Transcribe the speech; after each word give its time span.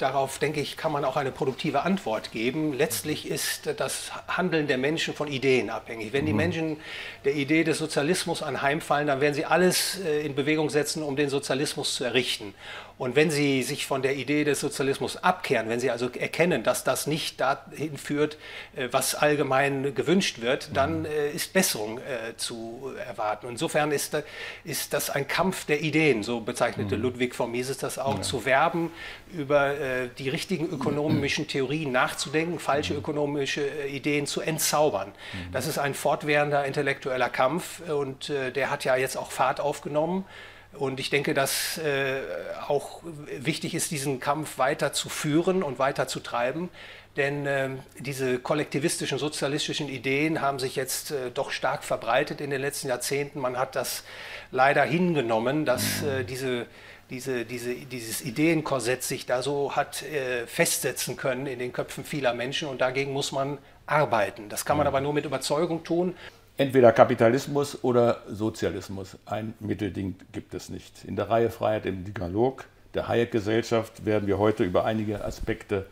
darauf, 0.00 0.38
denke 0.38 0.60
ich, 0.60 0.76
kann 0.76 0.92
man 0.92 1.04
auch 1.04 1.16
eine 1.16 1.30
produktive 1.30 1.82
Antwort 1.82 2.32
geben. 2.32 2.72
Letztlich 2.72 3.28
ist 3.28 3.70
das 3.76 4.10
Handeln 4.28 4.66
der 4.66 4.78
Menschen 4.78 5.14
von 5.14 5.28
Ideen 5.28 5.70
abhängig. 5.70 6.12
Wenn 6.12 6.26
die 6.26 6.32
mhm. 6.32 6.38
Menschen 6.38 6.76
der 7.24 7.34
Idee 7.34 7.64
des 7.64 7.78
Sozialismus 7.78 8.42
anheimfallen, 8.42 9.06
dann 9.06 9.20
werden 9.20 9.34
sie 9.34 9.44
alles 9.44 10.00
äh, 10.00 10.24
in 10.24 10.34
Bewegung 10.34 10.70
setzen, 10.70 11.02
um 11.02 11.16
den 11.16 11.28
Sozialismus 11.28 11.94
zu 11.94 12.04
errichten. 12.04 12.54
Und 13.00 13.16
wenn 13.16 13.30
Sie 13.30 13.62
sich 13.62 13.86
von 13.86 14.02
der 14.02 14.14
Idee 14.16 14.44
des 14.44 14.60
Sozialismus 14.60 15.16
abkehren, 15.16 15.70
wenn 15.70 15.80
Sie 15.80 15.90
also 15.90 16.10
erkennen, 16.10 16.62
dass 16.62 16.84
das 16.84 17.06
nicht 17.06 17.40
dahin 17.40 17.96
führt, 17.96 18.36
äh, 18.76 18.88
was 18.90 19.14
allgemein 19.14 19.94
gewünscht 19.94 20.42
wird, 20.42 20.76
dann 20.76 21.00
mhm. 21.00 21.04
äh, 21.06 21.30
ist 21.30 21.54
Besserung 21.54 21.96
äh, 21.96 22.36
zu 22.36 22.92
erwarten. 23.06 23.48
Insofern 23.48 23.90
ist, 23.90 24.22
ist 24.64 24.92
das 24.92 25.08
ein 25.08 25.26
Kampf 25.26 25.64
der 25.64 25.80
Ideen, 25.80 26.22
so 26.22 26.40
bezeichnete 26.40 26.98
mhm. 26.98 27.02
Ludwig 27.04 27.34
von 27.34 27.50
Mises 27.50 27.78
das 27.78 27.98
auch, 27.98 28.16
ja. 28.16 28.20
zu 28.20 28.44
werben, 28.44 28.90
über 29.32 29.74
die 30.18 30.28
richtigen 30.28 30.68
ökonomischen 30.68 31.46
Theorien 31.46 31.92
nachzudenken, 31.92 32.58
falsche 32.58 32.92
mhm. 32.92 32.98
ökonomische 32.98 33.66
Ideen 33.86 34.26
zu 34.26 34.42
entzaubern. 34.42 35.12
Das 35.52 35.66
ist 35.66 35.78
ein 35.78 35.94
fortwährender 35.94 36.66
intellektueller 36.66 37.30
Kampf 37.30 37.80
und 37.88 38.28
der 38.28 38.70
hat 38.70 38.84
ja 38.84 38.96
jetzt 38.96 39.16
auch 39.16 39.30
Fahrt 39.30 39.60
aufgenommen. 39.60 40.26
Und 40.72 41.00
ich 41.00 41.10
denke, 41.10 41.34
dass 41.34 41.78
äh, 41.78 42.20
auch 42.68 43.00
wichtig 43.38 43.74
ist, 43.74 43.90
diesen 43.90 44.20
Kampf 44.20 44.56
weiter 44.58 44.92
zu 44.92 45.08
führen 45.08 45.62
und 45.62 45.78
weiter 45.78 46.06
zu 46.06 46.20
treiben. 46.20 46.68
Denn 47.16 47.44
äh, 47.44 47.70
diese 47.98 48.38
kollektivistischen, 48.38 49.18
sozialistischen 49.18 49.88
Ideen 49.88 50.40
haben 50.40 50.60
sich 50.60 50.76
jetzt 50.76 51.10
äh, 51.10 51.32
doch 51.32 51.50
stark 51.50 51.82
verbreitet 51.82 52.40
in 52.40 52.50
den 52.50 52.60
letzten 52.60 52.86
Jahrzehnten. 52.86 53.40
Man 53.40 53.58
hat 53.58 53.74
das 53.74 54.04
leider 54.52 54.84
hingenommen, 54.84 55.64
dass 55.64 56.02
äh, 56.04 56.24
diese, 56.24 56.66
diese, 57.10 57.44
diese, 57.44 57.74
dieses 57.74 58.20
Ideenkorsett 58.22 59.02
sich 59.02 59.26
da 59.26 59.42
so 59.42 59.74
hat 59.74 60.04
äh, 60.04 60.46
festsetzen 60.46 61.16
können 61.16 61.48
in 61.48 61.58
den 61.58 61.72
Köpfen 61.72 62.04
vieler 62.04 62.32
Menschen. 62.32 62.68
Und 62.68 62.80
dagegen 62.80 63.12
muss 63.12 63.32
man 63.32 63.58
arbeiten. 63.86 64.48
Das 64.48 64.64
kann 64.64 64.76
man 64.76 64.86
aber 64.86 65.00
nur 65.00 65.12
mit 65.12 65.24
Überzeugung 65.24 65.82
tun 65.82 66.14
entweder 66.60 66.92
Kapitalismus 66.92 67.82
oder 67.82 68.20
Sozialismus. 68.28 69.16
Ein 69.24 69.54
Mittelding 69.60 70.16
gibt 70.30 70.52
es 70.52 70.68
nicht. 70.68 71.06
In 71.06 71.16
der 71.16 71.30
Reihe 71.30 71.48
Freiheit 71.48 71.86
im 71.86 72.04
Dialog 72.04 72.66
der 72.92 73.08
Hayek-Gesellschaft 73.08 74.04
werden 74.04 74.26
wir 74.26 74.36
heute 74.36 74.64
über 74.64 74.84
einige 74.84 75.24
Aspekte 75.24 75.86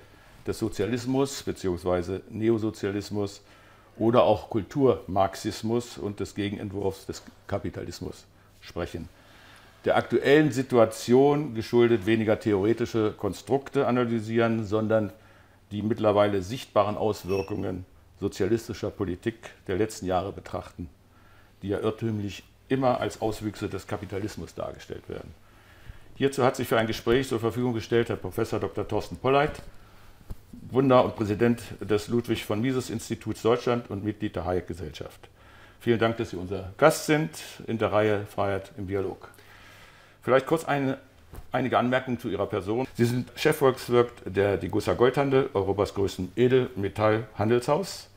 des 0.46 0.58
Sozialismus 0.58 1.42
bzw. 1.42 2.20
Neosozialismus 2.28 3.40
oder 3.96 4.24
auch 4.24 4.50
Kulturmarxismus 4.50 5.96
und 5.96 6.20
des 6.20 6.34
Gegenentwurfs 6.34 7.06
des 7.06 7.22
Kapitalismus 7.46 8.26
sprechen. 8.60 9.08
Der 9.86 9.96
aktuellen 9.96 10.52
Situation 10.52 11.54
geschuldet 11.54 12.04
weniger 12.04 12.38
theoretische 12.38 13.14
Konstrukte 13.16 13.86
analysieren, 13.86 14.66
sondern 14.66 15.14
die 15.70 15.80
mittlerweile 15.80 16.42
sichtbaren 16.42 16.98
Auswirkungen 16.98 17.86
sozialistischer 18.20 18.90
Politik 18.90 19.50
der 19.66 19.76
letzten 19.76 20.06
Jahre 20.06 20.32
betrachten, 20.32 20.88
die 21.62 21.68
ja 21.68 21.78
irrtümlich 21.78 22.44
immer 22.68 23.00
als 23.00 23.20
Auswüchse 23.20 23.68
des 23.68 23.86
Kapitalismus 23.86 24.54
dargestellt 24.54 25.08
werden. 25.08 25.34
Hierzu 26.16 26.44
hat 26.44 26.56
sich 26.56 26.66
für 26.68 26.78
ein 26.78 26.86
Gespräch 26.86 27.28
zur 27.28 27.40
Verfügung 27.40 27.74
gestellt 27.74 28.08
Herr 28.08 28.16
Prof. 28.16 28.34
Dr. 28.36 28.86
Thorsten 28.86 29.16
Polleit, 29.16 29.62
Wunder 30.70 31.04
und 31.04 31.16
Präsident 31.16 31.62
des 31.80 32.08
Ludwig 32.08 32.44
von 32.44 32.60
Mises 32.60 32.90
Instituts 32.90 33.42
Deutschland 33.42 33.90
und 33.90 34.04
Mitglied 34.04 34.36
der 34.36 34.44
Hayek-Gesellschaft. 34.44 35.28
Vielen 35.80 35.98
Dank, 35.98 36.16
dass 36.16 36.30
Sie 36.30 36.36
unser 36.36 36.72
Gast 36.76 37.06
sind 37.06 37.30
in 37.66 37.78
der 37.78 37.92
Reihe 37.92 38.26
Freiheit 38.26 38.72
im 38.76 38.88
Dialog. 38.88 39.28
Vielleicht 40.22 40.46
kurz 40.46 40.64
eine, 40.64 40.98
einige 41.52 41.78
Anmerkungen 41.78 42.18
zu 42.18 42.28
Ihrer 42.28 42.46
Person. 42.46 42.86
Sie 42.94 43.04
sind 43.04 43.30
Chefvolkswirt 43.36 44.10
der 44.24 44.56
Degussa 44.56 44.94
Goldhandel, 44.94 45.48
Europas 45.54 45.94
größten 45.94 46.32
Edelmetallhandelshaus. 46.34 48.07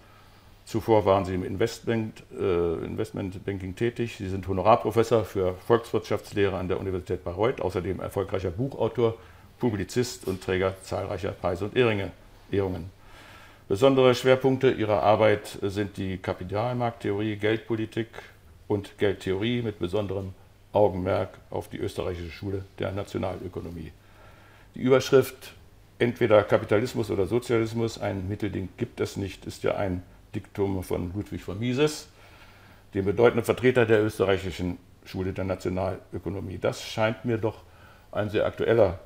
Zuvor 0.71 1.03
waren 1.03 1.25
Sie 1.25 1.35
im 1.35 1.43
Investment, 1.43 2.23
äh, 2.31 2.85
Investmentbanking 2.85 3.75
tätig. 3.75 4.15
Sie 4.15 4.29
sind 4.29 4.47
Honorarprofessor 4.47 5.25
für 5.25 5.55
Volkswirtschaftslehre 5.67 6.57
an 6.57 6.69
der 6.69 6.79
Universität 6.79 7.25
Bayreuth, 7.25 7.59
außerdem 7.59 7.99
erfolgreicher 7.99 8.51
Buchautor, 8.51 9.15
Publizist 9.59 10.27
und 10.27 10.41
Träger 10.41 10.75
zahlreicher 10.81 11.33
Preise 11.33 11.65
und 11.65 11.75
Ehrungen. 11.75 12.89
Besondere 13.67 14.15
Schwerpunkte 14.15 14.71
Ihrer 14.71 15.03
Arbeit 15.03 15.59
sind 15.61 15.97
die 15.97 16.17
Kapitalmarkttheorie, 16.17 17.35
Geldpolitik 17.35 18.07
und 18.69 18.97
Geldtheorie 18.97 19.61
mit 19.63 19.77
besonderem 19.77 20.33
Augenmerk 20.71 21.37
auf 21.49 21.67
die 21.67 21.79
österreichische 21.79 22.31
Schule 22.31 22.63
der 22.79 22.93
Nationalökonomie. 22.93 23.91
Die 24.75 24.79
Überschrift 24.79 25.53
Entweder 26.01 26.41
Kapitalismus 26.41 27.11
oder 27.11 27.27
Sozialismus, 27.27 28.01
ein 28.01 28.27
Mittelding 28.27 28.69
gibt 28.77 28.99
es 29.01 29.17
nicht, 29.17 29.45
ist 29.45 29.61
ja 29.61 29.75
ein 29.75 30.01
Diktum 30.35 30.83
von 30.83 31.13
Ludwig 31.13 31.41
von 31.41 31.59
Mises, 31.59 32.07
dem 32.93 33.05
bedeutenden 33.05 33.45
Vertreter 33.45 33.85
der 33.85 34.03
österreichischen 34.03 34.77
Schule 35.05 35.33
der 35.33 35.45
Nationalökonomie. 35.45 36.57
Das 36.57 36.83
scheint 36.83 37.25
mir 37.25 37.37
doch 37.37 37.63
ein 38.11 38.29
sehr 38.29 38.45
aktueller 38.45 38.99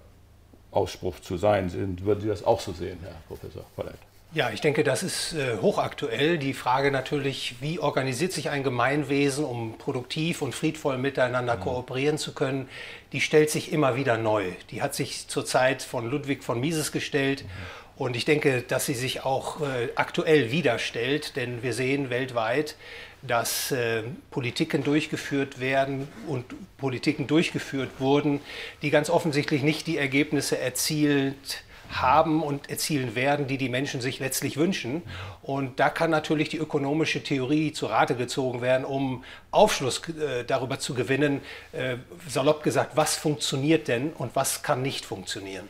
Ausspruch 0.72 1.20
zu 1.20 1.38
sein. 1.38 1.72
Würden 2.02 2.22
Sie 2.22 2.28
das 2.28 2.44
auch 2.44 2.60
so 2.60 2.74
sehen, 2.74 3.00
Herr 3.02 3.16
Professor 3.28 3.64
Polleit? 3.76 3.96
Ja, 4.34 4.50
ich 4.50 4.60
denke, 4.60 4.84
das 4.84 5.02
ist 5.02 5.34
äh, 5.34 5.60
hochaktuell. 5.62 6.38
Die 6.38 6.54
Frage 6.54 6.92
natürlich, 6.92 7.56
wie 7.62 7.80
organisiert 7.80 8.34
sich 8.34 8.50
ein 8.50 8.64
Gemeinwesen, 8.64 9.46
um 9.46 9.78
produktiv 9.78 10.42
und 10.42 10.54
friedvoll 10.54 10.98
miteinander 10.98 11.56
mhm. 11.56 11.62
kooperieren 11.62 12.18
zu 12.18 12.34
können, 12.34 12.68
die 13.14 13.22
stellt 13.22 13.50
sich 13.50 13.72
immer 13.72 13.96
wieder 13.96 14.18
neu. 14.18 14.52
Die 14.72 14.82
hat 14.82 14.94
sich 14.94 15.30
zur 15.30 15.46
Zeit 15.46 15.84
von 15.84 16.10
Ludwig 16.10 16.44
von 16.44 16.60
Mises 16.60 16.92
gestellt. 16.92 17.44
Mhm. 17.44 17.85
Und 17.98 18.18
ich 18.18 18.26
denke, 18.26 18.62
dass 18.62 18.86
sie 18.86 18.94
sich 18.94 19.24
auch 19.24 19.62
äh, 19.62 19.90
aktuell 19.96 20.52
widerstellt, 20.52 21.36
denn 21.36 21.64
wir 21.64 21.74
sehen 21.74 22.10
weltweit, 22.10 22.76
dass 23.22 23.72
äh, 23.72 24.04
Politiken 24.32 24.84
durchgeführt 24.84 25.60
werden 25.60 26.08
und 26.28 26.46
Politiken 26.78 27.26
durchgeführt 27.28 27.90
wurden, 28.00 28.42
die 28.82 28.90
ganz 28.90 29.10
offensichtlich 29.10 29.64
nicht 29.64 29.88
die 29.88 29.98
Ergebnisse 29.98 30.60
erzielt 30.60 31.64
haben 31.90 32.44
und 32.44 32.70
erzielen 32.70 33.16
werden, 33.16 33.48
die 33.48 33.58
die 33.58 33.70
Menschen 33.70 34.02
sich 34.02 34.20
letztlich 34.20 34.58
wünschen. 34.58 35.04
Und 35.42 35.80
da 35.80 35.90
kann 35.90 36.10
natürlich 36.10 36.50
die 36.50 36.58
ökonomische 36.58 37.24
Theorie 37.24 37.72
zu 37.72 37.86
Rate 37.86 38.16
gezogen 38.16 38.62
werden, 38.62 38.86
um 38.86 39.24
Aufschluss 39.52 40.02
äh, 40.10 40.44
darüber 40.46 40.80
zu 40.80 40.94
gewinnen, 40.94 41.42
äh, 41.72 41.98
salopp 42.28 42.64
gesagt, 42.64 42.98
was 42.98 43.16
funktioniert 43.16 43.88
denn 43.88 44.12
und 44.12 44.36
was 44.36 44.64
kann 44.64 44.82
nicht 44.82 45.06
funktionieren. 45.06 45.70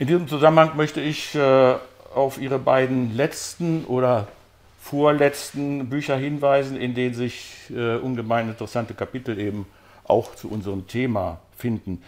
In 0.00 0.06
diesem 0.06 0.28
Zusammenhang 0.28 0.78
möchte 0.78 1.02
ich 1.02 1.34
äh, 1.34 1.74
auf 2.14 2.40
Ihre 2.40 2.58
beiden 2.58 3.14
letzten 3.14 3.84
oder 3.84 4.28
vorletzten 4.80 5.90
Bücher 5.90 6.16
hinweisen, 6.16 6.78
in 6.78 6.94
denen 6.94 7.12
sich 7.12 7.66
äh, 7.68 7.96
ungemein 7.96 8.48
interessante 8.48 8.94
Kapitel 8.94 9.38
eben 9.38 9.66
auch 10.04 10.34
zu 10.36 10.50
unserem 10.50 10.86
Thema 10.86 11.38
finden. 11.54 12.02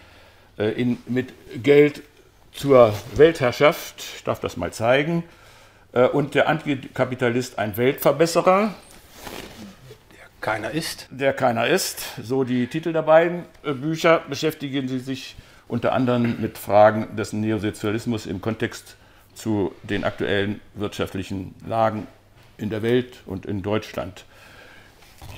Äh, 0.57 0.71
in, 0.71 1.03
mit 1.07 1.35
Geld 1.63 2.03
zur 2.53 2.95
Weltherrschaft, 3.15 4.03
ich 4.17 4.25
darf 4.25 4.41
das 4.41 4.57
mal 4.57 4.73
zeigen, 4.73 5.23
äh, 5.93 6.07
und 6.07 6.35
der 6.35 6.49
Antikapitalist 6.49 7.59
ein 7.59 7.77
Weltverbesserer. 7.77 8.75
Der 10.13 10.27
keiner 10.41 10.71
ist. 10.71 11.09
Der 11.11 11.35
keiner 11.35 11.67
ist. 11.67 12.01
So 12.23 12.43
die 12.43 12.69
Titel 12.69 12.95
der 12.95 13.03
beiden 13.03 13.45
äh, 13.63 13.75
Bücher 13.75 14.23
beschäftigen 14.27 14.89
Sie 14.89 14.99
sich 14.99 15.37
unter 15.73 15.95
anderem 15.95 16.37
mit 16.39 16.59
Fragen 16.59 17.17
des 17.17 17.33
Neosozialismus 17.33 18.27
im 18.27 18.43
Kontext 18.43 18.95
zu 19.35 19.73
den 19.83 20.05
aktuellen 20.05 20.61
wirtschaftlichen 20.75 21.55
Lagen 21.67 22.07
in 22.59 22.69
der 22.69 22.83
Welt 22.83 23.23
und 23.25 23.47
in 23.47 23.63
Deutschland. 23.63 24.27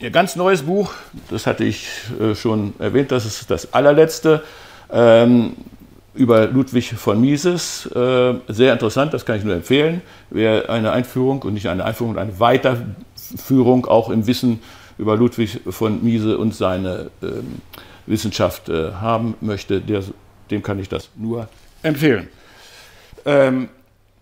Ihr 0.01 0.11
ganz 0.11 0.35
neues 0.35 0.63
Buch, 0.63 0.93
das 1.31 1.47
hatte 1.47 1.63
ich 1.63 1.89
äh, 2.21 2.35
schon 2.35 2.75
erwähnt, 2.81 3.13
das 3.13 3.27
ist 3.27 3.49
das 3.49 3.73
allerletzte, 3.73 4.43
ähm, 4.91 5.55
über 6.15 6.49
Ludwig 6.49 6.95
von 6.95 7.21
Mises. 7.21 7.87
Äh, 7.95 8.35
sehr 8.49 8.73
interessant, 8.73 9.15
das 9.15 9.25
kann 9.25 9.37
ich 9.37 9.45
nur 9.45 9.55
empfehlen. 9.55 10.03
Wer 10.31 10.69
eine 10.69 10.91
Einführung 10.91 11.43
und 11.43 11.55
nicht 11.55 11.69
eine 11.69 11.85
Einführung, 11.85 12.19
eine 12.19 12.41
Weiterführung 12.41 13.87
auch 13.87 14.11
im 14.11 14.27
Wissen 14.27 14.61
über 14.99 15.17
Ludwig 15.17 15.61
von 15.71 16.03
Mises 16.03 16.35
und 16.35 16.57
seine 16.57 17.13
ähm, 17.23 17.63
Wissenschaft 18.07 18.69
äh, 18.69 18.93
haben 18.95 19.35
möchte, 19.41 19.81
der 19.81 20.03
dem 20.51 20.63
kann 20.63 20.79
ich 20.79 20.89
das 20.89 21.11
nur 21.17 21.49
empfehlen. 21.83 22.29
Ähm, 23.25 23.69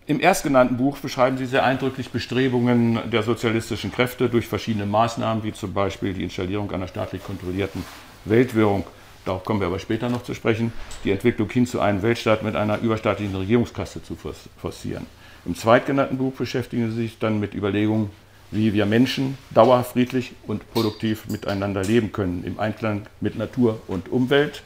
Im 0.06 0.20
erstgenannten 0.20 0.76
Buch 0.76 0.98
beschreiben 0.98 1.38
Sie 1.38 1.46
sehr 1.46 1.64
eindrücklich 1.64 2.10
Bestrebungen 2.10 2.98
der 3.10 3.22
sozialistischen 3.22 3.92
Kräfte 3.92 4.28
durch 4.28 4.46
verschiedene 4.46 4.86
Maßnahmen, 4.86 5.44
wie 5.44 5.52
zum 5.52 5.72
Beispiel 5.72 6.12
die 6.12 6.24
Installierung 6.24 6.70
einer 6.72 6.88
staatlich 6.88 7.24
kontrollierten 7.24 7.84
Weltwährung. 8.24 8.84
Darauf 9.24 9.44
kommen 9.44 9.60
wir 9.60 9.69
aber 9.69 9.78
später 9.78 10.08
noch 10.08 10.24
zu 10.24 10.34
sprechen, 10.34 10.72
die 11.04 11.12
Entwicklung 11.12 11.48
hin 11.48 11.66
zu 11.66 11.80
einem 11.80 12.02
Weltstaat 12.02 12.42
mit 12.42 12.56
einer 12.56 12.80
überstaatlichen 12.80 13.36
Regierungskasse 13.36 14.02
zu 14.02 14.16
forcieren. 14.56 15.06
Im 15.44 15.56
zweitgenannten 15.56 16.19
Buch 16.19 16.34
beschäftigen 16.34 16.90
Sie 16.90 17.02
sich 17.02 17.19
dann 17.19 17.38
mit 17.38 17.54
Überlegungen, 17.54 18.10
wie 18.50 18.72
wir 18.72 18.86
Menschen 18.86 19.38
dauerhaft 19.50 19.92
friedlich 19.92 20.32
und 20.46 20.70
produktiv 20.72 21.28
miteinander 21.28 21.82
leben 21.82 22.12
können, 22.12 22.44
im 22.44 22.58
Einklang 22.58 23.06
mit 23.20 23.38
Natur 23.38 23.80
und 23.86 24.10
Umwelt 24.10 24.62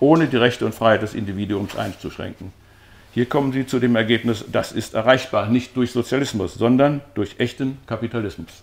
ohne 0.00 0.26
die 0.26 0.36
Rechte 0.36 0.66
und 0.66 0.74
Freiheit 0.74 1.02
des 1.02 1.14
Individuums 1.14 1.76
einzuschränken. 1.76 2.52
Hier 3.12 3.26
kommen 3.26 3.52
Sie 3.52 3.66
zu 3.66 3.78
dem 3.78 3.96
Ergebnis, 3.96 4.44
das 4.50 4.72
ist 4.72 4.94
erreichbar, 4.94 5.48
nicht 5.48 5.76
durch 5.76 5.92
Sozialismus, 5.92 6.54
sondern 6.54 7.00
durch 7.14 7.36
echten 7.38 7.78
Kapitalismus. 7.86 8.62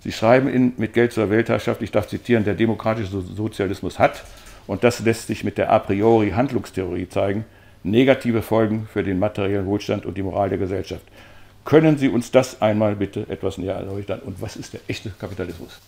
Sie 0.00 0.12
schreiben 0.12 0.48
in 0.48 0.72
Mit 0.76 0.92
Geld 0.92 1.12
zur 1.12 1.30
Weltherrschaft, 1.30 1.82
ich 1.82 1.90
darf 1.90 2.06
zitieren, 2.06 2.44
der 2.44 2.54
demokratische 2.54 3.20
Sozialismus 3.20 3.98
hat, 3.98 4.24
und 4.66 4.84
das 4.84 5.00
lässt 5.00 5.26
sich 5.26 5.44
mit 5.44 5.58
der 5.58 5.70
a 5.70 5.78
priori 5.78 6.30
Handlungstheorie 6.30 7.08
zeigen, 7.08 7.44
negative 7.82 8.42
Folgen 8.42 8.88
für 8.92 9.02
den 9.02 9.18
materiellen 9.18 9.66
Wohlstand 9.66 10.06
und 10.06 10.16
die 10.16 10.22
Moral 10.22 10.48
der 10.48 10.58
Gesellschaft. 10.58 11.02
Können 11.64 11.98
Sie 11.98 12.08
uns 12.08 12.30
das 12.30 12.62
einmal 12.62 12.94
bitte 12.94 13.26
etwas 13.28 13.58
näher 13.58 13.74
erläutern? 13.74 14.20
Und 14.20 14.40
was 14.40 14.56
ist 14.56 14.72
der 14.72 14.80
echte 14.86 15.10
Kapitalismus? 15.10 15.80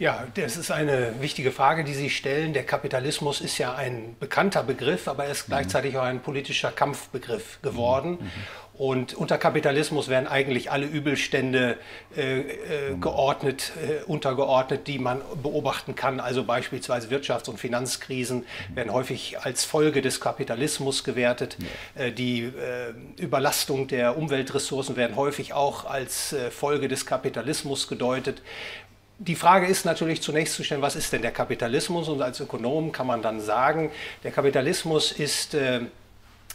Ja, 0.00 0.26
das 0.32 0.56
ist 0.56 0.70
eine 0.70 1.20
wichtige 1.20 1.52
Frage, 1.52 1.84
die 1.84 1.92
Sie 1.92 2.08
stellen. 2.08 2.54
Der 2.54 2.64
Kapitalismus 2.64 3.42
ist 3.42 3.58
ja 3.58 3.74
ein 3.74 4.16
bekannter 4.18 4.62
Begriff, 4.62 5.06
aber 5.08 5.26
er 5.26 5.32
ist 5.32 5.46
mhm. 5.46 5.52
gleichzeitig 5.52 5.98
auch 5.98 6.04
ein 6.04 6.20
politischer 6.20 6.72
Kampfbegriff 6.72 7.60
geworden. 7.60 8.12
Mhm. 8.12 8.30
Und 8.72 9.12
unter 9.12 9.36
Kapitalismus 9.36 10.08
werden 10.08 10.26
eigentlich 10.26 10.70
alle 10.70 10.86
Übelstände 10.86 11.76
äh, 12.16 12.40
äh, 12.40 12.90
mhm. 12.92 13.02
geordnet, 13.02 13.72
äh, 13.76 14.02
untergeordnet, 14.04 14.86
die 14.86 14.98
man 14.98 15.20
beobachten 15.42 15.94
kann. 15.94 16.18
Also 16.18 16.44
beispielsweise 16.44 17.08
Wirtschafts- 17.08 17.50
und 17.50 17.60
Finanzkrisen 17.60 18.38
mhm. 18.70 18.76
werden 18.76 18.94
häufig 18.94 19.40
als 19.40 19.66
Folge 19.66 20.00
des 20.00 20.18
Kapitalismus 20.18 21.04
gewertet. 21.04 21.58
Äh, 21.94 22.10
die 22.10 22.44
äh, 22.44 23.22
Überlastung 23.22 23.86
der 23.86 24.16
Umweltressourcen 24.16 24.96
werden 24.96 25.14
häufig 25.14 25.52
auch 25.52 25.84
als 25.84 26.32
äh, 26.32 26.50
Folge 26.50 26.88
des 26.88 27.04
Kapitalismus 27.04 27.86
gedeutet 27.86 28.40
die 29.22 29.34
Frage 29.34 29.66
ist 29.66 29.84
natürlich 29.84 30.22
zunächst 30.22 30.54
zu 30.54 30.64
stellen, 30.64 30.80
was 30.80 30.96
ist 30.96 31.12
denn 31.12 31.20
der 31.20 31.30
Kapitalismus? 31.30 32.08
Und 32.08 32.22
als 32.22 32.40
Ökonom 32.40 32.90
kann 32.90 33.06
man 33.06 33.20
dann 33.20 33.38
sagen, 33.40 33.92
der 34.24 34.30
Kapitalismus 34.30 35.12
ist 35.12 35.52
äh, 35.52 35.80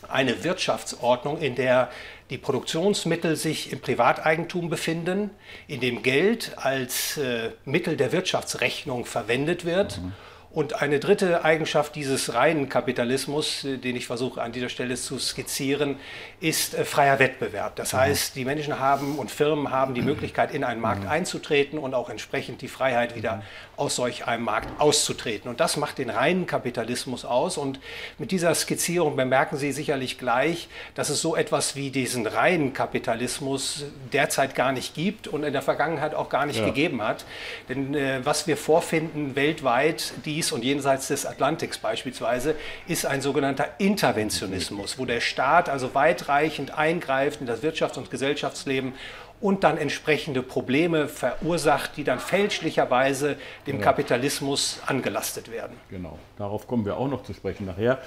eine 0.09 0.43
Wirtschaftsordnung, 0.43 1.37
in 1.39 1.53
der 1.53 1.91
die 2.31 2.39
Produktionsmittel 2.39 3.35
sich 3.35 3.71
im 3.71 3.81
Privateigentum 3.81 4.69
befinden, 4.69 5.29
in 5.67 5.79
dem 5.79 6.01
Geld 6.01 6.53
als 6.57 7.17
äh, 7.17 7.51
Mittel 7.65 7.97
der 7.97 8.11
Wirtschaftsrechnung 8.11 9.05
verwendet 9.05 9.63
wird. 9.63 10.01
Mhm 10.01 10.13
und 10.55 10.81
eine 10.81 11.01
dritte 11.01 11.43
Eigenschaft 11.43 11.97
dieses 11.97 12.33
reinen 12.33 12.69
Kapitalismus, 12.69 13.65
äh, 13.65 13.77
den 13.77 13.97
ich 13.97 14.07
versuche 14.07 14.41
an 14.41 14.53
dieser 14.53 14.69
Stelle 14.69 14.95
zu 14.95 15.19
skizzieren, 15.19 15.97
ist 16.39 16.73
äh, 16.73 16.85
freier 16.85 17.19
Wettbewerb. 17.19 17.75
Das 17.75 17.91
mhm. 17.91 17.97
heißt, 17.97 18.37
die 18.37 18.45
Menschen 18.45 18.79
haben 18.79 19.19
und 19.19 19.29
Firmen 19.29 19.69
haben 19.69 19.93
die 19.93 20.01
Möglichkeit, 20.01 20.53
in 20.53 20.63
einen 20.63 20.79
Markt 20.79 21.03
mhm. 21.03 21.09
einzutreten 21.09 21.77
und 21.77 21.93
auch 21.93 22.09
entsprechend 22.09 22.61
die 22.61 22.69
Freiheit, 22.69 23.17
wieder 23.17 23.35
mhm. 23.35 23.41
aus 23.75 23.97
solch 23.97 24.27
einem 24.27 24.45
Markt 24.45 24.69
auszutreten. 24.79 25.49
Und 25.49 25.59
das 25.59 25.75
macht 25.75 25.97
den 25.97 26.09
reinen 26.09 26.47
Kapitalismus 26.47 27.25
aus. 27.25 27.57
Und 27.57 27.81
mit 28.17 28.31
dieser 28.31 28.55
Skizzierung 28.55 29.17
bemerken 29.17 29.57
Sie 29.57 29.73
sicherlich 29.73 30.17
gleich, 30.17 30.69
dass 30.93 31.09
es 31.09 31.21
so 31.21 31.35
etwas 31.35 31.75
wie 31.75 31.89
diesen 31.89 32.25
reinen 32.27 32.71
Kapitalismus 32.71 33.83
derzeit 34.13 34.55
gar 34.55 34.71
nicht 34.71 34.95
gibt 34.95 35.27
und 35.27 35.43
in 35.43 35.51
der 35.51 35.61
Vergangenheit 35.61 36.15
auch 36.15 36.29
gar 36.29 36.45
nicht 36.45 36.59
ja. 36.59 36.65
gegeben 36.65 37.01
hat. 37.01 37.25
Denn 37.67 37.93
äh, 37.93 38.21
was 38.23 38.47
wir 38.47 38.55
vorfinden 38.55 39.35
weltweit, 39.35 40.13
die 40.23 40.44
dies 40.45 40.51
und 40.51 40.63
jenseits 40.63 41.07
des 41.07 41.25
Atlantiks 41.25 41.77
beispielsweise, 41.77 42.55
ist 42.87 43.05
ein 43.05 43.21
sogenannter 43.21 43.67
Interventionismus, 43.77 44.97
wo 44.97 45.05
der 45.05 45.21
Staat 45.21 45.69
also 45.69 45.93
weitreichend 45.93 46.77
eingreift 46.77 47.41
in 47.41 47.47
das 47.47 47.61
Wirtschafts- 47.63 47.97
und 47.97 48.11
Gesellschaftsleben 48.11 48.93
und 49.41 49.63
dann 49.63 49.77
entsprechende 49.77 50.41
Probleme 50.41 51.07
verursacht, 51.07 51.97
die 51.97 52.03
dann 52.03 52.19
fälschlicherweise 52.19 53.35
dem 53.67 53.77
genau. 53.77 53.83
Kapitalismus 53.83 54.79
angelastet 54.85 55.51
werden. 55.51 55.75
Genau, 55.89 56.17
darauf 56.37 56.67
kommen 56.67 56.85
wir 56.85 56.97
auch 56.97 57.09
noch 57.09 57.23
zu 57.23 57.33
sprechen 57.33 57.65
nachher. 57.65 57.99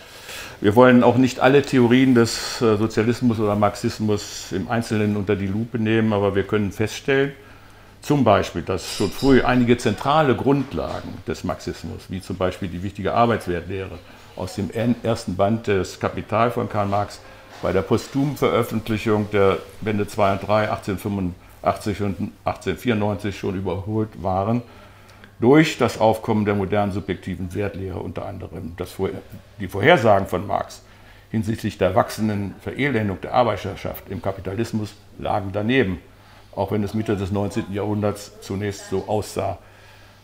Wir 0.61 0.75
wollen 0.75 1.03
auch 1.03 1.17
nicht 1.17 1.41
alle 1.41 1.63
Theorien 1.63 2.15
des 2.15 2.63
äh, 2.63 2.77
Sozialismus 2.77 3.39
oder 3.39 3.57
Marxismus 3.57 4.53
im 4.53 4.69
Einzelnen 4.69 5.17
unter 5.17 5.37
die 5.37 5.47
Lupe 5.47 5.79
nehmen, 5.79 6.13
aber 6.13 6.35
wir 6.35 6.45
können 6.45 6.73
feststellen, 6.73 7.33
zum 8.09 8.25
Beispiel, 8.25 8.63
dass 8.63 8.97
schon 8.97 9.11
früh 9.11 9.43
einige 9.43 9.77
zentrale 9.77 10.35
Grundlagen 10.35 11.19
des 11.27 11.45
Marxismus, 11.45 12.07
wie 12.09 12.23
zum 12.23 12.39
Beispiel 12.39 12.67
die 12.67 12.83
wichtige 12.83 13.13
Arbeitswertlehre 13.13 13.99
aus 14.35 14.55
dem 14.55 14.71
ersten 15.03 15.37
Band 15.37 15.67
des 15.67 16.01
Kapital 16.01 16.51
von 16.51 16.71
Karl 16.71 16.87
Marx, 16.87 17.21
bei 17.61 17.71
der 17.71 17.83
posthumen 17.83 18.39
Veröffentlichung 18.39 19.31
der 19.31 19.59
Bände 19.83 20.07
2 20.07 20.33
und 20.33 20.49
3 20.49 20.71
1885 20.71 22.01
und 22.01 22.33
1894 22.47 23.39
schon 23.39 23.59
überholt 23.59 24.23
waren, 24.23 24.63
durch 25.39 25.77
das 25.77 26.01
Aufkommen 26.01 26.47
der 26.47 26.55
modernen 26.55 26.93
subjektiven 26.93 27.55
Wertlehre 27.55 27.99
unter 27.99 28.25
anderem. 28.25 28.73
Das, 28.79 28.97
die 29.61 29.69
Vorhersagen 29.69 30.27
von 30.27 30.47
Marx 30.47 30.83
hinsichtlich 31.31 31.77
der 31.77 31.95
wachsenden 31.95 32.55
Verelendung 32.63 33.21
der 33.21 33.35
Arbeiterschaft 33.35 34.05
im 34.09 34.23
Kapitalismus 34.23 34.95
lagen 35.19 35.51
daneben 35.53 36.01
auch 36.59 36.73
wenn 36.73 36.83
es 36.83 36.93
Mitte 36.93 37.17
des 37.17 37.31
19. 37.31 37.73
Jahrhunderts 37.73 38.33
zunächst 38.41 38.91
so 38.91 39.05
aussah. 39.07 39.59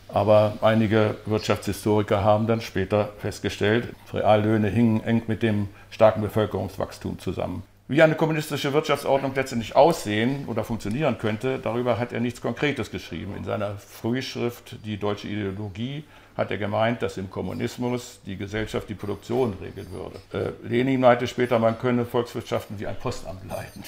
Aber 0.09 0.53
einige 0.61 1.15
Wirtschaftshistoriker 1.25 2.23
haben 2.23 2.45
dann 2.45 2.61
später 2.61 3.09
festgestellt, 3.19 3.87
Reallöhne 4.13 4.67
hingen 4.67 5.03
eng 5.03 5.23
mit 5.27 5.41
dem 5.41 5.69
starken 5.89 6.21
Bevölkerungswachstum 6.21 7.19
zusammen. 7.19 7.63
Wie 7.87 8.01
eine 8.01 8.15
kommunistische 8.15 8.73
Wirtschaftsordnung 8.73 9.33
letztendlich 9.35 9.75
aussehen 9.75 10.45
oder 10.47 10.63
funktionieren 10.63 11.17
könnte, 11.17 11.59
darüber 11.59 11.99
hat 11.99 12.13
er 12.13 12.19
nichts 12.19 12.41
Konkretes 12.41 12.91
geschrieben. 12.91 13.35
In 13.37 13.45
seiner 13.45 13.75
Frühschrift 13.77 14.77
Die 14.85 14.97
deutsche 14.97 15.27
Ideologie 15.27 16.03
hat 16.35 16.51
er 16.51 16.57
gemeint, 16.57 17.01
dass 17.01 17.17
im 17.17 17.29
Kommunismus 17.29 18.19
die 18.25 18.35
Gesellschaft 18.35 18.89
die 18.89 18.95
Produktion 18.95 19.53
regeln 19.61 19.87
würde. 19.91 20.19
Äh, 20.63 20.67
Lenin 20.67 20.99
meinte 20.99 21.27
später, 21.27 21.59
man 21.59 21.79
könne 21.79 22.05
Volkswirtschaften 22.05 22.79
wie 22.79 22.87
ein 22.87 22.97
Postamt 22.97 23.47
leiten 23.47 23.83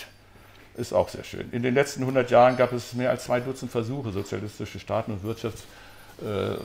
ist 0.77 0.93
auch 0.93 1.09
sehr 1.09 1.23
schön. 1.23 1.49
In 1.51 1.63
den 1.63 1.73
letzten 1.73 2.01
100 2.01 2.29
Jahren 2.29 2.55
gab 2.55 2.71
es 2.71 2.93
mehr 2.93 3.09
als 3.09 3.25
zwei 3.25 3.39
Dutzend 3.39 3.71
Versuche, 3.71 4.11
sozialistische 4.11 4.79
Staaten 4.79 5.11
und 5.11 5.23
Wirtschafts, 5.23 5.63
äh, 6.21 6.55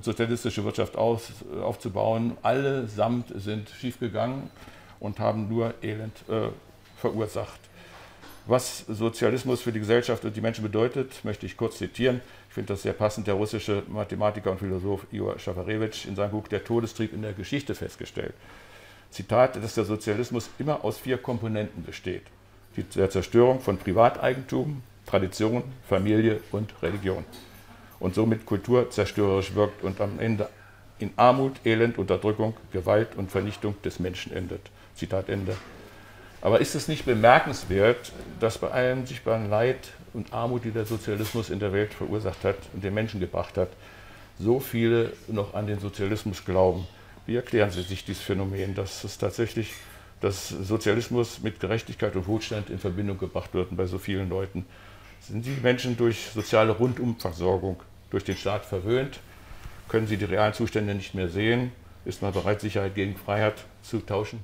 sozialistische 0.00 0.64
Wirtschaft 0.64 0.96
aus, 0.96 1.32
aufzubauen. 1.62 2.38
Allesamt 2.42 3.32
sind 3.34 3.68
schiefgegangen 3.68 4.48
und 5.00 5.18
haben 5.18 5.48
nur 5.48 5.74
Elend 5.82 6.16
äh, 6.28 6.48
verursacht. 6.96 7.60
Was 8.46 8.84
Sozialismus 8.86 9.62
für 9.62 9.72
die 9.72 9.80
Gesellschaft 9.80 10.24
und 10.24 10.36
die 10.36 10.40
Menschen 10.40 10.62
bedeutet, 10.62 11.24
möchte 11.24 11.46
ich 11.46 11.56
kurz 11.56 11.78
zitieren. 11.78 12.20
Ich 12.48 12.54
finde 12.54 12.74
das 12.74 12.82
sehr 12.82 12.92
passend. 12.92 13.26
Der 13.26 13.34
russische 13.34 13.82
Mathematiker 13.88 14.52
und 14.52 14.58
Philosoph 14.58 15.06
Igor 15.10 15.38
Schafarewitsch 15.38 16.06
in 16.06 16.14
seinem 16.14 16.30
Buch 16.30 16.46
Der 16.46 16.62
Todestrieb 16.62 17.12
in 17.12 17.22
der 17.22 17.32
Geschichte 17.32 17.74
festgestellt. 17.74 18.34
Zitat, 19.10 19.56
dass 19.56 19.74
der 19.74 19.84
Sozialismus 19.84 20.50
immer 20.58 20.84
aus 20.84 20.98
vier 20.98 21.18
Komponenten 21.18 21.84
besteht 21.84 22.24
der 22.76 23.10
Zerstörung 23.10 23.60
von 23.60 23.78
Privateigentum, 23.78 24.82
Tradition, 25.06 25.62
Familie 25.88 26.40
und 26.50 26.74
Religion 26.82 27.24
und 28.00 28.14
somit 28.14 28.46
kulturzerstörerisch 28.46 29.54
wirkt 29.54 29.82
und 29.82 30.00
am 30.00 30.18
Ende 30.18 30.48
in 30.98 31.10
Armut, 31.16 31.54
Elend, 31.64 31.98
Unterdrückung, 31.98 32.54
Gewalt 32.72 33.16
und 33.16 33.30
Vernichtung 33.30 33.74
des 33.82 33.98
Menschen 33.98 34.32
endet. 34.32 34.60
Zitat 34.94 35.28
Ende. 35.28 35.56
Aber 36.40 36.60
ist 36.60 36.74
es 36.74 36.88
nicht 36.88 37.06
bemerkenswert, 37.06 38.12
dass 38.38 38.58
bei 38.58 38.70
allem 38.70 39.06
sichtbaren 39.06 39.48
Leid 39.48 39.78
und 40.12 40.32
Armut, 40.32 40.64
die 40.64 40.70
der 40.70 40.84
Sozialismus 40.84 41.50
in 41.50 41.58
der 41.58 41.72
Welt 41.72 41.94
verursacht 41.94 42.44
hat 42.44 42.56
und 42.74 42.84
den 42.84 42.94
Menschen 42.94 43.20
gebracht 43.20 43.56
hat, 43.56 43.70
so 44.38 44.60
viele 44.60 45.12
noch 45.28 45.54
an 45.54 45.66
den 45.66 45.80
Sozialismus 45.80 46.44
glauben? 46.44 46.86
Wie 47.26 47.36
erklären 47.36 47.70
Sie 47.70 47.82
sich 47.82 48.04
dieses 48.04 48.22
Phänomen, 48.22 48.74
dass 48.74 49.02
es 49.04 49.16
tatsächlich 49.16 49.72
dass 50.24 50.48
Sozialismus 50.48 51.42
mit 51.42 51.60
Gerechtigkeit 51.60 52.16
und 52.16 52.26
Wohlstand 52.26 52.70
in 52.70 52.78
Verbindung 52.78 53.18
gebracht 53.18 53.52
wird 53.52 53.76
bei 53.76 53.84
so 53.84 53.98
vielen 53.98 54.30
Leuten. 54.30 54.64
Sind 55.20 55.44
die 55.44 55.54
Menschen 55.62 55.98
durch 55.98 56.30
soziale 56.32 56.72
Rundumversorgung 56.72 57.82
durch 58.08 58.24
den 58.24 58.34
Staat 58.34 58.64
verwöhnt? 58.64 59.20
Können 59.86 60.06
sie 60.06 60.16
die 60.16 60.24
realen 60.24 60.54
Zustände 60.54 60.94
nicht 60.94 61.14
mehr 61.14 61.28
sehen? 61.28 61.72
Ist 62.06 62.22
man 62.22 62.32
bereit, 62.32 62.62
Sicherheit 62.62 62.94
gegen 62.94 63.16
Freiheit 63.16 63.66
zu 63.82 64.00
tauschen? 64.00 64.40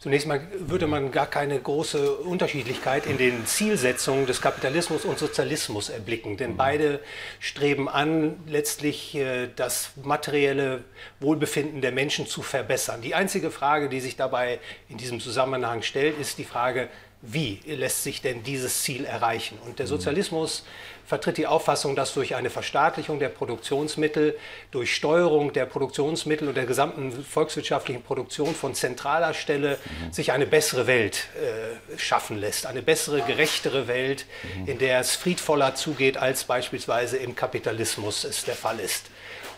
Zunächst 0.00 0.28
mal 0.28 0.46
würde 0.60 0.86
man 0.86 1.10
gar 1.10 1.26
keine 1.26 1.58
große 1.58 2.18
Unterschiedlichkeit 2.18 3.04
in 3.04 3.18
den 3.18 3.46
Zielsetzungen 3.46 4.26
des 4.26 4.40
Kapitalismus 4.40 5.04
und 5.04 5.18
Sozialismus 5.18 5.88
erblicken, 5.88 6.36
denn 6.36 6.56
beide 6.56 7.00
streben 7.40 7.88
an, 7.88 8.38
letztlich 8.46 9.16
äh, 9.16 9.48
das 9.56 9.90
materielle 10.04 10.84
Wohlbefinden 11.18 11.80
der 11.80 11.90
Menschen 11.90 12.28
zu 12.28 12.42
verbessern. 12.42 13.02
Die 13.02 13.16
einzige 13.16 13.50
Frage, 13.50 13.88
die 13.88 13.98
sich 13.98 14.14
dabei 14.14 14.60
in 14.88 14.98
diesem 14.98 15.18
Zusammenhang 15.18 15.82
stellt, 15.82 16.16
ist 16.20 16.38
die 16.38 16.44
Frage, 16.44 16.88
wie 17.20 17.60
lässt 17.66 18.04
sich 18.04 18.22
denn 18.22 18.44
dieses 18.44 18.82
Ziel 18.84 19.04
erreichen? 19.04 19.58
Und 19.66 19.80
der. 19.80 19.88
Sozialismus 19.88 20.64
vertritt 21.04 21.38
die 21.38 21.46
Auffassung, 21.46 21.96
dass 21.96 22.12
durch 22.12 22.34
eine 22.34 22.50
Verstaatlichung 22.50 23.18
der 23.18 23.30
Produktionsmittel, 23.30 24.38
durch 24.70 24.94
Steuerung 24.94 25.52
der 25.54 25.64
Produktionsmittel 25.64 26.46
und 26.46 26.56
der 26.56 26.66
gesamten 26.66 27.24
volkswirtschaftlichen 27.24 28.02
Produktion 28.02 28.54
von 28.54 28.74
zentraler 28.74 29.32
Stelle 29.32 29.78
sich 30.12 30.30
eine 30.30 30.46
bessere 30.46 30.86
Welt 30.86 31.28
äh, 31.34 31.98
schaffen 31.98 32.38
lässt. 32.38 32.66
Eine 32.66 32.82
bessere, 32.82 33.22
gerechtere 33.22 33.88
Welt, 33.88 34.26
in 34.66 34.78
der 34.78 35.00
es 35.00 35.16
friedvoller 35.16 35.74
zugeht, 35.74 36.18
als 36.18 36.44
beispielsweise 36.44 37.16
im 37.16 37.34
Kapitalismus 37.34 38.24
es 38.24 38.44
der 38.44 38.54
Fall 38.54 38.78
ist. 38.78 39.06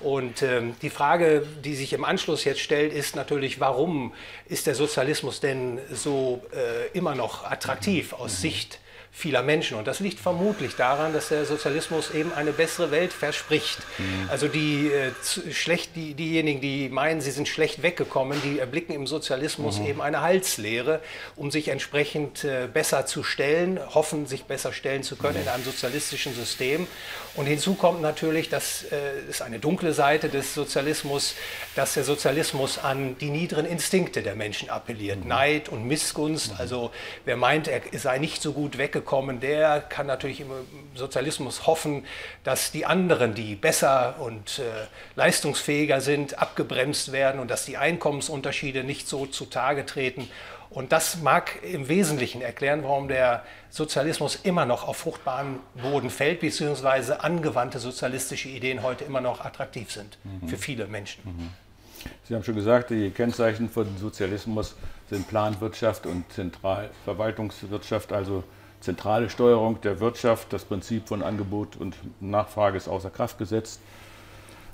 Und 0.01 0.43
ähm, 0.43 0.75
die 0.83 0.91
Frage, 0.91 1.47
die 1.63 1.75
sich 1.75 1.93
im 1.93 2.05
Anschluss 2.05 2.45
jetzt 2.45 2.61
stellt, 2.61 2.93
ist 2.93 3.17
natürlich, 3.17 3.61
warum 3.61 4.13
ist 4.47 4.67
der 4.67 4.75
Sozialismus 4.75 5.41
denn 5.41 5.79
so 5.93 6.43
äh, 6.53 6.97
immer 6.97 7.15
noch 7.15 7.45
attraktiv 7.45 8.13
aus 8.15 8.33
mhm. 8.39 8.43
Sicht 8.43 8.81
vieler 9.13 9.43
Menschen. 9.43 9.77
Und 9.77 9.87
das 9.87 10.01
liegt 10.01 10.21
vermutlich 10.21 10.77
daran, 10.77 11.13
dass 11.13 11.29
der 11.29 11.45
Sozialismus 11.45 12.13
eben 12.13 12.33
eine 12.33 12.53
bessere 12.53 12.91
Welt 12.91 13.13
verspricht. 13.13 13.79
Mhm. 13.99 14.31
Also 14.31 14.49
die, 14.49 14.89
äh, 14.89 15.11
schlecht, 15.53 15.97
die, 15.97 16.15
diejenigen, 16.15 16.61
die 16.61 16.89
meinen, 16.89 17.21
sie 17.21 17.33
sind 17.33 17.49
schlecht 17.49 17.83
weggekommen, 17.83 18.41
die 18.45 18.61
erblicken 18.61 18.95
im 18.95 19.07
Sozialismus 19.07 19.81
mhm. 19.81 19.87
eben 19.87 20.01
eine 20.01 20.21
Halslehre, 20.21 21.01
um 21.37 21.51
sich 21.51 21.69
entsprechend 21.69 22.45
äh, 22.45 22.69
besser 22.73 23.05
zu 23.05 23.23
stellen, 23.25 23.81
hoffen, 23.95 24.27
sich 24.27 24.45
besser 24.45 24.73
stellen 24.73 25.03
zu 25.03 25.17
können 25.17 25.35
mhm. 25.37 25.43
in 25.43 25.49
einem 25.49 25.65
sozialistischen 25.65 26.35
System. 26.35 26.87
Und 27.35 27.47
hinzu 27.47 27.75
kommt 27.75 28.03
natürlich, 28.03 28.49
das 28.49 28.85
äh, 28.91 28.97
ist 29.29 29.43
eine 29.43 29.59
dunkle 29.59 29.93
Seite 29.93 30.29
des 30.29 30.55
Sozialismus, 30.55 31.35
dass 31.77 31.95
der 31.95 32.05
Sozialismus 32.05 32.79
an 32.79 33.17
die 33.19 33.31
niederen 33.31 33.67
Instinkte 33.67 34.23
der 34.23 34.35
Menschen 34.35 34.71
appelliert. 34.71 35.23
Mhm. 35.23 35.29
Neid 35.29 35.69
und 35.69 35.87
Missgunst. 35.87 36.53
Mhm. 36.53 36.59
Also 36.59 36.91
wer 37.25 37.37
meint, 37.37 37.69
er 37.69 37.81
sei 37.99 38.19
nicht 38.19 38.43
so 38.43 38.53
gut 38.53 38.79
weggekommen, 38.79 39.01
gekommen, 39.11 39.41
der 39.41 39.81
kann 39.81 40.07
natürlich 40.07 40.41
im 40.41 40.51
Sozialismus 40.95 41.67
hoffen, 41.67 42.05
dass 42.45 42.71
die 42.71 42.87
anderen, 42.87 43.35
die 43.35 43.55
besser 43.55 44.17
und 44.21 44.59
äh, 44.59 44.63
leistungsfähiger 45.17 46.01
sind, 46.01 46.39
abgebremst 46.39 47.13
werden 47.13 47.41
und 47.41 47.51
dass 47.51 47.65
die 47.65 47.77
Einkommensunterschiede 47.77 48.85
nicht 48.85 49.09
so 49.09 49.27
zutage 49.27 49.85
treten. 49.87 50.31
Und 50.71 50.93
das 50.93 51.21
mag 51.21 51.63
im 51.65 51.89
Wesentlichen 51.89 52.43
erklären, 52.43 52.85
warum 52.85 53.09
der 53.09 53.43
Sozialismus 53.71 54.37
immer 54.37 54.67
noch 54.67 54.87
auf 54.87 54.99
fruchtbaren 54.99 55.59
Boden 55.83 56.11
fällt, 56.11 56.41
beziehungsweise 56.41 57.25
angewandte 57.25 57.81
sozialistische 57.81 58.49
Ideen 58.49 58.85
heute 58.85 59.05
immer 59.05 59.21
noch 59.21 59.45
attraktiv 59.45 59.91
sind 59.91 60.17
mhm. 60.23 60.49
für 60.49 60.57
viele 60.57 60.87
Menschen. 60.87 61.23
Mhm. 61.25 61.51
Sie 62.25 62.35
haben 62.35 62.45
schon 62.45 62.55
gesagt, 62.55 62.91
die 62.91 63.11
Kennzeichen 63.11 63.69
von 63.69 63.99
Sozialismus 63.99 64.77
sind 65.11 65.29
Planwirtschaft 65.29 66.07
und 66.07 66.33
Zentralverwaltungswirtschaft, 66.33 68.13
also 68.13 68.45
zentrale 68.81 69.29
Steuerung 69.29 69.81
der 69.81 70.01
Wirtschaft, 70.01 70.53
das 70.53 70.65
Prinzip 70.65 71.09
von 71.09 71.23
Angebot 71.23 71.77
und 71.77 71.97
Nachfrage 72.21 72.77
ist 72.77 72.89
außer 72.89 73.11
Kraft 73.11 73.39
gesetzt. 73.39 73.81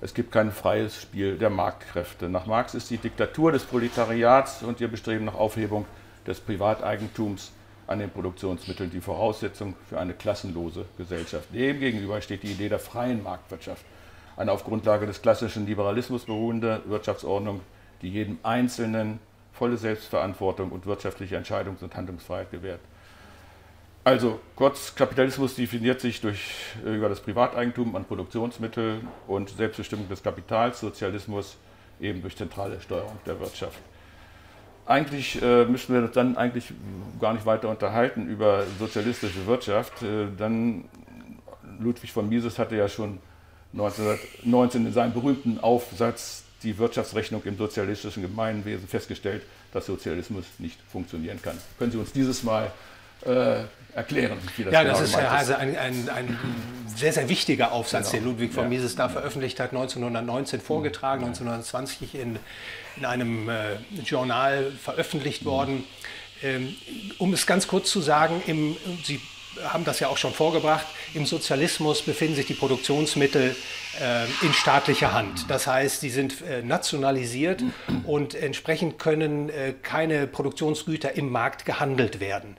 Es 0.00 0.12
gibt 0.12 0.30
kein 0.30 0.52
freies 0.52 1.00
Spiel 1.00 1.38
der 1.38 1.48
Marktkräfte. 1.48 2.28
Nach 2.28 2.44
Marx 2.44 2.74
ist 2.74 2.90
die 2.90 2.98
Diktatur 2.98 3.52
des 3.52 3.64
Proletariats 3.64 4.62
und 4.62 4.78
ihr 4.80 4.88
Bestreben 4.88 5.24
nach 5.24 5.34
Aufhebung 5.34 5.86
des 6.26 6.38
Privateigentums 6.38 7.52
an 7.86 8.00
den 8.00 8.10
Produktionsmitteln 8.10 8.90
die 8.90 9.00
Voraussetzung 9.00 9.74
für 9.88 9.98
eine 9.98 10.12
klassenlose 10.12 10.84
Gesellschaft. 10.98 11.48
Demgegenüber 11.54 12.20
steht 12.20 12.42
die 12.42 12.52
Idee 12.52 12.68
der 12.68 12.78
freien 12.78 13.22
Marktwirtschaft, 13.22 13.86
eine 14.36 14.52
auf 14.52 14.64
Grundlage 14.64 15.06
des 15.06 15.22
klassischen 15.22 15.66
Liberalismus 15.66 16.26
beruhende 16.26 16.82
Wirtschaftsordnung, 16.86 17.60
die 18.02 18.10
jedem 18.10 18.38
Einzelnen 18.42 19.18
volle 19.52 19.78
Selbstverantwortung 19.78 20.72
und 20.72 20.84
wirtschaftliche 20.84 21.38
Entscheidungs- 21.38 21.82
und 21.82 21.96
Handlungsfreiheit 21.96 22.50
gewährt. 22.50 22.80
Also 24.06 24.38
kurz, 24.54 24.94
Kapitalismus 24.94 25.56
definiert 25.56 26.00
sich 26.00 26.20
durch, 26.20 26.38
äh, 26.86 26.94
über 26.94 27.08
das 27.08 27.18
Privateigentum 27.18 27.96
an 27.96 28.04
Produktionsmitteln 28.04 29.04
und 29.26 29.48
Selbstbestimmung 29.48 30.08
des 30.08 30.22
Kapitals, 30.22 30.78
Sozialismus 30.78 31.56
eben 32.00 32.22
durch 32.22 32.36
zentrale 32.36 32.80
Steuerung 32.80 33.18
der 33.26 33.40
Wirtschaft. 33.40 33.80
Eigentlich 34.86 35.42
äh, 35.42 35.64
müssten 35.64 35.92
wir 35.92 36.02
uns 36.02 36.12
dann 36.12 36.36
eigentlich 36.36 36.72
gar 37.20 37.32
nicht 37.32 37.46
weiter 37.46 37.68
unterhalten 37.68 38.28
über 38.28 38.62
sozialistische 38.78 39.44
Wirtschaft. 39.44 40.00
Äh, 40.04 40.28
dann 40.38 40.84
Ludwig 41.80 42.12
von 42.12 42.28
Mises 42.28 42.60
hatte 42.60 42.76
ja 42.76 42.88
schon 42.88 43.18
1919 43.72 44.86
in 44.86 44.92
seinem 44.92 45.14
berühmten 45.14 45.58
Aufsatz 45.58 46.44
die 46.62 46.78
Wirtschaftsrechnung 46.78 47.42
im 47.42 47.58
sozialistischen 47.58 48.22
Gemeinwesen 48.22 48.86
festgestellt, 48.86 49.42
dass 49.72 49.86
Sozialismus 49.86 50.44
nicht 50.58 50.78
funktionieren 50.92 51.42
kann. 51.42 51.58
Können 51.76 51.90
Sie 51.90 51.98
uns 51.98 52.12
dieses 52.12 52.44
Mal 52.44 52.70
äh, 53.24 53.64
erklären, 53.94 54.38
wie 54.56 54.64
das 54.64 54.72
Ja, 54.72 54.82
genau 54.82 54.98
das 54.98 55.08
ist 55.08 55.16
also 55.16 55.54
ein, 55.54 55.76
ein, 55.76 56.08
ein, 56.08 56.38
sehr, 56.94 57.12
sehr 57.12 57.28
wichtiger 57.28 57.72
Aufsatz, 57.72 58.10
genau. 58.10 58.22
den 58.22 58.32
Ludwig 58.32 58.54
von 58.54 58.64
ja. 58.64 58.68
Mises 58.70 58.96
da 58.96 59.08
veröffentlicht 59.08 59.60
hat, 59.60 59.70
1919 59.70 60.60
vorgetragen, 60.60 61.22
ja. 61.22 61.28
1920 61.28 62.14
in, 62.14 62.38
in 62.96 63.04
einem 63.04 63.48
äh, 63.48 63.76
Journal 64.04 64.72
veröffentlicht 64.72 65.42
mhm. 65.42 65.46
worden. 65.46 65.84
Ähm, 66.42 66.74
um 67.18 67.32
es 67.32 67.46
ganz 67.46 67.66
kurz 67.66 67.90
zu 67.90 68.00
sagen, 68.00 68.42
im, 68.46 68.76
Sie 69.04 69.20
haben 69.64 69.84
das 69.84 70.00
ja 70.00 70.08
auch 70.08 70.16
schon 70.16 70.32
vorgebracht, 70.32 70.86
im 71.14 71.26
Sozialismus 71.26 72.02
befinden 72.02 72.36
sich 72.36 72.46
die 72.46 72.54
Produktionsmittel 72.54 73.56
äh, 74.00 74.24
in 74.44 74.52
staatlicher 74.52 75.12
Hand. 75.12 75.46
Das 75.48 75.66
heißt, 75.66 76.02
die 76.02 76.10
sind 76.10 76.42
äh, 76.42 76.62
nationalisiert 76.62 77.62
und 78.04 78.34
entsprechend 78.34 78.98
können 78.98 79.48
äh, 79.48 79.72
keine 79.82 80.26
Produktionsgüter 80.26 81.14
im 81.16 81.30
Markt 81.30 81.64
gehandelt 81.64 82.20
werden. 82.20 82.56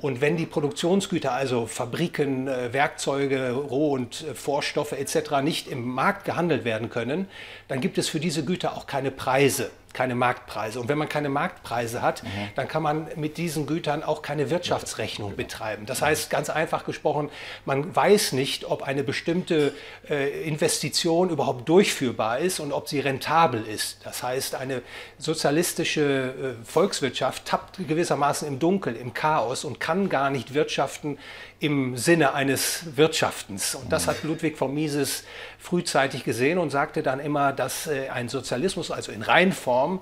Und 0.00 0.20
wenn 0.20 0.36
die 0.36 0.46
Produktionsgüter, 0.46 1.32
also 1.32 1.66
Fabriken, 1.66 2.46
Werkzeuge, 2.46 3.52
Roh- 3.52 3.92
und 3.92 4.24
Vorstoffe 4.34 4.92
etc. 4.92 5.42
nicht 5.42 5.68
im 5.68 5.86
Markt 5.86 6.24
gehandelt 6.24 6.64
werden 6.64 6.90
können, 6.90 7.28
dann 7.68 7.80
gibt 7.80 7.98
es 7.98 8.08
für 8.08 8.20
diese 8.20 8.44
Güter 8.44 8.76
auch 8.76 8.86
keine 8.86 9.10
Preise 9.10 9.70
keine 9.92 10.14
Marktpreise. 10.14 10.80
Und 10.80 10.88
wenn 10.88 10.98
man 10.98 11.08
keine 11.08 11.28
Marktpreise 11.28 12.02
hat, 12.02 12.22
mhm. 12.22 12.28
dann 12.54 12.68
kann 12.68 12.82
man 12.82 13.08
mit 13.16 13.36
diesen 13.36 13.66
Gütern 13.66 14.02
auch 14.02 14.22
keine 14.22 14.50
Wirtschaftsrechnung 14.50 15.36
betreiben. 15.36 15.86
Das 15.86 16.02
heißt, 16.02 16.30
ganz 16.30 16.50
einfach 16.50 16.84
gesprochen, 16.84 17.30
man 17.64 17.94
weiß 17.94 18.32
nicht, 18.32 18.64
ob 18.64 18.82
eine 18.82 19.02
bestimmte 19.02 19.74
äh, 20.08 20.42
Investition 20.46 21.30
überhaupt 21.30 21.68
durchführbar 21.68 22.38
ist 22.38 22.60
und 22.60 22.72
ob 22.72 22.88
sie 22.88 23.00
rentabel 23.00 23.64
ist. 23.66 23.98
Das 24.04 24.22
heißt, 24.22 24.54
eine 24.54 24.82
sozialistische 25.18 26.56
äh, 26.60 26.64
Volkswirtschaft 26.64 27.46
tappt 27.46 27.78
gewissermaßen 27.86 28.46
im 28.46 28.58
Dunkel, 28.58 28.96
im 28.96 29.14
Chaos 29.14 29.64
und 29.64 29.80
kann 29.80 30.08
gar 30.08 30.30
nicht 30.30 30.54
wirtschaften 30.54 31.18
im 31.60 31.98
Sinne 31.98 32.32
eines 32.32 32.96
Wirtschaftens. 32.96 33.74
Und 33.74 33.92
das 33.92 34.06
hat 34.06 34.22
Ludwig 34.22 34.56
von 34.56 34.72
Mises 34.72 35.24
frühzeitig 35.58 36.24
gesehen 36.24 36.58
und 36.58 36.70
sagte 36.70 37.02
dann 37.02 37.20
immer, 37.20 37.52
dass 37.52 37.86
äh, 37.86 38.08
ein 38.08 38.30
Sozialismus, 38.30 38.90
also 38.90 39.12
in 39.12 39.20
Reinform, 39.20 40.00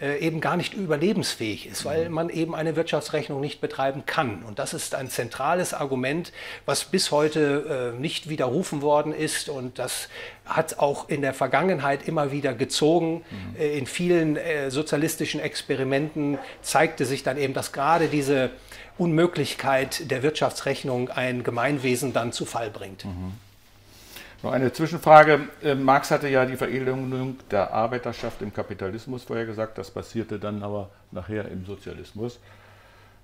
eben 0.00 0.40
gar 0.40 0.56
nicht 0.56 0.74
überlebensfähig 0.74 1.66
ist, 1.66 1.84
weil 1.84 2.08
man 2.08 2.30
eben 2.30 2.54
eine 2.54 2.76
Wirtschaftsrechnung 2.76 3.40
nicht 3.40 3.60
betreiben 3.60 4.04
kann. 4.06 4.42
Und 4.44 4.58
das 4.58 4.74
ist 4.74 4.94
ein 4.94 5.10
zentrales 5.10 5.74
Argument, 5.74 6.32
was 6.64 6.84
bis 6.84 7.10
heute 7.10 7.92
äh, 7.96 8.00
nicht 8.00 8.28
widerrufen 8.28 8.82
worden 8.82 9.12
ist. 9.12 9.48
Und 9.48 9.78
das 9.78 10.08
hat 10.46 10.78
auch 10.78 11.08
in 11.08 11.20
der 11.20 11.34
Vergangenheit 11.34 12.08
immer 12.08 12.32
wieder 12.32 12.54
gezogen. 12.54 13.22
Mhm. 13.30 13.60
In 13.60 13.86
vielen 13.86 14.38
sozialistischen 14.68 15.40
Experimenten 15.40 16.38
zeigte 16.62 17.04
sich 17.04 17.22
dann 17.22 17.38
eben, 17.38 17.54
dass 17.54 17.72
gerade 17.72 18.08
diese 18.08 18.50
Unmöglichkeit 18.98 20.10
der 20.10 20.22
Wirtschaftsrechnung 20.22 21.08
ein 21.10 21.42
Gemeinwesen 21.42 22.12
dann 22.12 22.32
zu 22.32 22.44
Fall 22.44 22.70
bringt. 22.70 23.04
Mhm. 23.04 23.32
Noch 24.42 24.52
eine 24.52 24.72
Zwischenfrage. 24.72 25.48
Äh, 25.62 25.74
Marx 25.74 26.10
hatte 26.10 26.28
ja 26.28 26.46
die 26.46 26.56
Veredelung 26.56 27.36
der 27.50 27.74
Arbeiterschaft 27.74 28.40
im 28.40 28.54
Kapitalismus 28.54 29.24
vorher 29.24 29.44
gesagt, 29.44 29.76
das 29.76 29.90
passierte 29.90 30.38
dann 30.38 30.62
aber 30.62 30.88
nachher 31.10 31.46
im 31.48 31.66
Sozialismus. 31.66 32.40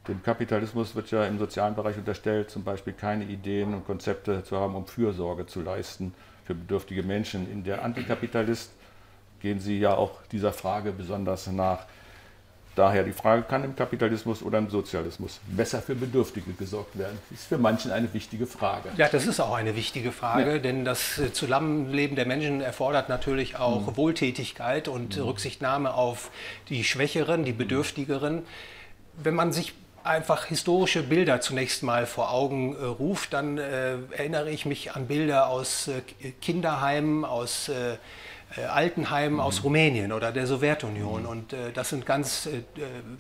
Dem 0.09 0.23
Kapitalismus 0.23 0.95
wird 0.95 1.11
ja 1.11 1.25
im 1.25 1.39
sozialen 1.39 1.75
Bereich 1.75 1.97
unterstellt, 1.97 2.51
zum 2.51 2.65
Beispiel 2.65 2.93
keine 2.93 3.25
Ideen 3.25 3.73
und 3.73 3.87
Konzepte 3.87 4.45
zu 4.45 4.59
haben, 4.59 4.75
um 4.75 4.87
Fürsorge 4.87 5.47
zu 5.47 5.63
leisten 5.63 6.15
für 6.45 6.55
bedürftige 6.55 7.03
Menschen. 7.03 7.51
In 7.51 7.65
der 7.65 7.83
Antikapitalist 7.83 8.73
gehen 9.41 9.59
Sie 9.59 9.81
ja 9.81 9.95
auch 9.95 10.23
dieser 10.31 10.53
Frage 10.53 10.93
besonders 10.93 11.47
nach. 11.47 11.87
Daher 12.77 13.05
die 13.05 13.13
Frage, 13.13 13.43
kann 13.43 13.65
im 13.65 13.75
Kapitalismus 13.75 14.43
oder 14.43 14.59
im 14.59 14.69
Sozialismus 14.69 15.41
besser 15.47 15.81
für 15.81 15.95
Bedürftige 15.95 16.53
gesorgt 16.53 16.99
werden? 16.99 17.19
Das 17.31 17.41
ist 17.41 17.49
für 17.49 17.57
manchen 17.57 17.91
eine 17.91 18.13
wichtige 18.13 18.47
Frage. 18.47 18.91
Ja, 18.99 19.09
das 19.09 19.27
ist 19.27 19.41
auch 19.41 19.55
eine 19.55 19.75
wichtige 19.75 20.13
Frage, 20.13 20.53
ja. 20.53 20.59
denn 20.59 20.85
das 20.85 21.19
äh, 21.19 21.33
Zusammenleben 21.33 22.17
der 22.17 22.27
Menschen 22.27 22.61
erfordert 22.61 23.09
natürlich 23.09 23.57
auch 23.57 23.87
mhm. 23.87 23.97
Wohltätigkeit 23.97 24.89
und 24.89 25.17
mhm. 25.17 25.23
Rücksichtnahme 25.23 25.95
auf 25.95 26.31
die 26.69 26.85
Schwächeren, 26.85 27.47
die 27.47 27.53
Bedürftigeren. 27.53 28.43
Wenn 29.15 29.35
man 29.35 29.53
sich 29.53 29.73
einfach 30.05 30.45
historische 30.45 31.03
Bilder 31.03 31.41
zunächst 31.41 31.83
mal 31.83 32.05
vor 32.05 32.31
Augen 32.31 32.77
äh, 32.77 32.85
ruft, 32.85 33.33
dann 33.33 33.57
äh, 33.57 33.97
erinnere 34.11 34.51
ich 34.51 34.67
mich 34.67 34.93
an 34.93 35.07
Bilder 35.07 35.49
aus 35.49 35.89
äh, 35.89 36.03
Kinderheimen, 36.43 37.25
aus 37.25 37.71
äh, 38.55 38.57
äh, 38.57 38.65
Altenheim 38.65 39.35
mhm. 39.35 39.41
aus 39.41 39.65
Rumänien 39.65 40.13
oder 40.13 40.33
der 40.33 40.47
Sowjetunion. 40.47 41.27
Und 41.27 41.53
äh, 41.53 41.73
das 41.73 41.91
sind 41.91 42.07
ganz 42.07 42.47
äh, 42.47 42.63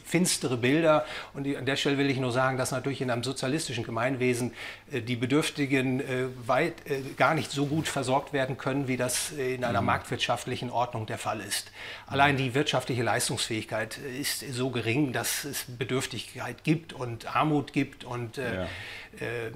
finstere 0.04 0.56
Bilder. 0.56 1.04
Und 1.34 1.44
die, 1.44 1.56
an 1.56 1.66
der 1.66 1.76
Stelle 1.76 1.98
will 1.98 2.08
ich 2.10 2.18
nur 2.18 2.32
sagen, 2.32 2.56
dass 2.56 2.70
natürlich 2.70 3.00
in 3.00 3.10
einem 3.10 3.22
sozialistischen 3.22 3.84
Gemeinwesen 3.84 4.54
äh, 4.92 5.00
die 5.00 5.16
Bedürftigen 5.16 6.00
äh, 6.00 6.26
weit, 6.46 6.74
äh, 6.88 7.00
gar 7.16 7.34
nicht 7.34 7.50
so 7.50 7.66
gut 7.66 7.88
versorgt 7.88 8.32
werden 8.32 8.56
können, 8.56 8.88
wie 8.88 8.96
das 8.96 9.32
in 9.32 9.64
einer 9.64 9.80
mhm. 9.80 9.86
marktwirtschaftlichen 9.86 10.70
Ordnung 10.70 11.06
der 11.06 11.18
Fall 11.18 11.40
ist. 11.40 11.72
Allein 12.06 12.36
die 12.36 12.54
wirtschaftliche 12.54 13.02
Leistungsfähigkeit 13.02 13.98
ist 13.98 14.44
so 14.52 14.70
gering, 14.70 15.12
dass 15.12 15.44
es 15.44 15.64
Bedürftigkeit 15.66 16.64
gibt 16.64 16.92
und 16.92 17.34
Armut 17.34 17.72
gibt 17.72 18.04
und 18.04 18.36
ja. 18.36 18.66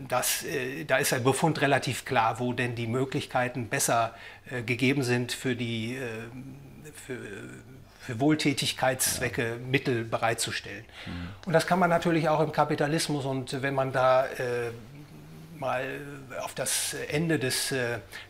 das, 0.09 0.45
da 0.87 0.97
ist 0.97 1.13
ein 1.13 1.23
Befund 1.23 1.61
relativ 1.61 2.05
klar, 2.05 2.39
wo 2.39 2.53
denn 2.53 2.75
die 2.75 2.87
Möglichkeiten 2.87 3.69
besser 3.69 4.15
gegeben 4.63 5.03
sind 5.03 5.33
für 5.33 5.57
die 5.57 5.71
die 5.71 5.97
äh, 5.97 6.01
für, 6.95 7.19
für 8.01 8.21
Wohltätigkeitszwecke 8.21 9.49
ja. 9.51 9.57
Mittel 9.57 10.05
bereitzustellen. 10.05 10.85
Mhm. 11.07 11.29
Und 11.47 11.53
das 11.53 11.67
kann 11.67 11.79
man 11.79 11.91
natürlich 11.91 12.29
auch 12.29 12.41
im 12.41 12.53
Kapitalismus 12.53 13.25
und 13.25 13.63
wenn 13.63 13.75
man 13.75 13.93
da 13.93 14.27
äh, 14.27 14.71
mal 15.61 15.85
auf 16.43 16.55
das 16.55 16.97
Ende 17.09 17.39
des 17.39 17.75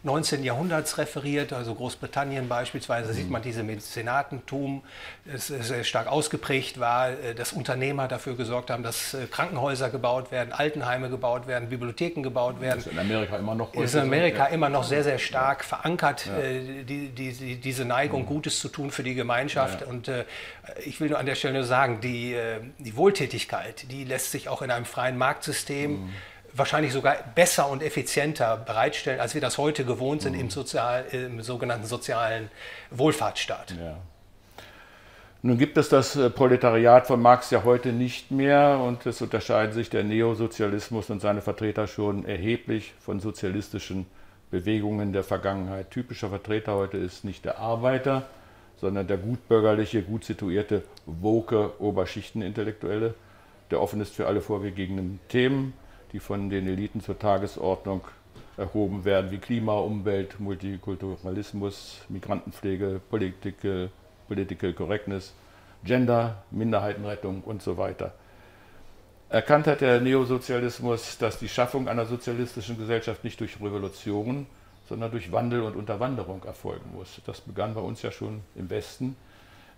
19. 0.02 0.42
Äh, 0.42 0.46
Jahrhunderts 0.46 0.98
referiert, 0.98 1.52
also 1.52 1.74
Großbritannien 1.74 2.48
beispielsweise, 2.48 3.12
mhm. 3.12 3.16
sieht 3.16 3.30
man 3.30 3.42
diese 3.42 3.62
Mäzenatentum, 3.62 4.82
das 5.24 5.46
sehr 5.46 5.84
stark 5.84 6.08
ausgeprägt 6.08 6.80
war, 6.80 7.10
äh, 7.10 7.34
dass 7.34 7.52
Unternehmer 7.52 8.08
dafür 8.08 8.36
gesorgt 8.36 8.70
haben, 8.70 8.82
dass 8.82 9.14
äh, 9.14 9.26
Krankenhäuser 9.26 9.90
gebaut 9.90 10.32
werden, 10.32 10.52
Altenheime 10.52 11.08
gebaut 11.08 11.46
werden, 11.46 11.68
Bibliotheken 11.68 12.22
gebaut 12.22 12.60
werden. 12.60 12.78
Das 12.78 12.86
ist 12.86 12.92
in 12.92 12.98
Amerika 12.98 13.36
immer 13.36 13.54
noch. 13.54 13.74
Ist 13.74 13.94
in 13.94 14.00
Amerika 14.00 14.46
so. 14.48 14.54
immer 14.54 14.68
noch 14.68 14.84
sehr, 14.84 15.04
sehr 15.04 15.18
stark 15.18 15.64
verankert, 15.64 16.26
ja. 16.26 16.32
die, 16.82 17.10
die, 17.10 17.32
die, 17.32 17.56
diese 17.56 17.84
Neigung, 17.84 18.22
mhm. 18.22 18.26
Gutes 18.26 18.58
zu 18.58 18.68
tun 18.68 18.90
für 18.90 19.04
die 19.04 19.14
Gemeinschaft. 19.14 19.82
Ja, 19.82 19.86
ja. 19.86 19.92
Und 19.92 20.08
äh, 20.08 20.24
ich 20.84 21.00
will 21.00 21.10
nur 21.10 21.18
an 21.18 21.26
der 21.26 21.36
Stelle 21.36 21.54
nur 21.54 21.64
sagen, 21.64 22.00
die, 22.00 22.36
die 22.78 22.96
Wohltätigkeit, 22.96 23.90
die 23.90 24.04
lässt 24.04 24.30
sich 24.30 24.48
auch 24.48 24.62
in 24.62 24.70
einem 24.70 24.84
freien 24.84 25.16
Marktsystem 25.16 26.02
mhm 26.02 26.10
wahrscheinlich 26.54 26.92
sogar 26.92 27.16
besser 27.34 27.68
und 27.68 27.82
effizienter 27.82 28.56
bereitstellen, 28.56 29.20
als 29.20 29.34
wir 29.34 29.40
das 29.40 29.58
heute 29.58 29.84
gewohnt 29.84 30.22
sind 30.22 30.34
mhm. 30.34 30.40
im, 30.40 30.50
Sozial, 30.50 31.04
im 31.12 31.42
sogenannten 31.42 31.86
sozialen 31.86 32.50
Wohlfahrtsstaat. 32.90 33.72
Ja. 33.72 33.96
Nun 35.42 35.56
gibt 35.56 35.78
es 35.78 35.88
das 35.88 36.16
äh, 36.16 36.28
Proletariat 36.28 37.06
von 37.06 37.22
Marx 37.22 37.50
ja 37.50 37.64
heute 37.64 37.92
nicht 37.92 38.30
mehr 38.30 38.78
und 38.78 39.06
es 39.06 39.22
unterscheiden 39.22 39.72
sich 39.72 39.88
der 39.88 40.04
Neosozialismus 40.04 41.08
und 41.08 41.20
seine 41.20 41.40
Vertreter 41.40 41.86
schon 41.86 42.26
erheblich 42.26 42.92
von 43.00 43.20
sozialistischen 43.20 44.04
Bewegungen 44.50 45.14
der 45.14 45.24
Vergangenheit. 45.24 45.90
Typischer 45.90 46.28
Vertreter 46.28 46.74
heute 46.74 46.98
ist 46.98 47.24
nicht 47.24 47.46
der 47.46 47.58
Arbeiter, 47.58 48.24
sondern 48.76 49.06
der 49.06 49.16
gutbürgerliche, 49.16 50.02
gut 50.02 50.24
situierte, 50.24 50.82
woke 51.06 51.80
Oberschichtenintellektuelle, 51.80 53.14
der 53.70 53.80
offen 53.80 54.02
ist 54.02 54.14
für 54.14 54.26
alle 54.26 54.42
vorgegebenen 54.42 55.20
Themen 55.28 55.72
die 56.12 56.20
von 56.20 56.50
den 56.50 56.66
Eliten 56.66 57.00
zur 57.00 57.18
Tagesordnung 57.18 58.02
erhoben 58.56 59.04
werden, 59.04 59.30
wie 59.30 59.38
Klima, 59.38 59.78
Umwelt, 59.78 60.38
Multikulturalismus, 60.38 62.02
Migrantenpflege, 62.08 63.00
Political, 63.08 63.90
Political 64.28 64.72
Correctness, 64.72 65.34
Gender, 65.84 66.42
Minderheitenrettung 66.50 67.42
und 67.42 67.62
so 67.62 67.76
weiter. 67.76 68.12
Erkannt 69.30 69.66
hat 69.66 69.80
der 69.80 70.00
Neosozialismus, 70.00 71.16
dass 71.18 71.38
die 71.38 71.48
Schaffung 71.48 71.88
einer 71.88 72.04
sozialistischen 72.04 72.76
Gesellschaft 72.76 73.22
nicht 73.22 73.38
durch 73.40 73.60
Revolution, 73.60 74.46
sondern 74.88 75.12
durch 75.12 75.30
Wandel 75.30 75.62
und 75.62 75.76
Unterwanderung 75.76 76.42
erfolgen 76.44 76.90
muss. 76.92 77.20
Das 77.24 77.40
begann 77.40 77.74
bei 77.74 77.80
uns 77.80 78.02
ja 78.02 78.10
schon 78.10 78.40
im 78.56 78.68
Westen, 78.68 79.14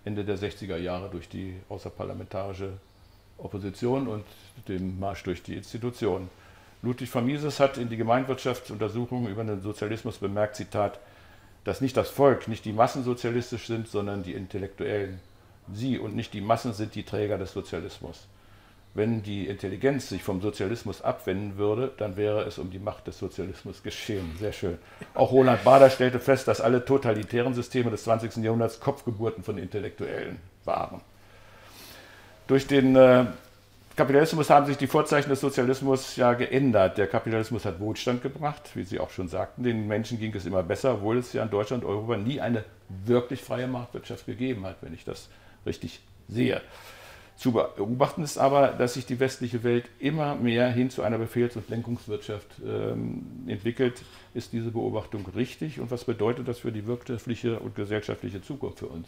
Ende 0.05 0.25
der 0.25 0.37
60er 0.37 0.77
Jahre 0.77 1.09
durch 1.09 1.29
die 1.29 1.55
außerparlamentarische 1.69 2.73
Opposition 3.43 4.07
und 4.07 4.23
dem 4.67 4.99
Marsch 4.99 5.23
durch 5.23 5.43
die 5.43 5.55
Institutionen. 5.55 6.29
Ludwig 6.81 7.09
von 7.09 7.25
Mises 7.25 7.59
hat 7.59 7.77
in 7.77 7.89
die 7.89 7.97
Gemeinwirtschaftsuntersuchung 7.97 9.27
über 9.27 9.43
den 9.43 9.61
Sozialismus 9.61 10.17
bemerkt, 10.17 10.55
Zitat, 10.55 10.99
dass 11.63 11.81
nicht 11.81 11.95
das 11.95 12.09
Volk, 12.09 12.47
nicht 12.47 12.65
die 12.65 12.73
Massen 12.73 13.03
sozialistisch 13.03 13.67
sind, 13.67 13.87
sondern 13.87 14.23
die 14.23 14.33
Intellektuellen. 14.33 15.19
Sie 15.71 15.97
und 15.97 16.15
nicht 16.15 16.33
die 16.33 16.41
Massen 16.41 16.73
sind 16.73 16.93
die 16.95 17.03
Träger 17.03 17.37
des 17.37 17.53
Sozialismus. 17.53 18.27
Wenn 18.95 19.23
die 19.23 19.47
Intelligenz 19.47 20.09
sich 20.09 20.21
vom 20.21 20.41
Sozialismus 20.41 21.01
abwenden 21.01 21.57
würde, 21.57 21.91
dann 21.97 22.15
wäre 22.15 22.43
es 22.43 22.59
um 22.59 22.69
die 22.69 22.79
Macht 22.79 23.07
des 23.07 23.17
Sozialismus 23.17 23.81
geschehen. 23.81 24.35
Sehr 24.39 24.51
schön. 24.51 24.77
Auch 25.15 25.31
Roland 25.31 25.63
Bader 25.63 25.89
stellte 25.89 26.19
fest, 26.19 26.47
dass 26.47 26.61
alle 26.61 26.85
totalitären 26.85 27.55
Systeme 27.55 27.89
des 27.89 28.03
20. 28.03 28.43
Jahrhunderts 28.43 28.79
Kopfgeburten 28.79 29.43
von 29.43 29.57
Intellektuellen 29.57 30.37
waren. 30.63 31.01
Durch 32.47 32.67
den 32.67 32.95
äh, 32.95 33.25
Kapitalismus 33.95 34.49
haben 34.49 34.65
sich 34.65 34.77
die 34.77 34.87
Vorzeichen 34.87 35.29
des 35.29 35.39
Sozialismus 35.39 36.15
ja 36.15 36.33
geändert. 36.33 36.97
Der 36.97 37.07
Kapitalismus 37.07 37.63
hat 37.63 37.79
Wohlstand 37.79 38.21
gebracht, 38.21 38.71
wie 38.73 38.83
Sie 38.83 38.99
auch 38.99 39.11
schon 39.11 39.27
sagten. 39.27 39.63
Den 39.63 39.87
Menschen 39.87 40.19
ging 40.19 40.33
es 40.35 40.45
immer 40.45 40.63
besser, 40.63 40.95
obwohl 40.95 41.19
es 41.19 41.31
ja 41.33 41.43
in 41.43 41.49
Deutschland 41.49 41.83
und 41.83 41.89
Europa 41.91 42.17
nie 42.17 42.41
eine 42.41 42.63
wirklich 43.05 43.41
freie 43.41 43.67
Marktwirtschaft 43.67 44.25
gegeben 44.25 44.65
hat, 44.65 44.77
wenn 44.81 44.93
ich 44.93 45.05
das 45.05 45.29
richtig 45.65 46.01
sehe. 46.27 46.61
Zu 47.35 47.51
beobachten 47.51 48.23
ist 48.23 48.37
aber, 48.37 48.67
dass 48.69 48.93
sich 48.93 49.05
die 49.05 49.19
westliche 49.19 49.63
Welt 49.63 49.85
immer 49.99 50.35
mehr 50.35 50.69
hin 50.69 50.89
zu 50.89 51.01
einer 51.01 51.17
Befehls- 51.17 51.55
und 51.55 51.69
Lenkungswirtschaft 51.69 52.47
ähm, 52.65 53.45
entwickelt. 53.47 54.01
Ist 54.33 54.53
diese 54.53 54.71
Beobachtung 54.71 55.25
richtig 55.35 55.79
und 55.79 55.91
was 55.91 56.03
bedeutet 56.03 56.47
das 56.47 56.59
für 56.59 56.71
die 56.71 56.85
wirtschaftliche 56.85 57.59
und 57.59 57.75
gesellschaftliche 57.75 58.41
Zukunft 58.41 58.79
für 58.79 58.87
uns? 58.87 59.07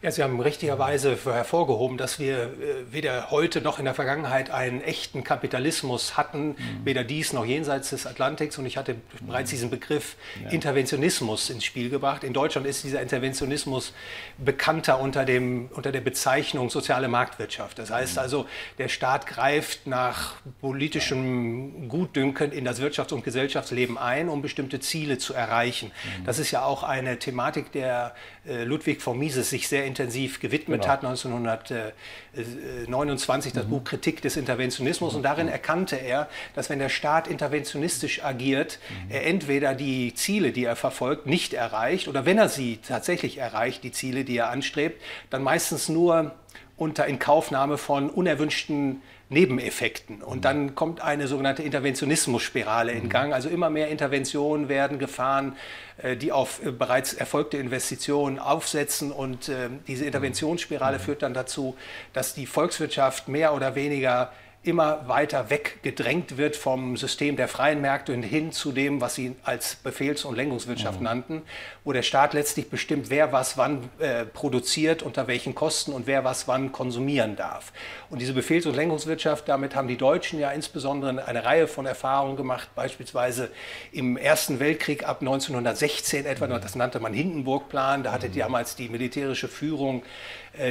Ja, 0.00 0.12
Sie 0.12 0.22
haben 0.22 0.38
richtigerweise 0.38 1.18
hervorgehoben, 1.24 1.98
dass 1.98 2.20
wir 2.20 2.44
äh, 2.44 2.48
weder 2.92 3.32
heute 3.32 3.60
noch 3.60 3.80
in 3.80 3.84
der 3.84 3.94
Vergangenheit 3.94 4.48
einen 4.48 4.80
echten 4.80 5.24
Kapitalismus 5.24 6.16
hatten, 6.16 6.50
mhm. 6.50 6.56
weder 6.84 7.02
dies 7.02 7.32
noch 7.32 7.44
jenseits 7.44 7.90
des 7.90 8.06
Atlantiks. 8.06 8.58
Und 8.58 8.66
ich 8.66 8.76
hatte 8.76 8.94
mhm. 8.94 9.26
bereits 9.26 9.50
diesen 9.50 9.70
Begriff 9.70 10.14
ja. 10.44 10.50
Interventionismus 10.50 11.50
ins 11.50 11.64
Spiel 11.64 11.90
gebracht. 11.90 12.22
In 12.22 12.32
Deutschland 12.32 12.64
ist 12.68 12.84
dieser 12.84 13.02
Interventionismus 13.02 13.92
bekannter 14.38 15.00
unter, 15.00 15.24
dem, 15.24 15.68
unter 15.72 15.90
der 15.90 16.00
Bezeichnung 16.00 16.70
soziale 16.70 17.08
Marktwirtschaft. 17.08 17.80
Das 17.80 17.90
heißt 17.90 18.14
mhm. 18.14 18.22
also, 18.22 18.46
der 18.78 18.86
Staat 18.86 19.26
greift 19.26 19.88
nach 19.88 20.34
politischem 20.60 21.88
Gutdünken 21.88 22.52
in 22.52 22.64
das 22.64 22.80
Wirtschafts- 22.80 23.12
und 23.12 23.24
Gesellschaftsleben 23.24 23.98
ein, 23.98 24.28
um 24.28 24.42
bestimmte 24.42 24.78
Ziele 24.78 25.18
zu 25.18 25.34
erreichen. 25.34 25.90
Mhm. 26.20 26.24
Das 26.24 26.38
ist 26.38 26.52
ja 26.52 26.64
auch 26.64 26.84
eine 26.84 27.18
Thematik, 27.18 27.72
der 27.72 28.14
äh, 28.46 28.62
Ludwig 28.62 29.02
von 29.02 29.18
Mises 29.18 29.50
sich 29.50 29.66
sehr 29.66 29.87
intensiv 29.88 30.38
gewidmet 30.38 30.82
genau. 30.82 30.92
hat, 30.92 31.04
1929 31.04 33.52
das 33.52 33.64
mhm. 33.64 33.70
Buch 33.70 33.82
Kritik 33.84 34.22
des 34.22 34.36
Interventionismus. 34.36 35.16
Und 35.16 35.24
darin 35.24 35.48
erkannte 35.48 35.96
er, 35.96 36.28
dass 36.54 36.70
wenn 36.70 36.78
der 36.78 36.90
Staat 36.90 37.26
interventionistisch 37.26 38.24
agiert, 38.24 38.78
mhm. 38.88 39.10
er 39.10 39.26
entweder 39.26 39.74
die 39.74 40.14
Ziele, 40.14 40.52
die 40.52 40.64
er 40.64 40.76
verfolgt, 40.76 41.26
nicht 41.26 41.54
erreicht 41.54 42.06
oder 42.06 42.24
wenn 42.24 42.38
er 42.38 42.48
sie 42.48 42.78
tatsächlich 42.86 43.38
erreicht, 43.38 43.82
die 43.82 43.90
Ziele, 43.90 44.22
die 44.24 44.36
er 44.36 44.50
anstrebt, 44.50 45.02
dann 45.30 45.42
meistens 45.42 45.88
nur 45.88 46.36
unter 46.76 47.06
Inkaufnahme 47.06 47.76
von 47.76 48.08
unerwünschten 48.08 49.02
Nebeneffekten. 49.30 50.22
Und 50.22 50.44
dann 50.44 50.74
kommt 50.74 51.02
eine 51.02 51.28
sogenannte 51.28 51.62
Interventionismusspirale 51.62 52.92
in 52.92 53.08
Gang. 53.08 53.34
Also 53.34 53.48
immer 53.50 53.68
mehr 53.68 53.88
Interventionen 53.88 54.68
werden 54.68 54.98
gefahren, 54.98 55.56
äh, 55.98 56.16
die 56.16 56.32
auf 56.32 56.64
äh, 56.64 56.70
bereits 56.70 57.12
erfolgte 57.12 57.58
Investitionen 57.58 58.38
aufsetzen. 58.38 59.12
Und 59.12 59.50
äh, 59.50 59.68
diese 59.86 60.06
Interventionsspirale 60.06 60.98
führt 60.98 61.22
dann 61.22 61.34
dazu, 61.34 61.76
dass 62.14 62.34
die 62.34 62.46
Volkswirtschaft 62.46 63.28
mehr 63.28 63.54
oder 63.54 63.74
weniger 63.74 64.32
immer 64.68 65.08
weiter 65.08 65.50
weggedrängt 65.50 66.36
wird 66.36 66.56
vom 66.56 66.96
System 66.96 67.36
der 67.36 67.48
freien 67.48 67.80
Märkte 67.80 68.12
und 68.12 68.22
hin 68.22 68.52
zu 68.52 68.72
dem, 68.72 69.00
was 69.00 69.14
sie 69.14 69.34
als 69.44 69.76
Befehls- 69.76 70.24
und 70.24 70.36
Lenkungswirtschaft 70.36 70.98
mhm. 70.98 71.04
nannten, 71.04 71.42
wo 71.84 71.92
der 71.92 72.02
Staat 72.02 72.34
letztlich 72.34 72.68
bestimmt, 72.68 73.10
wer 73.10 73.32
was 73.32 73.56
wann 73.56 73.88
äh, 73.98 74.24
produziert, 74.24 75.02
unter 75.02 75.26
welchen 75.26 75.54
Kosten 75.54 75.92
und 75.92 76.06
wer 76.06 76.24
was 76.24 76.48
wann 76.48 76.72
konsumieren 76.72 77.36
darf. 77.36 77.72
Und 78.10 78.20
diese 78.20 78.32
Befehls- 78.32 78.66
und 78.66 78.76
Lenkungswirtschaft, 78.76 79.48
damit 79.48 79.74
haben 79.74 79.88
die 79.88 79.96
Deutschen 79.96 80.38
ja 80.38 80.50
insbesondere 80.50 81.26
eine 81.26 81.44
Reihe 81.44 81.66
von 81.66 81.86
Erfahrungen 81.86 82.36
gemacht, 82.36 82.68
beispielsweise 82.74 83.50
im 83.92 84.16
Ersten 84.16 84.60
Weltkrieg 84.60 85.08
ab 85.08 85.20
1916 85.20 86.26
etwa, 86.26 86.46
mhm. 86.46 86.60
das 86.60 86.74
nannte 86.74 87.00
man 87.00 87.12
Hindenburg-Plan, 87.12 88.02
da 88.02 88.12
hatte 88.12 88.28
mhm. 88.28 88.38
damals 88.38 88.76
die 88.76 88.88
militärische 88.88 89.48
Führung 89.48 90.02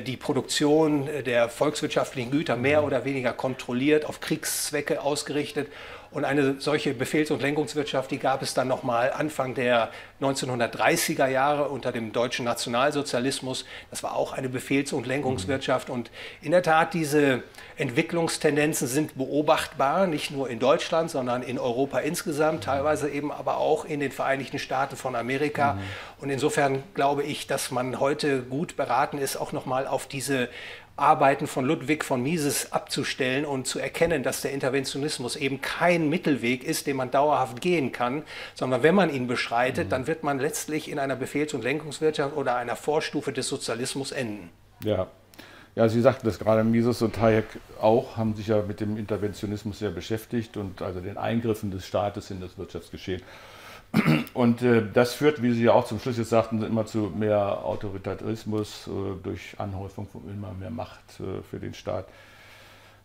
die 0.02 0.18
Produktion 0.18 1.08
äh, 1.08 1.24
der 1.24 1.50
volkswirtschaftlichen 1.50 2.32
Güter 2.32 2.56
mehr 2.56 2.84
oder 2.84 3.06
weniger 3.06 3.34
kontrolliert, 3.34 4.06
auf 4.06 4.20
Kriegszwecke 4.20 5.02
ausgerichtet. 5.02 5.70
Und 6.12 6.26
eine 6.26 6.56
solche 6.60 6.94
Befehls- 6.94 7.32
und 7.32 7.42
Lenkungswirtschaft, 7.42 8.12
die 8.12 8.20
gab 8.20 8.42
es 8.42 8.54
dann 8.54 8.68
nochmal 8.68 9.12
Anfang 9.12 9.54
der 9.56 9.90
1930er 10.22 11.28
Jahre 11.28 11.70
unter 11.70 11.92
dem 11.92 12.12
deutschen 12.12 12.46
Nationalsozialismus. 12.46 13.66
Das 13.92 14.04
war 14.04 14.16
auch 14.16 14.34
eine 14.34 14.50
Befehls- 14.50 14.94
und 14.94 15.06
Lenkungswirtschaft. 15.06 15.90
Und 15.90 16.10
in 16.42 16.52
der 16.52 16.64
Tat, 16.64 16.94
diese 16.94 17.44
Entwicklungstendenzen 17.78 18.88
sind 18.88 19.18
beobachtbar, 19.18 20.08
nicht 20.08 20.32
nur 20.32 20.50
in 20.50 20.60
Deutschland, 20.60 21.12
sondern 21.12 21.44
in 21.44 21.60
Europa 21.60 22.00
insgesamt, 22.00 22.64
teilweise 22.64 23.10
eben 23.10 23.32
aber 23.32 23.58
auch 23.58 23.86
in 23.86 24.00
den 24.00 24.12
Vereinigten 24.12 24.60
Staaten 24.60 24.96
von 24.96 25.16
Amerika. 25.16 25.74
Mhm. 25.74 25.80
Und 26.22 26.30
insofern 26.30 26.84
glaube 26.94 27.24
ich, 27.24 27.48
dass 27.48 27.70
man 27.70 28.00
heute 28.00 28.42
gut 28.42 28.76
beraten 28.78 29.20
ist, 29.20 29.36
auch 29.38 29.52
nochmal 29.52 29.86
auf 29.86 30.08
diese 30.08 30.50
Arbeiten 30.98 31.46
von 31.48 31.64
Ludwig 31.64 32.04
von 32.04 32.22
Mises 32.24 32.72
abzustellen 32.74 33.46
und 33.46 33.68
zu 33.68 33.80
erkennen, 33.80 34.24
dass 34.24 34.42
der 34.42 34.52
Interventionismus 34.52 35.36
eben 35.36 35.62
kein 35.62 36.10
Mittelweg 36.10 36.64
ist, 36.64 36.88
den 36.88 36.98
man 36.98 37.12
dauerhaft 37.12 37.62
gehen 37.62 37.92
kann, 37.92 38.24
sondern 38.56 38.84
wenn 38.84 38.96
man 38.96 39.14
ihn 39.14 39.28
beschreitet, 39.28 39.86
mhm. 39.86 39.90
dann 39.92 40.08
wird 40.08 40.24
man 40.24 40.40
letztlich 40.40 40.90
in 40.90 40.98
einer 40.98 41.16
Befehls- 41.16 41.54
und 41.54 41.64
Lenkungswirtschaft 41.64 42.36
oder 42.36 42.56
einer 42.56 42.76
Vorstufe 42.76 43.32
des 43.32 43.48
Sozialismus 43.48 44.12
enden. 44.12 44.50
Ja. 44.84 45.08
Ja, 45.76 45.88
Sie 45.88 46.02
sagten 46.02 46.26
das 46.26 46.40
gerade, 46.40 46.64
Mises 46.64 47.04
und 47.04 47.22
Hayek 47.22 47.46
auch, 47.80 48.18
haben 48.18 48.34
sich 48.36 48.48
ja 48.48 48.64
mit 48.64 48.80
dem 48.80 48.98
Interventionismus 48.98 49.78
sehr 49.78 49.92
beschäftigt 49.92 50.58
und 50.58 50.82
also 50.82 51.02
den 51.02 51.20
Eingriffen 51.20 51.70
des 51.70 51.86
Staates 51.86 52.32
in 52.32 52.42
das 52.42 52.58
Wirtschaftsgeschehen. 52.58 53.22
Und 54.34 54.62
äh, 54.62 54.84
das 54.94 55.14
führt, 55.14 55.42
wie 55.42 55.54
Sie 55.54 55.64
ja 55.64 55.74
auch 55.74 55.86
zum 55.86 56.00
Schluss 56.00 56.18
jetzt 56.18 56.30
sagten, 56.30 56.62
immer 56.62 56.86
zu 56.86 57.12
mehr 57.16 57.64
Autoritarismus 57.64 58.88
äh, 58.88 58.92
durch 59.24 59.56
Anhäufung 59.58 60.08
von 60.08 60.30
immer 60.30 60.54
mehr 60.54 60.70
Macht 60.70 61.20
äh, 61.20 61.42
für 61.50 61.60
den 61.60 61.74
Staat. 61.74 62.06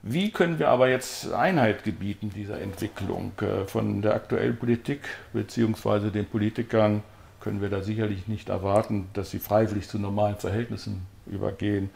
Wie 0.03 0.33
können 0.33 0.59
wir 0.59 0.69
aber 0.69 0.89
jetzt 0.89 1.33
Einheit 1.33 1.85
gebieten 1.85 2.31
dieser 2.31 2.61
Entwicklung? 2.61 3.33
Äh, 3.41 3.67
von 3.67 4.03
der 4.03 4.15
aktuellen 4.15 4.57
Politik 4.57 5.01
bzw. 5.33 6.11
den 6.11 6.27
Politikern 6.27 7.03
können 7.41 7.61
wir 7.61 7.71
da 7.71 7.83
sicherlich 7.83 8.29
nicht 8.29 8.49
erwarten, 8.49 9.09
dass 9.15 9.31
sie 9.31 9.39
freiwillig 9.39 9.89
zu 9.89 9.99
normalen 9.99 10.37
Verhältnissen 10.37 11.07
übergehen. 11.27 11.91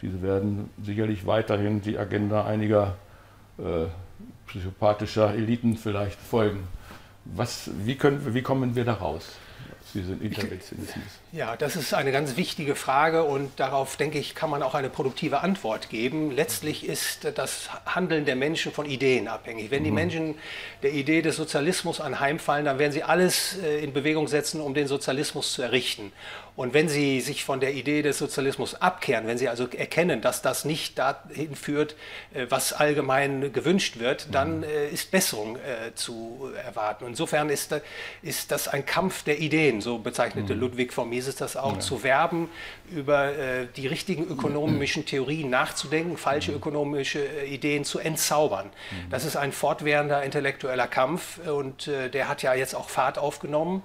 Diese 0.00 0.22
werden 0.22 0.70
sicherlich 0.82 1.26
weiterhin 1.26 1.80
die 1.80 1.98
Agenda 1.98 2.44
einiger 2.44 2.96
äh, 3.58 3.86
psychopathischer 4.46 5.34
Eliten 5.34 5.76
vielleicht 5.76 6.18
folgen. 6.18 6.64
Was, 7.24 7.70
wie, 7.84 7.96
können, 7.96 8.34
wie 8.34 8.42
kommen 8.42 8.74
wir 8.74 8.84
da 8.84 8.94
raus? 8.94 9.26
Ja, 11.32 11.56
das 11.56 11.76
ist 11.76 11.92
eine 11.92 12.12
ganz 12.12 12.36
wichtige 12.36 12.74
Frage 12.74 13.24
und 13.24 13.60
darauf, 13.60 13.96
denke 13.96 14.18
ich, 14.18 14.34
kann 14.34 14.48
man 14.48 14.62
auch 14.62 14.74
eine 14.74 14.88
produktive 14.88 15.40
Antwort 15.40 15.90
geben. 15.90 16.30
Letztlich 16.30 16.86
ist 16.86 17.26
das 17.34 17.68
Handeln 17.84 18.24
der 18.24 18.36
Menschen 18.36 18.72
von 18.72 18.86
Ideen 18.86 19.28
abhängig. 19.28 19.70
Wenn 19.70 19.84
die 19.84 19.90
mhm. 19.90 19.96
Menschen 19.96 20.34
der 20.82 20.92
Idee 20.92 21.20
des 21.20 21.36
Sozialismus 21.36 22.00
anheimfallen, 22.00 22.64
dann 22.64 22.78
werden 22.78 22.92
sie 22.92 23.02
alles 23.02 23.58
äh, 23.62 23.84
in 23.84 23.92
Bewegung 23.92 24.28
setzen, 24.28 24.60
um 24.60 24.72
den 24.72 24.86
Sozialismus 24.86 25.52
zu 25.52 25.62
errichten. 25.62 26.12
Und 26.54 26.74
wenn 26.74 26.88
Sie 26.88 27.22
sich 27.22 27.44
von 27.44 27.60
der 27.60 27.72
Idee 27.72 28.02
des 28.02 28.18
Sozialismus 28.18 28.74
abkehren, 28.74 29.26
wenn 29.26 29.38
Sie 29.38 29.48
also 29.48 29.66
erkennen, 29.68 30.20
dass 30.20 30.42
das 30.42 30.66
nicht 30.66 30.98
dahin 30.98 31.56
führt, 31.56 31.96
äh, 32.34 32.46
was 32.50 32.74
allgemein 32.74 33.54
gewünscht 33.54 33.98
wird, 33.98 34.28
dann 34.34 34.58
mhm. 34.58 34.64
äh, 34.64 34.88
ist 34.88 35.10
Besserung 35.10 35.56
äh, 35.56 35.94
zu 35.94 36.50
erwarten. 36.62 37.06
Insofern 37.06 37.48
ist, 37.48 37.74
ist 38.20 38.52
das 38.52 38.68
ein 38.68 38.84
Kampf 38.84 39.22
der 39.22 39.38
Ideen, 39.38 39.80
so 39.80 39.98
bezeichnete 39.98 40.54
mhm. 40.54 40.60
Ludwig 40.60 40.92
von 40.92 41.08
Mises 41.08 41.36
das 41.36 41.56
auch, 41.56 41.74
ja. 41.74 41.80
zu 41.80 42.02
werben, 42.02 42.50
über 42.90 43.32
die 43.76 43.86
richtigen 43.86 44.26
ökonomischen 44.28 45.06
Theorien 45.06 45.48
nachzudenken, 45.48 46.18
falsche 46.18 46.50
mhm. 46.50 46.58
ökonomische 46.58 47.24
Ideen 47.44 47.84
zu 47.84 47.98
entzaubern. 47.98 48.68
Das 49.08 49.24
ist 49.24 49.36
ein 49.36 49.52
fortwährender 49.52 50.22
intellektueller 50.22 50.86
Kampf 50.86 51.38
und 51.38 51.86
der 51.86 52.28
hat 52.28 52.42
ja 52.42 52.52
jetzt 52.52 52.74
auch 52.74 52.90
Fahrt 52.90 53.16
aufgenommen. 53.16 53.82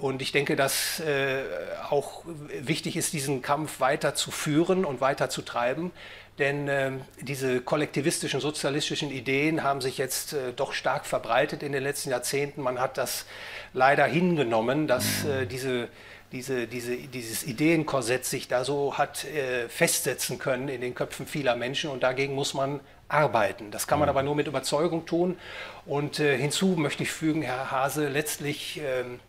Und 0.00 0.22
ich 0.22 0.32
denke, 0.32 0.56
dass 0.56 1.00
äh, 1.00 1.42
auch 1.90 2.22
wichtig 2.62 2.96
ist, 2.96 3.12
diesen 3.12 3.42
Kampf 3.42 3.80
weiter 3.80 4.14
zu 4.14 4.30
führen 4.30 4.84
und 4.84 5.00
weiter 5.00 5.30
zu 5.30 5.42
treiben. 5.42 5.92
Denn 6.38 6.68
äh, 6.68 6.92
diese 7.20 7.62
kollektivistischen, 7.62 8.40
sozialistischen 8.40 9.10
Ideen 9.10 9.62
haben 9.62 9.80
sich 9.80 9.96
jetzt 9.96 10.34
äh, 10.34 10.52
doch 10.54 10.74
stark 10.74 11.06
verbreitet 11.06 11.62
in 11.62 11.72
den 11.72 11.82
letzten 11.82 12.10
Jahrzehnten. 12.10 12.60
Man 12.60 12.78
hat 12.78 12.98
das 12.98 13.24
leider 13.72 14.04
hingenommen, 14.04 14.86
dass 14.86 15.24
mhm. 15.24 15.30
äh, 15.30 15.46
diese, 15.46 15.88
diese, 16.32 16.66
diese, 16.66 16.96
dieses 16.96 17.44
Ideenkorsett 17.44 18.26
sich 18.26 18.48
da 18.48 18.64
so 18.64 18.98
hat 18.98 19.24
äh, 19.24 19.68
festsetzen 19.70 20.38
können 20.38 20.68
in 20.68 20.82
den 20.82 20.94
Köpfen 20.94 21.26
vieler 21.26 21.56
Menschen. 21.56 21.88
Und 21.88 22.02
dagegen 22.02 22.34
muss 22.34 22.52
man 22.52 22.80
arbeiten. 23.08 23.70
Das 23.70 23.86
kann 23.86 23.98
man 23.98 24.08
mhm. 24.08 24.10
aber 24.10 24.22
nur 24.22 24.34
mit 24.34 24.46
Überzeugung 24.46 25.06
tun. 25.06 25.38
Und 25.86 26.20
äh, 26.20 26.36
hinzu 26.36 26.74
möchte 26.76 27.02
ich 27.02 27.10
fügen, 27.10 27.40
Herr 27.40 27.70
Hase, 27.70 28.08
letztlich 28.08 28.78
ähm, 28.84 29.20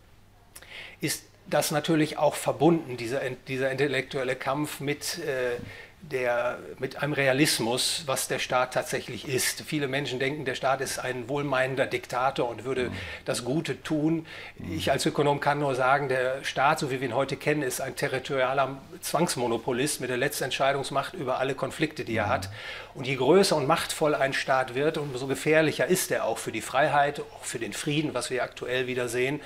ist 1.01 1.23
das 1.49 1.71
natürlich 1.71 2.17
auch 2.17 2.35
verbunden, 2.35 2.97
dieser, 2.97 3.21
dieser 3.47 3.71
intellektuelle 3.71 4.35
Kampf 4.35 4.79
mit, 4.79 5.19
äh, 5.19 5.57
der, 6.01 6.59
mit 6.77 7.01
einem 7.01 7.13
Realismus, 7.13 8.03
was 8.05 8.27
der 8.27 8.39
Staat 8.39 8.73
tatsächlich 8.73 9.27
ist. 9.27 9.61
Viele 9.61 9.87
Menschen 9.87 10.19
denken, 10.19 10.45
der 10.45 10.55
Staat 10.55 10.81
ist 10.81 10.99
ein 10.99 11.27
wohlmeinender 11.27 11.85
Diktator 11.85 12.47
und 12.47 12.65
würde 12.65 12.89
mhm. 12.89 12.93
das 13.25 13.43
Gute 13.43 13.81
tun. 13.81 14.25
Ich 14.69 14.91
als 14.91 15.05
Ökonom 15.05 15.39
kann 15.39 15.59
nur 15.59 15.75
sagen, 15.75 16.07
der 16.07 16.43
Staat, 16.43 16.79
so 16.79 16.91
wie 16.91 17.01
wir 17.01 17.07
ihn 17.07 17.15
heute 17.15 17.35
kennen, 17.35 17.61
ist 17.61 17.81
ein 17.81 17.95
territorialer 17.95 18.77
Zwangsmonopolist 19.01 19.99
mit 19.99 20.09
der 20.09 20.17
Letztentscheidungsmacht 20.17 21.13
über 21.13 21.39
alle 21.39 21.55
Konflikte, 21.55 22.05
die 22.05 22.15
er 22.15 22.29
hat. 22.29 22.49
Und 22.93 23.07
je 23.07 23.15
größer 23.15 23.55
und 23.55 23.67
machtvoll 23.67 24.15
ein 24.15 24.33
Staat 24.33 24.75
wird, 24.75 24.97
umso 24.97 25.27
gefährlicher 25.27 25.87
ist 25.87 26.11
er 26.11 26.25
auch 26.25 26.37
für 26.37 26.51
die 26.51 26.61
Freiheit, 26.61 27.21
auch 27.21 27.43
für 27.43 27.59
den 27.59 27.73
Frieden, 27.73 28.13
was 28.13 28.29
wir 28.29 28.43
aktuell 28.43 28.87
wieder 28.87 29.07
sehen. 29.07 29.41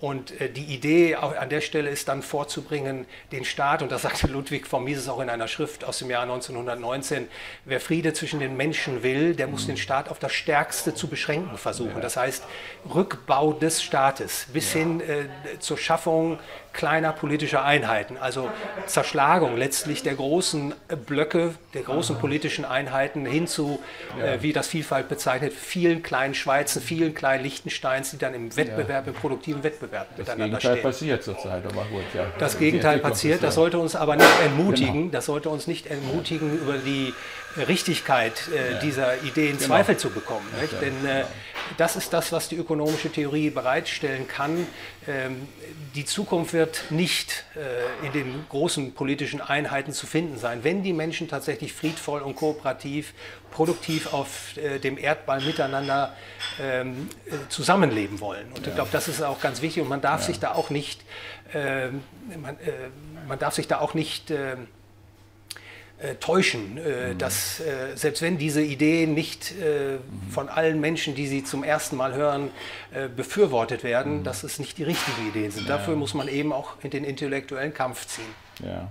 Und 0.00 0.40
äh, 0.40 0.48
die 0.48 0.64
Idee 0.64 1.14
an 1.16 1.50
der 1.50 1.60
Stelle 1.60 1.90
ist 1.90 2.08
dann 2.08 2.22
vorzubringen, 2.22 3.04
den 3.32 3.44
Staat, 3.44 3.82
und 3.82 3.92
das 3.92 4.02
sagte 4.02 4.28
Ludwig 4.28 4.66
von 4.66 4.82
Mises 4.82 5.08
auch 5.10 5.20
in 5.20 5.28
einer 5.28 5.46
Schrift 5.46 5.84
aus 5.84 5.98
dem 5.98 6.10
Jahr 6.10 6.22
1919, 6.22 7.28
wer 7.66 7.80
Friede 7.80 8.14
zwischen 8.14 8.40
den 8.40 8.56
Menschen 8.56 9.02
will, 9.02 9.34
der 9.34 9.46
muss 9.46 9.66
den 9.66 9.76
Staat 9.76 10.08
auf 10.08 10.18
das 10.18 10.32
Stärkste 10.32 10.94
zu 10.94 11.08
beschränken 11.08 11.58
versuchen. 11.58 12.00
Das 12.00 12.16
heißt, 12.16 12.44
Rückbau 12.94 13.52
des 13.52 13.82
Staates 13.82 14.46
bis 14.54 14.72
hin 14.72 15.02
äh, 15.02 15.58
zur 15.58 15.76
Schaffung 15.76 16.38
kleiner 16.72 17.12
politischer 17.12 17.64
Einheiten, 17.64 18.16
also 18.16 18.48
Zerschlagung 18.86 19.56
letztlich 19.56 20.02
der 20.02 20.14
großen 20.14 20.72
Blöcke, 21.04 21.54
der 21.74 21.82
großen 21.82 22.16
politischen 22.16 22.64
Einheiten 22.64 23.26
hin 23.26 23.48
zu, 23.48 23.80
äh, 24.22 24.38
wie 24.40 24.52
das 24.52 24.68
Vielfalt 24.68 25.08
bezeichnet, 25.08 25.52
vielen 25.52 26.02
kleinen 26.02 26.34
Schweizen, 26.34 26.80
vielen 26.80 27.12
kleinen 27.12 27.42
Liechtensteins, 27.42 28.12
die 28.12 28.18
dann 28.18 28.34
im 28.34 28.56
Wettbewerb, 28.56 29.08
im 29.08 29.14
produktiven 29.14 29.64
Wettbewerb 29.64 29.89
das 29.90 30.18
miteinander 30.18 30.44
Gegenteil 30.58 30.72
stehen. 30.72 30.82
passiert 30.82 31.22
zurzeit, 31.22 31.64
aber 31.64 31.84
gut, 31.84 32.04
ja. 32.14 32.26
Das 32.38 32.58
Gegenteil 32.58 32.98
passiert, 32.98 33.42
das 33.42 33.54
sollte 33.54 33.78
uns 33.78 33.96
aber 33.96 34.16
nicht 34.16 34.40
entmutigen, 34.44 34.92
genau. 34.92 35.12
das 35.12 35.26
sollte 35.26 35.48
uns 35.48 35.66
nicht 35.66 35.86
entmutigen, 35.86 36.58
über 36.58 36.74
die 36.78 37.12
Richtigkeit 37.56 38.48
äh, 38.48 38.72
ja. 38.72 38.78
dieser 38.78 39.22
Idee 39.22 39.48
in 39.50 39.56
genau. 39.56 39.68
Zweifel 39.68 39.96
zu 39.96 40.10
bekommen. 40.10 40.46
Ja, 40.60 40.78
Denn 40.78 40.94
äh, 41.04 41.08
genau. 41.08 41.26
das 41.76 41.96
ist 41.96 42.12
das, 42.12 42.32
was 42.32 42.48
die 42.48 42.56
ökonomische 42.56 43.10
Theorie 43.10 43.50
bereitstellen 43.50 44.28
kann. 44.28 44.66
Ähm, 45.08 45.48
die 45.94 46.04
Zukunft 46.04 46.52
wird 46.52 46.84
nicht 46.90 47.44
äh, 47.56 48.06
in 48.06 48.12
den 48.12 48.44
großen 48.48 48.94
politischen 48.94 49.40
Einheiten 49.40 49.92
zu 49.92 50.06
finden 50.06 50.38
sein, 50.38 50.62
wenn 50.62 50.82
die 50.82 50.92
Menschen 50.92 51.28
tatsächlich 51.28 51.72
friedvoll 51.72 52.20
und 52.20 52.36
kooperativ, 52.36 53.14
produktiv 53.50 54.12
auf 54.12 54.56
äh, 54.56 54.78
dem 54.78 54.96
Erdball 54.96 55.40
miteinander 55.40 56.14
ähm, 56.60 57.08
äh, 57.26 57.48
zusammenleben 57.48 58.20
wollen. 58.20 58.46
Und 58.52 58.60
ja. 58.60 58.68
ich 58.68 58.74
glaube, 58.74 58.90
das 58.92 59.08
ist 59.08 59.22
auch 59.22 59.40
ganz 59.40 59.60
wichtig 59.60 59.82
und 59.82 59.88
man 59.88 60.00
darf 60.00 60.22
sich 60.22 60.38
da 60.38 60.52
auch 60.54 60.70
nicht, 60.70 61.02
ähm, 61.52 62.02
man, 62.40 62.56
äh, 62.60 62.72
man, 63.26 63.38
darf 63.38 63.54
sich 63.54 63.66
da 63.66 63.80
auch 63.80 63.94
nicht 63.94 64.30
ähm, 64.30 64.68
äh, 66.00 66.14
täuschen, 66.14 66.78
äh, 66.78 67.12
mhm. 67.12 67.18
dass 67.18 67.60
äh, 67.60 67.94
selbst 67.94 68.22
wenn 68.22 68.38
diese 68.38 68.62
Ideen 68.62 69.14
nicht 69.14 69.52
äh, 69.60 69.96
mhm. 69.96 70.30
von 70.30 70.48
allen 70.48 70.80
Menschen, 70.80 71.14
die 71.14 71.26
sie 71.26 71.44
zum 71.44 71.62
ersten 71.62 71.96
Mal 71.96 72.14
hören, 72.14 72.50
äh, 72.92 73.08
befürwortet 73.08 73.84
werden, 73.84 74.18
mhm. 74.18 74.24
dass 74.24 74.42
es 74.42 74.58
nicht 74.58 74.78
die 74.78 74.84
richtigen 74.84 75.28
Ideen 75.28 75.50
sind. 75.50 75.68
Ja. 75.68 75.76
Dafür 75.76 75.96
muss 75.96 76.14
man 76.14 76.28
eben 76.28 76.52
auch 76.52 76.74
in 76.82 76.90
den 76.90 77.04
intellektuellen 77.04 77.74
Kampf 77.74 78.06
ziehen. 78.06 78.24
Ja. 78.64 78.88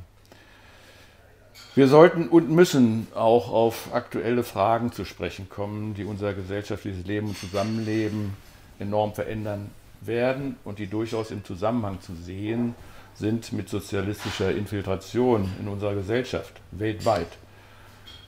Wir 1.76 1.88
sollten 1.88 2.28
und 2.28 2.50
müssen 2.50 3.08
auch 3.16 3.52
auf 3.52 3.94
aktuelle 3.94 4.44
Fragen 4.44 4.92
zu 4.92 5.06
sprechen 5.06 5.50
kommen, 5.50 5.94
die 5.94 6.04
unser 6.04 6.34
gesellschaftliches 6.34 7.06
Leben 7.06 7.30
und 7.30 7.38
Zusammenleben 7.38 8.36
enorm 8.80 9.14
verändern 9.14 9.72
werden 10.02 10.58
und 10.64 10.80
die 10.80 10.88
durchaus 10.88 11.32
im 11.32 11.44
Zusammenhang 11.44 12.02
zu 12.02 12.14
sehen 12.16 12.76
sind 13.20 13.52
mit 13.52 13.70
sozialistischer 13.70 14.52
Infiltration 14.56 15.52
in 15.60 15.68
unserer 15.68 15.94
Gesellschaft 15.94 16.54
weltweit. 16.72 17.28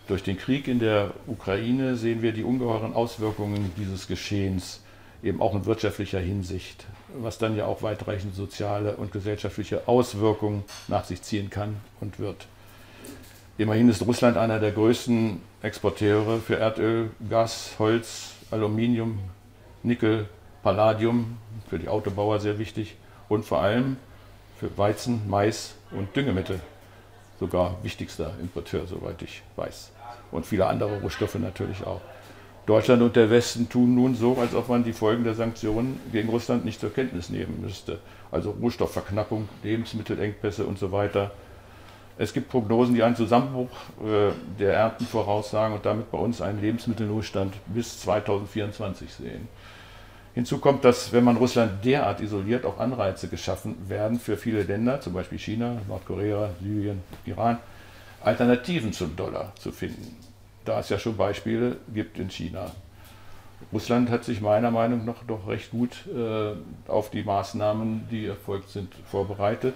Durch 0.07 0.21
den 0.21 0.37
Krieg 0.37 0.67
in 0.67 0.79
der 0.79 1.11
Ukraine 1.27 1.95
sehen 1.95 2.21
wir 2.21 2.33
die 2.33 2.43
ungeheuren 2.43 2.93
Auswirkungen 2.93 3.71
dieses 3.77 4.07
Geschehens, 4.07 4.81
eben 5.23 5.41
auch 5.41 5.55
in 5.55 5.65
wirtschaftlicher 5.65 6.19
Hinsicht, 6.19 6.85
was 7.17 7.37
dann 7.37 7.55
ja 7.55 7.65
auch 7.65 7.81
weitreichende 7.81 8.35
soziale 8.35 8.97
und 8.97 9.13
gesellschaftliche 9.13 9.87
Auswirkungen 9.87 10.63
nach 10.89 11.05
sich 11.05 11.21
ziehen 11.21 11.49
kann 11.49 11.77
und 12.01 12.19
wird. 12.19 12.47
Immerhin 13.57 13.87
ist 13.87 14.05
Russland 14.05 14.35
einer 14.35 14.59
der 14.59 14.71
größten 14.71 15.39
Exporteure 15.61 16.39
für 16.39 16.57
Erdöl, 16.57 17.11
Gas, 17.29 17.75
Holz, 17.79 18.31
Aluminium, 18.49 19.19
Nickel, 19.83 20.27
Palladium, 20.63 21.37
für 21.69 21.79
die 21.79 21.87
Autobauer 21.87 22.39
sehr 22.39 22.59
wichtig 22.59 22.97
und 23.29 23.45
vor 23.45 23.61
allem 23.61 23.97
für 24.61 24.77
Weizen, 24.77 25.23
Mais 25.27 25.73
und 25.89 26.15
Düngemittel. 26.15 26.59
Sogar 27.39 27.77
wichtigster 27.81 28.31
Importeur, 28.39 28.85
soweit 28.85 29.19
ich 29.23 29.41
weiß. 29.55 29.91
Und 30.31 30.45
viele 30.45 30.67
andere 30.67 31.01
Rohstoffe 31.01 31.33
natürlich 31.33 31.83
auch. 31.83 31.99
Deutschland 32.67 33.01
und 33.01 33.15
der 33.15 33.31
Westen 33.31 33.67
tun 33.69 33.95
nun 33.95 34.13
so, 34.13 34.37
als 34.37 34.53
ob 34.53 34.69
man 34.69 34.83
die 34.83 34.93
Folgen 34.93 35.23
der 35.23 35.33
Sanktionen 35.33 35.99
gegen 36.11 36.29
Russland 36.29 36.63
nicht 36.63 36.79
zur 36.79 36.93
Kenntnis 36.93 37.31
nehmen 37.31 37.59
müsste. 37.59 37.97
Also 38.31 38.51
Rohstoffverknappung, 38.51 39.49
Lebensmittelengpässe 39.63 40.63
und 40.63 40.77
so 40.77 40.91
weiter. 40.91 41.31
Es 42.19 42.31
gibt 42.31 42.49
Prognosen, 42.49 42.93
die 42.93 43.01
einen 43.01 43.15
Zusammenbruch 43.15 43.71
äh, 44.05 44.31
der 44.59 44.75
Ernten 44.75 45.07
voraussagen 45.07 45.75
und 45.75 45.87
damit 45.87 46.11
bei 46.11 46.19
uns 46.19 46.39
einen 46.39 46.61
Lebensmittelnotstand 46.61 47.55
bis 47.65 47.99
2024 48.01 49.11
sehen. 49.11 49.47
Hinzu 50.33 50.59
kommt, 50.59 50.85
dass, 50.85 51.11
wenn 51.11 51.25
man 51.25 51.35
Russland 51.35 51.83
derart 51.83 52.21
isoliert, 52.21 52.65
auch 52.65 52.79
Anreize 52.79 53.27
geschaffen 53.27 53.75
werden 53.89 54.19
für 54.19 54.37
viele 54.37 54.63
Länder, 54.63 55.01
zum 55.01 55.13
Beispiel 55.13 55.37
China, 55.37 55.77
Nordkorea, 55.89 56.51
Syrien, 56.61 57.01
Iran, 57.25 57.57
Alternativen 58.23 58.93
zum 58.93 59.15
Dollar 59.15 59.53
zu 59.59 59.71
finden. 59.71 60.15
Da 60.63 60.79
es 60.79 60.89
ja 60.89 60.97
schon 60.97 61.17
Beispiele 61.17 61.77
gibt 61.93 62.17
in 62.17 62.29
China. 62.29 62.71
Russland 63.73 64.09
hat 64.09 64.23
sich 64.23 64.41
meiner 64.41 64.71
Meinung 64.71 65.05
nach 65.05 65.23
doch 65.27 65.47
recht 65.47 65.71
gut 65.71 66.07
äh, 66.07 66.53
auf 66.89 67.09
die 67.09 67.23
Maßnahmen, 67.23 68.07
die 68.09 68.25
erfolgt 68.25 68.69
sind, 68.69 68.93
vorbereitet. 69.05 69.75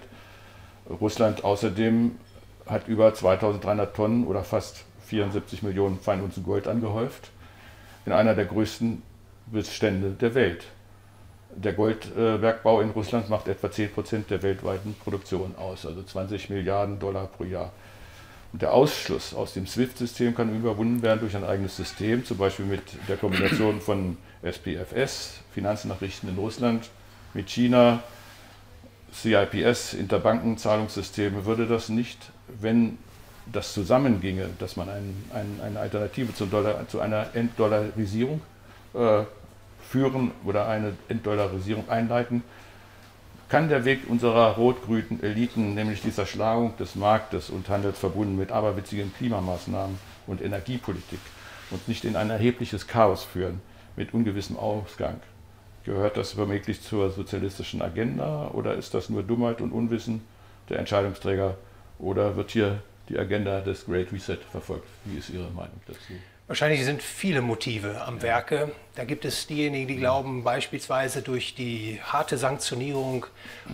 Russland 0.89 1.43
außerdem 1.43 2.11
hat 2.65 2.87
über 2.87 3.13
2300 3.13 3.95
Tonnen 3.95 4.25
oder 4.25 4.43
fast 4.43 4.85
74 5.07 5.63
Millionen 5.63 5.99
Feinunzen 5.99 6.43
Gold 6.43 6.67
angehäuft 6.67 7.31
in 8.05 8.11
einer 8.11 8.35
der 8.35 8.45
größten 8.45 9.01
Bestände 9.47 10.11
der 10.11 10.33
Welt. 10.35 10.65
Der 11.55 11.73
Goldbergbau 11.73 12.81
in 12.81 12.89
Russland 12.89 13.29
macht 13.29 13.47
etwa 13.47 13.71
10 13.71 13.91
Prozent 13.91 14.29
der 14.29 14.43
weltweiten 14.43 14.95
Produktion 15.01 15.55
aus, 15.57 15.85
also 15.85 16.03
20 16.03 16.49
Milliarden 16.49 16.99
Dollar 16.99 17.27
pro 17.27 17.43
Jahr. 17.45 17.71
Und 18.51 18.61
der 18.61 18.73
Ausschluss 18.73 19.33
aus 19.33 19.53
dem 19.53 19.67
SWIFT-System 19.67 20.35
kann 20.35 20.55
überwunden 20.55 21.01
werden 21.01 21.19
durch 21.19 21.35
ein 21.35 21.43
eigenes 21.43 21.77
System, 21.77 22.25
zum 22.25 22.37
Beispiel 22.37 22.65
mit 22.65 22.81
der 23.07 23.17
Kombination 23.17 23.79
von 23.81 24.17
SPFS, 24.41 25.39
Finanznachrichten 25.53 26.29
in 26.29 26.37
Russland, 26.37 26.89
mit 27.33 27.49
China, 27.49 28.03
CIPS, 29.13 29.93
Interbankenzahlungssysteme. 29.93 31.45
Würde 31.45 31.67
das 31.67 31.89
nicht, 31.89 32.17
wenn 32.59 32.97
das 33.51 33.73
zusammenginge, 33.73 34.49
dass 34.59 34.75
man 34.75 34.89
ein, 34.89 35.23
ein, 35.33 35.59
eine 35.63 35.79
Alternative 35.79 36.33
zum 36.33 36.49
Dollar, 36.49 36.87
zu 36.87 36.99
einer 36.99 37.27
Entdollarisierung 37.33 38.41
äh, 38.95 39.23
führen 39.89 40.31
oder 40.45 40.67
eine 40.67 40.93
Entdollarisierung 41.09 41.89
einleiten, 41.89 42.43
kann 43.49 43.69
der 43.69 43.85
Weg 43.85 44.09
unserer 44.09 44.55
rot-grünen 44.55 45.21
Eliten, 45.21 45.75
nämlich 45.75 46.01
die 46.01 46.11
Zerschlagung 46.11 46.75
des 46.77 46.95
Marktes 46.95 47.49
und 47.49 47.69
Handels 47.69 47.99
verbunden 47.99 48.35
mit 48.35 48.51
aberwitzigen 48.51 49.13
Klimamaßnahmen 49.13 49.97
und 50.25 50.41
Energiepolitik, 50.41 51.19
uns 51.69 51.87
nicht 51.87 52.05
in 52.05 52.15
ein 52.15 52.31
erhebliches 52.31 52.87
Chaos 52.87 53.23
führen 53.23 53.61
mit 53.95 54.13
ungewissem 54.13 54.57
Ausgang. 54.57 55.19
Gehört 55.83 56.17
das 56.17 56.35
womöglich 56.35 56.81
zur 56.81 57.11
sozialistischen 57.11 57.83
Agenda 57.83 58.49
oder 58.53 58.73
ist 58.73 58.95
das 58.95 59.09
nur 59.09 59.21
Dummheit 59.21 59.61
und 59.61 59.71
Unwissen 59.71 60.23
der 60.69 60.79
Entscheidungsträger 60.79 61.57
oder 61.99 62.35
wird 62.35 62.49
hier 62.49 62.81
die 63.09 63.19
Agenda 63.19 63.61
des 63.61 63.85
Great 63.85 64.11
Reset 64.11 64.39
verfolgt? 64.51 64.87
Wie 65.05 65.19
ist 65.19 65.29
Ihre 65.29 65.51
Meinung 65.51 65.79
dazu? 65.85 66.13
Wahrscheinlich 66.47 66.85
sind 66.85 67.01
viele 67.01 67.41
Motive 67.41 68.01
am 68.01 68.21
Werke. 68.21 68.71
Da 68.93 69.03
gibt 69.03 69.25
es 69.25 69.47
diejenigen, 69.47 69.87
die 69.87 69.97
glauben, 69.97 70.43
beispielsweise 70.43 71.23
durch 71.23 71.55
die 71.55 71.99
harte 72.03 72.37
Sanktionierung 72.37 73.25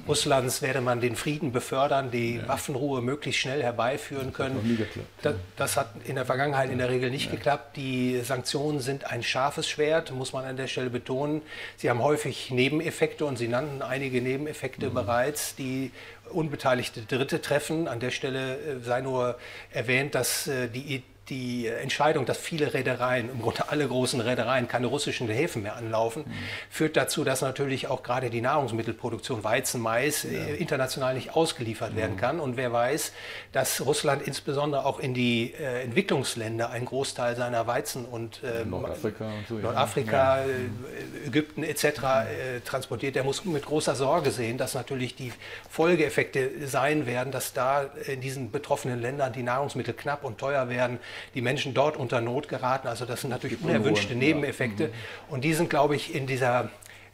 Russlands 0.07 0.61
werde 0.61 0.79
man 0.79 1.01
den 1.01 1.17
Frieden 1.17 1.51
befördern, 1.51 2.11
die 2.11 2.37
ja. 2.37 2.47
Waffenruhe 2.47 3.01
möglichst 3.01 3.41
schnell 3.41 3.61
herbeiführen 3.61 4.31
können. 4.31 4.87
Das. 5.21 5.35
Das, 5.57 5.77
hat 5.77 5.89
in 6.05 6.15
der 6.15 6.25
Vergangenheit 6.25 6.71
in 6.71 6.77
der 6.77 6.89
Regel 6.89 7.11
nicht 7.11 7.25
ja. 7.25 7.31
geklappt. 7.31 7.75
Die 7.75 8.21
Sanktionen 8.21 8.79
sind 8.79 9.03
ein 9.03 9.21
scharfes 9.21 9.69
Schwert, 9.69 10.11
muss 10.11 10.31
man 10.31 10.45
an 10.45 10.55
der 10.55 10.67
Stelle 10.67 10.89
betonen. 10.89 11.41
Sie 11.75 11.89
haben 11.89 12.01
häufig 12.01 12.51
Nebeneffekte 12.51 13.25
und 13.25 13.37
Sie 13.37 13.49
nannten 13.49 13.81
einige 13.81 14.21
Nebeneffekte 14.21 14.89
mhm. 14.89 14.93
bereits, 14.93 15.55
die 15.55 15.91
unbeteiligte 16.31 17.01
Dritte 17.01 17.41
treffen. 17.41 17.89
An 17.89 17.99
der 17.99 18.11
Stelle 18.11 18.55
äh, 18.55 18.79
sei 18.81 19.01
nur 19.01 19.37
erwähnt, 19.71 20.15
dass 20.15 20.47
äh, 20.47 20.69
die 20.69 20.95
die 21.31 21.67
Entscheidung, 21.67 22.25
dass 22.25 22.37
viele 22.37 22.73
Reedereien, 22.73 23.29
im 23.31 23.41
Grunde 23.41 23.69
alle 23.69 23.87
großen 23.87 24.19
Reedereien, 24.19 24.67
keine 24.67 24.87
russischen 24.87 25.29
Häfen 25.29 25.63
mehr 25.63 25.77
anlaufen, 25.77 26.25
mhm. 26.27 26.33
führt 26.69 26.97
dazu, 26.97 27.23
dass 27.23 27.41
natürlich 27.41 27.87
auch 27.87 28.03
gerade 28.03 28.29
die 28.29 28.41
Nahrungsmittelproduktion 28.41 29.41
Weizen, 29.43 29.81
Mais 29.81 30.23
ja. 30.23 30.29
Äh, 30.29 30.55
international 30.57 31.15
nicht 31.15 31.33
ausgeliefert 31.33 31.93
mhm. 31.93 31.97
werden 31.97 32.17
kann. 32.17 32.39
Und 32.41 32.57
wer 32.57 32.73
weiß, 32.73 33.13
dass 33.53 33.85
Russland 33.85 34.21
insbesondere 34.23 34.85
auch 34.85 34.99
in 34.99 35.13
die 35.13 35.53
äh, 35.53 35.83
Entwicklungsländer 35.83 36.69
einen 36.69 36.85
Großteil 36.85 37.37
seiner 37.37 37.65
Weizen 37.65 38.03
und 38.03 38.41
äh, 38.43 38.65
Nordafrika, 38.65 39.25
und 39.25 39.47
so, 39.47 39.55
Nordafrika 39.55 40.39
ja. 40.39 40.45
Äh, 40.45 41.27
Ägypten 41.27 41.63
etc. 41.63 41.85
Äh, 41.85 42.59
transportiert, 42.65 43.15
der 43.15 43.23
muss 43.23 43.45
mit 43.45 43.65
großer 43.65 43.95
Sorge 43.95 44.31
sehen, 44.31 44.57
dass 44.57 44.73
natürlich 44.73 45.15
die 45.15 45.31
Folgeeffekte 45.69 46.67
sein 46.67 47.05
werden, 47.05 47.31
dass 47.31 47.53
da 47.53 47.83
in 48.05 48.19
diesen 48.19 48.51
betroffenen 48.51 49.01
Ländern 49.01 49.31
die 49.31 49.43
Nahrungsmittel 49.43 49.93
knapp 49.93 50.25
und 50.25 50.37
teuer 50.37 50.67
werden 50.67 50.99
die 51.35 51.41
Menschen 51.41 51.73
dort 51.73 51.97
unter 51.97 52.21
Not 52.21 52.47
geraten. 52.47 52.87
Also 52.87 53.05
das 53.05 53.21
sind 53.21 53.29
natürlich 53.29 53.61
unerwünschte 53.61 54.15
Nebeneffekte. 54.15 54.87
Mhm. 54.87 54.91
Und 55.29 55.43
die 55.43 55.53
sind, 55.53 55.69
glaube 55.69 55.95
ich, 55.95 56.15
in 56.15 56.27
dieser 56.27 56.69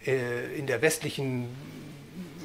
äh, 0.05 0.57
in 0.57 0.67
der 0.67 0.81
westlichen 0.81 1.47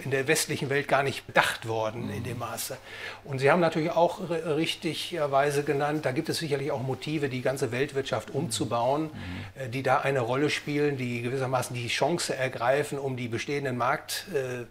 in 0.04 0.10
der 0.10 0.26
westlichen 0.26 0.68
Welt 0.68 0.88
gar 0.88 1.02
nicht 1.02 1.26
bedacht 1.26 1.68
worden 1.68 2.10
in 2.10 2.24
dem 2.24 2.38
Maße. 2.38 2.76
Und 3.24 3.38
Sie 3.38 3.50
haben 3.50 3.60
natürlich 3.60 3.90
auch 3.90 4.20
richtigerweise 4.30 5.62
genannt, 5.62 6.04
da 6.04 6.12
gibt 6.12 6.28
es 6.28 6.38
sicherlich 6.38 6.70
auch 6.72 6.82
Motive, 6.82 7.28
die 7.28 7.42
ganze 7.42 7.72
Weltwirtschaft 7.72 8.30
umzubauen, 8.30 9.04
mhm. 9.04 9.70
die 9.70 9.82
da 9.82 9.98
eine 9.98 10.20
Rolle 10.20 10.50
spielen, 10.50 10.96
die 10.96 11.22
gewissermaßen 11.22 11.74
die 11.74 11.88
Chance 11.88 12.34
ergreifen, 12.34 12.98
um 12.98 13.16
die 13.16 13.28
bestehenden 13.28 13.76
Markt 13.76 14.26
äh, 14.34 14.62
äh, 14.62 14.64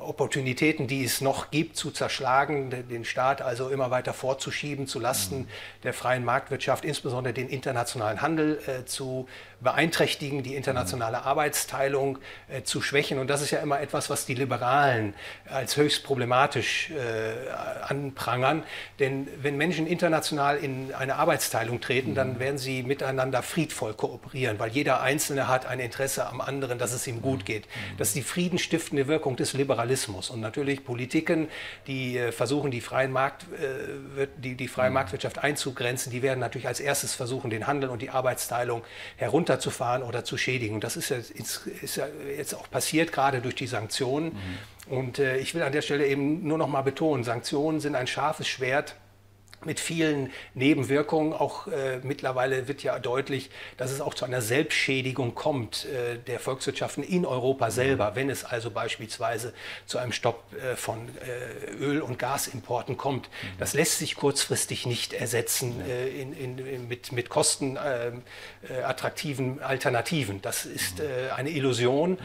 Opportunitäten, 0.00 0.86
die 0.86 1.04
es 1.04 1.20
noch 1.20 1.50
gibt, 1.50 1.76
zu 1.76 1.90
zerschlagen, 1.90 2.70
den 2.70 3.04
Staat 3.04 3.42
also 3.42 3.68
immer 3.68 3.90
weiter 3.90 4.14
vorzuschieben 4.14 4.86
zu 4.86 5.00
Lasten 5.00 5.40
mhm. 5.40 5.48
der 5.82 5.92
freien 5.92 6.24
Marktwirtschaft, 6.24 6.84
insbesondere 6.84 7.34
den 7.34 7.48
internationalen 7.48 8.22
Handel 8.22 8.60
äh, 8.66 8.84
zu 8.84 9.28
beeinträchtigen, 9.60 10.42
die 10.42 10.54
internationale 10.54 11.24
Arbeitsteilung 11.24 12.18
äh, 12.48 12.62
zu 12.62 12.80
schwächen. 12.80 13.18
Und 13.18 13.28
das 13.28 13.42
ist 13.42 13.50
ja 13.50 13.58
immer 13.58 13.80
etwas, 13.80 14.08
was 14.08 14.24
die 14.24 14.34
Liberalen 14.34 15.14
als 15.50 15.76
höchst 15.76 16.04
problematisch 16.04 16.90
äh, 16.90 17.50
anprangern. 17.82 18.62
Denn 19.00 19.28
wenn 19.42 19.56
Menschen 19.56 19.86
international 19.86 20.58
in 20.58 20.94
eine 20.94 21.16
Arbeitsteilung 21.16 21.80
treten, 21.80 22.14
dann 22.14 22.34
mhm. 22.34 22.38
werden 22.38 22.58
sie 22.58 22.82
miteinander 22.82 23.42
friedvoll 23.42 23.94
kooperieren, 23.94 24.58
weil 24.58 24.70
jeder 24.70 25.00
Einzelne 25.00 25.48
hat 25.48 25.66
ein 25.66 25.80
Interesse 25.80 26.26
am 26.26 26.40
anderen, 26.40 26.78
dass 26.78 26.92
es 26.92 27.06
ihm 27.06 27.20
gut 27.20 27.44
geht. 27.44 27.66
Mhm. 27.66 27.96
Das 27.98 28.08
ist 28.08 28.14
die 28.14 28.22
friedenstiftende 28.22 29.07
Wirkung 29.08 29.36
des 29.36 29.54
Liberalismus. 29.54 30.30
Und 30.30 30.40
natürlich 30.40 30.84
Politiken, 30.84 31.48
die 31.86 32.16
äh, 32.16 32.30
versuchen, 32.32 32.70
die, 32.70 32.80
freien 32.80 33.10
Markt, 33.10 33.46
äh, 33.54 34.28
die, 34.36 34.54
die 34.54 34.68
freie 34.68 34.90
mhm. 34.90 34.94
Marktwirtschaft 34.94 35.38
einzugrenzen, 35.38 36.12
die 36.12 36.22
werden 36.22 36.38
natürlich 36.38 36.68
als 36.68 36.80
erstes 36.80 37.14
versuchen, 37.14 37.50
den 37.50 37.66
Handel 37.66 37.90
und 37.90 38.02
die 38.02 38.10
Arbeitsteilung 38.10 38.82
herunter 39.16 39.48
runterzufahren 39.48 40.02
oder 40.02 40.24
zu 40.24 40.36
schädigen. 40.36 40.74
Und 40.74 40.84
das 40.84 40.96
ist 40.96 41.10
ja, 41.10 41.16
ist 41.16 42.00
jetzt 42.36 42.54
auch 42.54 42.70
passiert, 42.70 43.12
gerade 43.12 43.40
durch 43.40 43.54
die 43.54 43.66
Sanktionen. 43.66 44.34
Mhm. 44.34 44.92
Und 44.92 45.18
äh, 45.18 45.38
ich 45.38 45.54
will 45.54 45.62
an 45.62 45.72
der 45.72 45.82
Stelle 45.82 46.06
eben 46.06 46.46
nur 46.46 46.58
noch 46.58 46.68
mal 46.68 46.82
betonen, 46.82 47.24
Sanktionen 47.24 47.80
sind 47.80 47.94
ein 47.94 48.06
scharfes 48.06 48.48
Schwert 48.48 48.96
mit 49.64 49.80
vielen 49.80 50.30
Nebenwirkungen. 50.54 51.32
Auch 51.32 51.66
äh, 51.66 51.98
mittlerweile 52.02 52.68
wird 52.68 52.82
ja 52.82 52.98
deutlich, 52.98 53.48
dass 53.76 53.90
es 53.90 54.00
auch 54.00 54.14
zu 54.14 54.24
einer 54.24 54.40
Selbstschädigung 54.42 55.34
kommt 55.34 55.86
äh, 55.86 56.18
der 56.18 56.38
Volkswirtschaften 56.40 57.04
in 57.04 57.26
Europa 57.26 57.70
selber, 57.70 58.14
wenn 58.14 58.30
es 58.30 58.44
also 58.44 58.70
beispielsweise 58.70 59.52
zu 59.86 59.98
einem 59.98 60.12
Stopp 60.12 60.44
äh, 60.54 60.76
von 60.76 61.08
äh, 61.08 61.10
Öl- 61.72 62.00
und 62.00 62.18
Gasimporten 62.18 62.96
kommt. 62.96 63.28
Das 63.58 63.74
lässt 63.74 63.98
sich 63.98 64.16
kurzfristig 64.16 64.86
nicht 64.86 65.12
ersetzen 65.12 65.80
äh, 65.80 66.08
in, 66.08 66.32
in, 66.32 66.88
mit, 66.88 67.12
mit 67.12 67.28
kostenattraktiven 67.28 69.58
äh, 69.58 69.62
Alternativen. 69.62 70.40
Das 70.42 70.64
ist 70.64 71.02
eine 71.36 71.50
Illusion 71.50 72.18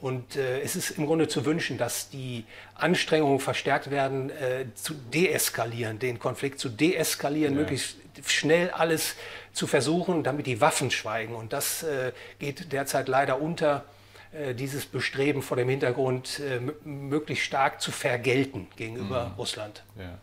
und 0.00 0.36
es 0.36 0.76
ist 0.76 0.92
im 0.92 1.06
Grunde 1.06 1.26
zu 1.28 1.44
wünschen, 1.44 1.76
dass 1.78 2.08
die 2.10 2.44
Anstrengungen 2.74 3.40
verstärkt 3.40 3.90
werden, 3.90 4.30
zu 4.74 4.94
deeskalieren, 4.94 5.98
den 5.98 6.18
Konflikt 6.18 6.58
zu 6.58 6.70
deeskalieren, 6.80 7.54
ja. 7.54 7.60
möglichst 7.60 7.96
schnell 8.26 8.70
alles 8.70 9.16
zu 9.52 9.66
versuchen, 9.66 10.22
damit 10.22 10.46
die 10.46 10.60
Waffen 10.60 10.90
schweigen. 10.90 11.34
Und 11.34 11.52
das 11.52 11.82
äh, 11.82 12.12
geht 12.38 12.72
derzeit 12.72 13.08
leider 13.08 13.40
unter, 13.40 13.84
äh, 14.32 14.54
dieses 14.54 14.86
Bestreben 14.86 15.42
vor 15.42 15.56
dem 15.56 15.68
Hintergrund, 15.68 16.40
äh, 16.40 16.60
möglichst 16.86 17.44
stark 17.44 17.80
zu 17.80 17.90
vergelten 17.90 18.68
gegenüber 18.76 19.26
mhm. 19.26 19.34
Russland. 19.34 19.82
Ja. 19.98 20.18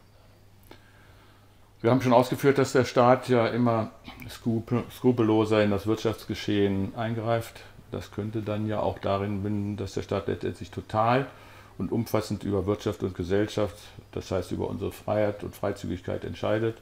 Wir 1.82 1.92
haben 1.92 2.02
schon 2.02 2.14
ausgeführt, 2.14 2.58
dass 2.58 2.72
der 2.72 2.86
Staat 2.86 3.30
ja 3.30 3.48
immer 3.48 3.92
skrupelloser 4.30 5.64
in 5.64 5.70
das 5.70 5.86
Wirtschaftsgeschehen 5.86 6.96
eingreift. 6.96 7.62
Das 7.92 8.12
könnte 8.12 8.42
dann 8.42 8.68
ja 8.68 8.80
auch 8.80 8.98
darin 8.98 9.44
binden, 9.44 9.78
dass 9.78 9.94
der 9.94 10.02
Staat 10.02 10.28
letztendlich 10.28 10.72
total 10.72 11.28
und 11.78 11.92
umfassend 11.92 12.44
über 12.44 12.66
Wirtschaft 12.66 13.04
und 13.04 13.16
Gesellschaft, 13.16 13.76
das 14.12 14.32
heißt 14.32 14.52
über 14.52 14.70
unsere 14.70 14.92
Freiheit 14.92 15.44
und 15.44 15.56
Freizügigkeit 15.56 16.24
entscheidet, 16.24 16.78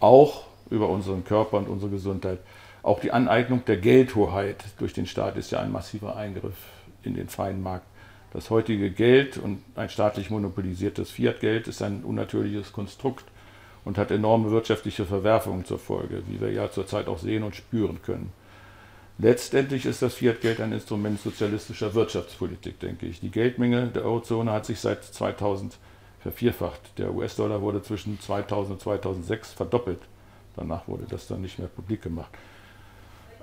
auch 0.00 0.44
über 0.70 0.88
unseren 0.88 1.24
Körper 1.24 1.58
und 1.58 1.68
unsere 1.68 1.90
Gesundheit. 1.90 2.38
Auch 2.82 3.00
die 3.00 3.12
Aneignung 3.12 3.64
der 3.64 3.76
Geldhoheit 3.76 4.64
durch 4.78 4.92
den 4.92 5.06
Staat 5.06 5.36
ist 5.36 5.50
ja 5.50 5.60
ein 5.60 5.72
massiver 5.72 6.16
Eingriff 6.16 6.56
in 7.02 7.14
den 7.14 7.28
freien 7.28 7.62
Markt. 7.62 7.86
Das 8.32 8.50
heutige 8.50 8.90
Geld 8.90 9.38
und 9.38 9.62
ein 9.76 9.88
staatlich 9.88 10.28
monopolisiertes 10.28 11.10
Fiat-Geld 11.10 11.68
ist 11.68 11.82
ein 11.82 12.02
unnatürliches 12.02 12.72
Konstrukt 12.72 13.24
und 13.84 13.96
hat 13.96 14.10
enorme 14.10 14.50
wirtschaftliche 14.50 15.04
Verwerfungen 15.04 15.64
zur 15.64 15.78
Folge, 15.78 16.22
wie 16.26 16.40
wir 16.40 16.50
ja 16.50 16.70
zurzeit 16.70 17.06
auch 17.06 17.18
sehen 17.18 17.44
und 17.44 17.54
spüren 17.54 18.00
können. 18.02 18.32
Letztendlich 19.18 19.86
ist 19.86 20.02
das 20.02 20.14
Fiat-Geld 20.14 20.60
ein 20.60 20.72
Instrument 20.72 21.20
sozialistischer 21.20 21.94
Wirtschaftspolitik, 21.94 22.80
denke 22.80 23.06
ich. 23.06 23.20
Die 23.20 23.30
Geldmenge 23.30 23.86
der 23.86 24.04
Eurozone 24.04 24.50
hat 24.50 24.66
sich 24.66 24.80
seit 24.80 25.04
2000 25.04 25.76
vervierfacht. 26.20 26.80
Der 26.98 27.14
US-Dollar 27.14 27.60
wurde 27.62 27.82
zwischen 27.82 28.20
2000 28.20 28.72
und 28.72 28.80
2006 28.80 29.52
verdoppelt. 29.52 30.00
Danach 30.56 30.88
wurde 30.88 31.04
das 31.08 31.28
dann 31.28 31.42
nicht 31.42 31.58
mehr 31.58 31.68
publik 31.68 32.02
gemacht. 32.02 32.30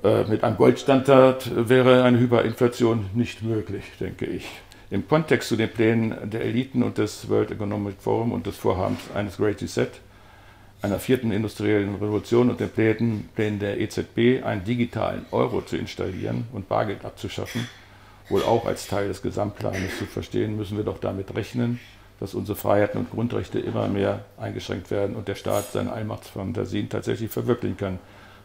Äh, 0.03 0.23
mit 0.25 0.43
einem 0.43 0.57
Goldstandard 0.57 1.69
wäre 1.69 2.03
eine 2.03 2.19
Hyperinflation 2.19 3.09
nicht 3.13 3.43
möglich, 3.43 3.83
denke 3.99 4.25
ich. 4.25 4.47
Im 4.89 5.07
Kontext 5.07 5.47
zu 5.47 5.55
den 5.55 5.69
Plänen 5.69 6.29
der 6.29 6.41
Eliten 6.41 6.83
und 6.83 6.97
des 6.97 7.29
World 7.29 7.51
Economic 7.51 8.01
Forum 8.01 8.33
und 8.33 8.45
des 8.45 8.57
Vorhabens 8.57 8.99
eines 9.15 9.37
Great 9.37 9.61
Reset, 9.61 9.87
einer 10.81 10.99
vierten 10.99 11.31
industriellen 11.31 11.95
Revolution 11.95 12.49
und 12.49 12.59
den 12.59 12.69
Plänen, 12.69 13.29
Plänen 13.35 13.59
der 13.59 13.79
EZB, 13.79 14.43
einen 14.43 14.63
digitalen 14.63 15.25
Euro 15.31 15.61
zu 15.61 15.77
installieren 15.77 16.47
und 16.53 16.67
Bargeld 16.67 17.05
abzuschaffen, 17.05 17.67
wohl 18.29 18.43
auch 18.43 18.65
als 18.65 18.87
Teil 18.87 19.07
des 19.07 19.21
Gesamtplanes 19.21 19.97
zu 19.99 20.05
verstehen, 20.05 20.57
müssen 20.57 20.77
wir 20.77 20.83
doch 20.83 20.99
damit 20.99 21.35
rechnen, 21.35 21.79
dass 22.19 22.33
unsere 22.33 22.57
Freiheiten 22.57 22.99
und 22.99 23.11
Grundrechte 23.11 23.59
immer 23.59 23.87
mehr 23.87 24.25
eingeschränkt 24.37 24.89
werden 24.89 25.15
und 25.15 25.27
der 25.27 25.35
Staat 25.35 25.71
seine 25.71 25.91
Allmachtsfantasien 25.91 26.89
tatsächlich 26.89 27.29
verwirklichen 27.29 27.77
kann. 27.77 27.99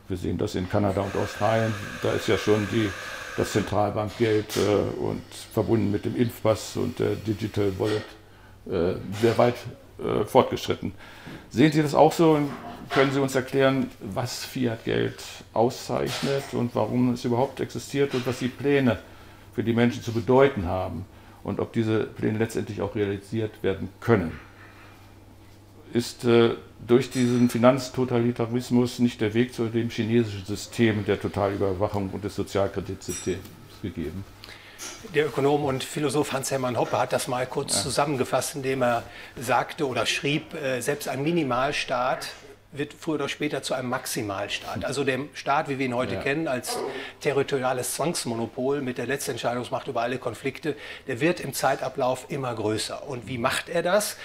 Wir 0.09 0.16
sehen 0.16 0.38
das 0.38 0.55
in 0.55 0.68
Kanada 0.68 1.01
und 1.01 1.16
Australien. 1.16 1.75
Da 2.03 2.12
ist 2.12 2.29
ja 2.29 2.37
schon 2.38 2.66
die, 2.70 2.88
das 3.37 3.53
Zentralbankgeld 3.53 4.57
äh, 4.57 5.01
und 5.01 5.22
verbunden 5.53 5.90
mit 5.90 6.05
dem 6.05 6.16
Impfpass 6.16 6.77
und 6.77 6.99
der 6.99 7.16
Digital 7.16 7.72
Wallet 7.79 8.05
äh, 8.66 8.99
sehr 9.20 9.37
weit 9.37 9.57
äh, 9.98 10.24
fortgeschritten. 10.24 10.92
Sehen 11.50 11.72
Sie 11.72 11.82
das 11.82 11.94
auch 11.94 12.12
so? 12.12 12.38
Können 12.90 13.12
Sie 13.12 13.20
uns 13.20 13.35
erklären, 13.35 13.90
was 14.00 14.44
Fiat-Geld 14.44 15.22
auszeichnet 15.52 16.44
und 16.52 16.74
warum 16.74 17.14
es 17.14 17.24
überhaupt 17.24 17.61
existiert 17.61 18.14
und 18.14 18.26
was 18.26 18.38
die 18.38 18.48
Pläne 18.48 18.98
für 19.54 19.64
die 19.64 19.72
Menschen 19.72 20.02
zu 20.02 20.12
bedeuten 20.12 20.66
haben 20.66 21.04
und 21.42 21.59
ob 21.59 21.72
diese 21.72 22.04
Pläne 22.04 22.38
letztendlich 22.38 22.80
auch 22.80 22.94
realisiert 22.94 23.62
werden 23.62 23.88
können? 24.00 24.38
ist 25.92 26.24
äh, 26.24 26.54
durch 26.87 27.11
diesen 27.11 27.48
Finanztotalitarismus 27.48 28.98
nicht 28.98 29.20
der 29.20 29.35
Weg 29.35 29.54
zu 29.54 29.66
dem 29.66 29.88
chinesischen 29.88 30.44
System 30.44 31.04
der 31.04 31.20
Totalüberwachung 31.20 32.11
und 32.11 32.22
des 32.22 32.37
Sozialkreditsystems 32.37 33.38
gegeben. 33.82 34.24
Der 35.14 35.27
Ökonom 35.27 35.64
und 35.64 35.85
Philosoph 35.85 36.33
Hans-Hermann 36.33 36.77
Hoppe 36.77 36.99
hat 36.99 37.12
das 37.12 37.29
mal 37.29 37.46
kurz 37.46 37.77
ja. 37.77 37.83
zusammengefasst, 37.83 38.57
indem 38.57 38.83
er 38.83 39.03
sagte 39.37 39.87
oder 39.87 40.07
schrieb, 40.07 40.55
äh, 40.55 40.81
selbst 40.81 41.09
ein 41.09 41.22
Minimalstaat 41.22 42.29
wird 42.72 42.94
früher 42.99 43.14
oder 43.14 43.29
später 43.29 43.62
zu 43.62 43.75
einem 43.75 43.88
Maximalstaat. 43.88 44.85
Also 44.85 45.05
dem 45.05 45.29
Staat, 45.35 45.68
wie 45.68 45.79
wir 45.79 45.87
ihn 45.87 45.94
heute 45.94 46.14
ja. 46.14 46.20
kennen, 46.20 46.49
als 46.49 46.79
territoriales 47.20 47.94
Zwangsmonopol 47.94 48.81
mit 48.81 48.99
der 48.99 49.07
Letztentscheidungsmacht 49.07 49.88
über 49.88 50.03
alle 50.03 50.18
Konflikte, 50.18 50.77
der 51.07 51.20
wird 51.20 51.40
im 51.40 51.55
Zeitablauf 51.55 52.27
immer 52.29 52.55
größer. 52.55 53.07
Und 53.09 53.29
wie 53.29 53.38
macht 53.38 53.68
er 53.68 53.83
das? 53.83 54.16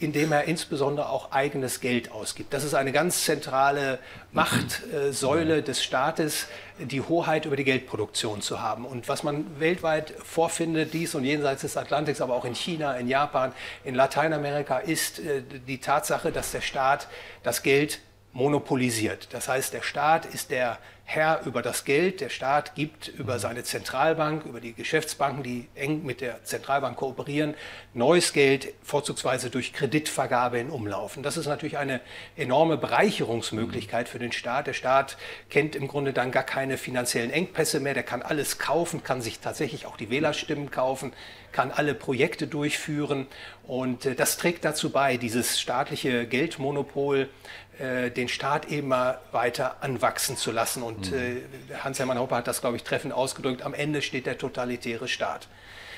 Indem 0.00 0.32
er 0.32 0.44
insbesondere 0.44 1.08
auch 1.08 1.32
eigenes 1.32 1.80
Geld 1.80 2.10
ausgibt. 2.10 2.52
Das 2.52 2.64
ist 2.64 2.74
eine 2.74 2.92
ganz 2.92 3.24
zentrale 3.24 3.98
Machtsäule 4.32 5.62
des 5.62 5.82
Staates, 5.82 6.46
die 6.78 7.00
Hoheit 7.00 7.46
über 7.46 7.56
die 7.56 7.64
Geldproduktion 7.64 8.42
zu 8.42 8.60
haben. 8.60 8.84
Und 8.84 9.08
was 9.08 9.22
man 9.22 9.60
weltweit 9.60 10.12
vorfindet, 10.22 10.92
dies 10.92 11.14
und 11.14 11.24
jenseits 11.24 11.62
des 11.62 11.76
Atlantiks, 11.76 12.20
aber 12.20 12.34
auch 12.34 12.44
in 12.44 12.54
China, 12.54 12.96
in 12.96 13.08
Japan, 13.08 13.52
in 13.84 13.94
Lateinamerika, 13.94 14.78
ist 14.78 15.20
äh, 15.20 15.42
die 15.66 15.78
Tatsache, 15.78 16.32
dass 16.32 16.50
der 16.50 16.60
Staat 16.60 17.08
das 17.42 17.62
Geld 17.62 18.00
monopolisiert. 18.32 19.28
Das 19.32 19.48
heißt, 19.48 19.72
der 19.72 19.82
Staat 19.82 20.26
ist 20.26 20.50
der 20.50 20.78
Herr 21.06 21.42
über 21.44 21.60
das 21.60 21.84
Geld. 21.84 22.20
Der 22.20 22.30
Staat 22.30 22.74
gibt 22.74 23.08
über 23.08 23.38
seine 23.38 23.62
Zentralbank, 23.62 24.46
über 24.46 24.60
die 24.60 24.72
Geschäftsbanken, 24.72 25.42
die 25.42 25.68
eng 25.74 26.04
mit 26.04 26.20
der 26.20 26.42
Zentralbank 26.44 26.96
kooperieren, 26.96 27.54
neues 27.92 28.32
Geld 28.32 28.72
vorzugsweise 28.82 29.50
durch 29.50 29.74
Kreditvergabe 29.74 30.58
in 30.58 30.70
Umlauf. 30.70 31.16
Und 31.16 31.22
das 31.22 31.36
ist 31.36 31.46
natürlich 31.46 31.76
eine 31.76 32.00
enorme 32.36 32.78
Bereicherungsmöglichkeit 32.78 34.08
für 34.08 34.18
den 34.18 34.32
Staat. 34.32 34.66
Der 34.66 34.72
Staat 34.72 35.18
kennt 35.50 35.76
im 35.76 35.88
Grunde 35.88 36.14
dann 36.14 36.32
gar 36.32 36.42
keine 36.42 36.78
finanziellen 36.78 37.30
Engpässe 37.30 37.80
mehr. 37.80 37.94
Der 37.94 38.02
kann 38.02 38.22
alles 38.22 38.58
kaufen, 38.58 39.04
kann 39.04 39.20
sich 39.20 39.40
tatsächlich 39.40 39.86
auch 39.86 39.98
die 39.98 40.10
Wählerstimmen 40.10 40.70
kaufen, 40.70 41.12
kann 41.52 41.70
alle 41.70 41.94
Projekte 41.94 42.46
durchführen. 42.46 43.26
Und 43.66 44.06
äh, 44.06 44.14
das 44.14 44.38
trägt 44.38 44.64
dazu 44.64 44.90
bei, 44.90 45.18
dieses 45.18 45.60
staatliche 45.60 46.26
Geldmonopol 46.26 47.28
äh, 47.78 48.10
den 48.10 48.28
Staat 48.28 48.70
immer 48.70 49.18
weiter 49.32 49.82
anwachsen 49.82 50.36
zu 50.36 50.52
lassen. 50.52 50.82
Und 50.82 50.93
mhm. 51.10 51.14
äh, 51.72 51.76
Hans-Hermann 51.82 52.18
Hoppe 52.18 52.36
hat 52.36 52.46
das, 52.46 52.60
glaube 52.60 52.76
ich, 52.76 52.84
treffend 52.84 53.12
ausgedrückt. 53.12 53.62
Am 53.62 53.74
Ende 53.74 54.02
steht 54.02 54.26
der 54.26 54.38
totalitäre 54.38 55.08
Staat. 55.08 55.48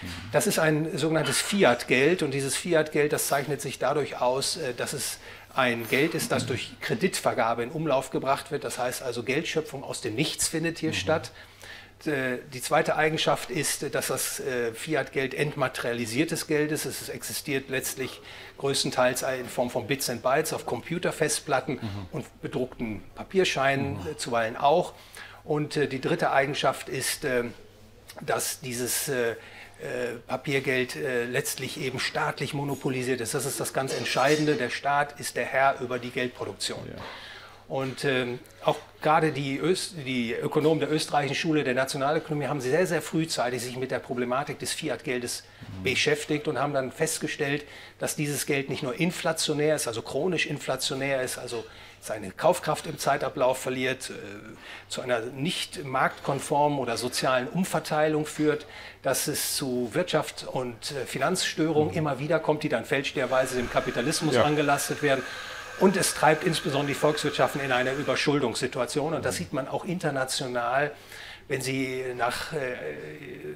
Mhm. 0.03 0.09
Das 0.33 0.47
ist 0.47 0.59
ein 0.59 0.97
sogenanntes 0.97 1.41
Fiat-Geld 1.41 2.23
und 2.23 2.33
dieses 2.33 2.57
Fiat-Geld, 2.57 3.13
das 3.13 3.29
zeichnet 3.29 3.61
sich 3.61 3.79
dadurch 3.79 4.21
aus, 4.21 4.57
äh, 4.57 4.75
dass 4.75 4.93
es 4.93 5.19
ein 5.55 5.89
Geld 5.89 6.15
ist, 6.15 6.33
das 6.33 6.45
durch 6.45 6.73
Kreditvergabe 6.81 7.63
in 7.63 7.71
Umlauf 7.71 8.11
gebracht 8.11 8.51
wird. 8.51 8.65
Das 8.65 8.79
heißt 8.79 9.03
also, 9.03 9.23
Geldschöpfung 9.23 9.83
aus 9.83 10.03
dem 10.03 10.15
Nichts 10.15 10.49
findet 10.49 10.79
hier 10.79 10.91
mhm. 10.91 10.95
statt. 10.95 11.31
Äh, 12.05 12.39
die 12.53 12.61
zweite 12.61 12.97
Eigenschaft 12.97 13.51
ist, 13.51 13.95
dass 13.95 14.09
das 14.09 14.41
äh, 14.41 14.75
Fiat-Geld 14.75 15.33
entmaterialisiertes 15.33 16.47
Geld 16.47 16.71
ist. 16.73 16.85
Es 16.85 17.09
existiert 17.09 17.71
letztlich 17.71 18.21
größtenteils 18.59 19.23
in 19.23 19.47
Form 19.47 19.71
von 19.71 19.87
Bits 19.87 20.11
and 20.11 20.23
Bytes 20.23 20.53
auf 20.53 20.67
Computerfestplatten 20.67 21.77
mhm. 21.77 22.07
und 22.13 22.43
bedruckten 22.43 23.03
Papierscheinen 23.15 23.95
mhm. 23.95 24.19
zuweilen 24.19 24.57
auch. 24.57 24.93
Und 25.45 25.77
äh, 25.77 25.89
die 25.89 26.01
dritte 26.01 26.33
Eigenschaft 26.33 26.89
ist, 26.89 27.27
dass 28.21 28.61
dieses 28.61 29.11
Papiergeld 30.27 30.97
letztlich 31.31 31.79
eben 31.79 32.01
staatlich 32.01 32.55
monopolisiert 32.55 33.21
ist. 33.21 33.35
Das 33.35 33.45
ist 33.45 33.61
das 33.61 33.75
ganz 33.75 33.93
Entscheidende. 33.93 34.55
Der 34.55 34.71
Staat 34.71 35.21
ist 35.21 35.37
der 35.37 35.45
Herr 35.45 35.81
über 35.81 35.99
die 35.99 36.11
Geldproduktion. 36.11 36.81
Ja. 36.89 37.03
Und 37.69 38.05
ähm, 38.05 38.39
auch 38.65 38.77
gerade 39.03 39.33
die, 39.33 39.61
die, 40.05 40.33
Ökonomen 40.35 40.79
der 40.81 40.91
österreichischen 40.91 41.35
Schule 41.35 41.65
der 41.65 41.75
Nationalökonomie 41.75 42.47
haben 42.47 42.61
sehr, 42.61 42.87
sehr 42.87 43.03
frühzeitig 43.03 43.63
sich 43.63 43.77
mit 43.77 43.91
der 43.91 43.99
Problematik 43.99 44.61
des 44.61 44.73
Fiat-Geldes 44.73 45.43
mhm. 45.79 45.83
beschäftigt 45.83 46.47
und 46.47 46.59
haben 46.59 46.73
dann 46.73 46.93
festgestellt, 46.93 47.65
dass 47.99 48.15
dieses 48.15 48.47
Geld 48.47 48.71
nicht 48.71 48.85
nur 48.85 48.95
inflationär 48.95 49.75
ist, 49.75 49.89
also 49.89 50.03
chronisch 50.03 50.47
inflationär 50.47 51.23
ist, 51.23 51.39
also 51.39 51.65
seine 52.01 52.31
Kaufkraft 52.31 52.87
im 52.87 52.99
Zeitablauf 52.99 53.59
verliert, 53.59 54.11
äh, 54.11 54.13
zu 54.89 55.01
einer 55.01 55.21
nicht 55.21 55.85
marktkonformen 55.85 56.79
oder 56.79 56.97
sozialen 56.97 57.49
Umverteilung 57.49 58.27
führt, 58.27 58.67
dass 59.03 59.27
es 59.27 59.57
zu 59.57 59.91
Wirtschaft- 59.93 60.47
und 60.47 60.93
äh, 60.93 61.05
Finanzstörungen 61.05 61.91
mhm. 61.91 61.99
immer 61.99 62.19
wieder 62.21 62.39
kommt, 62.39 62.63
die 62.63 62.69
dann 62.69 62.85
fälschlicherweise 62.85 63.57
dem 63.57 63.69
Kapitalismus 63.71 64.37
ja. 64.37 64.45
angelastet 64.45 65.03
werden 65.03 65.25
und 65.79 65.97
es 65.97 66.15
treibt 66.15 66.45
insbesondere 66.45 66.89
die 66.89 66.99
Volkswirtschaften 66.99 67.61
in 67.61 67.73
eine 67.73 67.93
Überschuldungssituation. 67.93 69.15
Und 69.15 69.25
das 69.25 69.37
sieht 69.37 69.53
man 69.53 69.69
auch 69.69 69.85
international. 69.85 70.93
Wenn 71.49 71.61
Sie 71.61 72.03
nach 72.17 72.53
äh, 72.55 72.75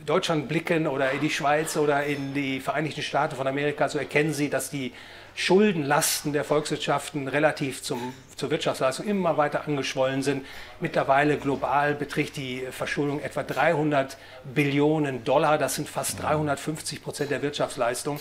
Deutschland 0.06 0.48
blicken 0.48 0.86
oder 0.86 1.10
in 1.10 1.20
die 1.20 1.30
Schweiz 1.30 1.76
oder 1.76 2.04
in 2.04 2.34
die 2.34 2.60
Vereinigten 2.60 3.02
Staaten 3.02 3.34
von 3.34 3.46
Amerika, 3.48 3.88
so 3.88 3.98
erkennen 3.98 4.32
Sie, 4.32 4.48
dass 4.48 4.70
die 4.70 4.92
Schuldenlasten 5.34 6.32
der 6.32 6.44
Volkswirtschaften 6.44 7.26
relativ 7.26 7.82
zum, 7.82 8.14
zur 8.36 8.50
Wirtschaftsleistung 8.50 9.06
immer 9.06 9.38
weiter 9.38 9.66
angeschwollen 9.66 10.22
sind. 10.22 10.46
Mittlerweile 10.80 11.36
global 11.36 11.94
beträgt 11.94 12.36
die 12.36 12.64
Verschuldung 12.70 13.20
etwa 13.22 13.42
300 13.42 14.16
Billionen 14.54 15.24
Dollar. 15.24 15.58
Das 15.58 15.74
sind 15.74 15.88
fast 15.88 16.22
350 16.22 17.02
Prozent 17.02 17.30
der 17.30 17.42
Wirtschaftsleistung. 17.42 18.20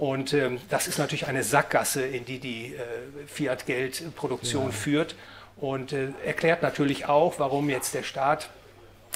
Und 0.00 0.32
ähm, 0.32 0.58
das 0.70 0.88
ist 0.88 0.98
natürlich 0.98 1.26
eine 1.26 1.44
Sackgasse, 1.44 2.00
in 2.02 2.24
die 2.24 2.38
die 2.38 2.74
äh, 2.74 2.78
Fiat-Geldproduktion 3.26 4.64
ja. 4.64 4.70
führt 4.70 5.14
und 5.58 5.92
äh, 5.92 6.08
erklärt 6.24 6.62
natürlich 6.62 7.06
auch, 7.06 7.34
warum 7.36 7.68
jetzt 7.68 7.92
der 7.92 8.02
Staat 8.02 8.48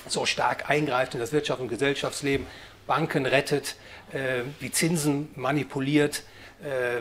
so 0.06 0.26
stark 0.26 0.68
eingreift 0.68 1.14
in 1.14 1.20
das 1.20 1.32
Wirtschafts- 1.32 1.60
und 1.60 1.68
Gesellschaftsleben, 1.68 2.46
Banken 2.86 3.24
rettet, 3.24 3.76
äh, 4.12 4.42
die 4.60 4.70
Zinsen 4.72 5.30
manipuliert, 5.36 6.22
äh, 6.62 7.00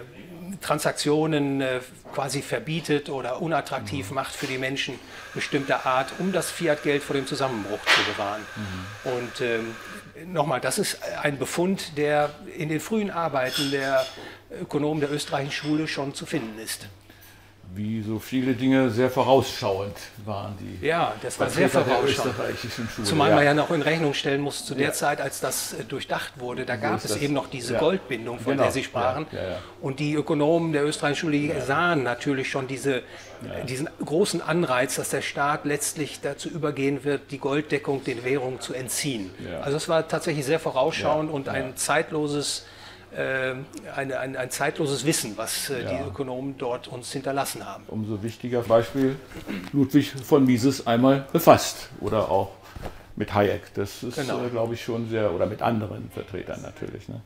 Transaktionen 0.62 1.60
äh, 1.60 1.82
quasi 2.14 2.42
verbietet 2.42 3.10
oder 3.10 3.42
unattraktiv 3.42 4.12
mhm. 4.12 4.16
macht 4.16 4.34
für 4.34 4.48
die 4.48 4.58
Menschen 4.58 4.98
bestimmter 5.34 5.86
Art, 5.86 6.14
um 6.20 6.32
das 6.32 6.50
Fiat-Geld 6.52 7.04
vor 7.04 7.18
dem 7.18 7.28
Zusammenbruch 7.28 7.80
zu 7.86 8.12
bewahren. 8.14 8.42
Mhm. 8.56 9.12
Und 9.12 9.42
ähm, 9.42 9.76
nochmal, 10.26 10.62
das 10.62 10.78
ist 10.78 11.00
ein 11.22 11.38
Befund, 11.38 11.98
der 11.98 12.30
in 12.58 12.70
den 12.70 12.80
frühen 12.80 13.12
Arbeiten 13.12 13.72
der 13.72 14.06
Ökonomen 14.62 15.00
der 15.02 15.12
österreichischen 15.12 15.52
Schule 15.52 15.88
schon 15.88 16.14
zu 16.14 16.26
finden 16.26 16.60
ist 16.60 16.88
wie 17.76 18.02
so 18.04 18.20
viele 18.20 18.54
Dinge 18.54 18.90
sehr 18.92 19.10
vorausschauend 19.10 19.96
waren 20.26 20.56
die. 20.60 20.86
Ja, 20.86 21.14
das 21.22 21.40
war 21.40 21.50
sehr 21.50 21.70
vorausschauend. 21.70 22.36
Zumal 23.04 23.30
ja. 23.30 23.36
man 23.36 23.46
ja 23.46 23.54
noch 23.54 23.72
in 23.72 23.82
Rechnung 23.82 24.14
stellen 24.14 24.42
muss, 24.42 24.66
zu 24.66 24.76
der 24.76 24.88
ja. 24.88 24.94
Zeit, 24.94 25.20
als 25.20 25.40
das 25.40 25.74
äh, 25.74 25.84
durchdacht 25.84 26.34
wurde, 26.38 26.66
da 26.66 26.76
gab 26.76 27.04
es 27.04 27.16
eben 27.18 27.34
noch 27.34 27.48
diese 27.48 27.74
ja. 27.74 27.80
Goldbindung, 27.80 28.40
von 28.40 28.54
genau. 28.54 28.64
der 28.64 28.72
Sie 28.72 28.84
sprachen. 28.84 29.26
Und 29.82 30.00
die 30.00 30.14
Ökonomen 30.14 30.74
der 30.74 30.86
österreichischen 30.86 31.32
Schule 31.32 31.62
sahen 31.62 32.04
natürlich 32.04 32.50
schon 32.50 32.68
diese, 32.68 33.02
diesen 33.68 33.90
großen 34.04 34.42
Anreiz, 34.42 34.96
dass 34.96 35.10
der 35.10 35.22
Staat 35.22 35.66
letztlich 35.66 36.22
dazu 36.22 36.50
übergehen 36.50 37.04
wird, 37.04 37.32
die 37.32 37.40
Golddeckung 37.40 38.04
den 38.04 38.24
Währungen 38.24 38.62
zu 38.62 38.74
entziehen. 38.74 39.32
Also 39.62 39.78
es 39.78 39.90
war 39.90 40.08
tatsächlich 40.08 40.46
sehr 40.46 40.60
vorausschauend 40.60 41.32
und 41.32 41.50
ein 41.50 41.76
zeitloses 41.76 42.60
äh, 42.60 42.83
eine, 43.16 44.20
ein, 44.20 44.36
ein, 44.36 44.50
zeitloses 44.50 45.06
Wissen, 45.06 45.34
was 45.36 45.70
äh, 45.70 45.84
ja. 45.84 45.90
die 45.90 46.10
Ökonomen 46.10 46.56
dort 46.58 46.88
uns 46.88 47.12
hinterlassen 47.12 47.66
haben. 47.66 47.84
Umso 47.88 48.24
wichtiger 48.24 48.62
Beispiel 48.62 49.16
Ludwig 49.72 50.12
von 50.12 50.46
Mises 50.46 50.88
einmal 50.88 51.26
befasst 51.32 51.90
oder 52.00 52.30
auch 52.30 52.52
mit 53.16 53.34
Hayek. 53.34 53.74
Das 53.76 54.04
ist, 54.04 54.16
genau. 54.16 54.44
äh, 54.44 54.50
glaube 54.50 54.74
ich, 54.74 54.84
schon 54.84 55.10
sehr, 55.10 55.34
oder 55.34 55.46
mit 55.46 55.62
anderen 55.62 56.10
Vertretern 56.12 56.62
natürlich. 56.62 57.08
Ne? 57.08 57.22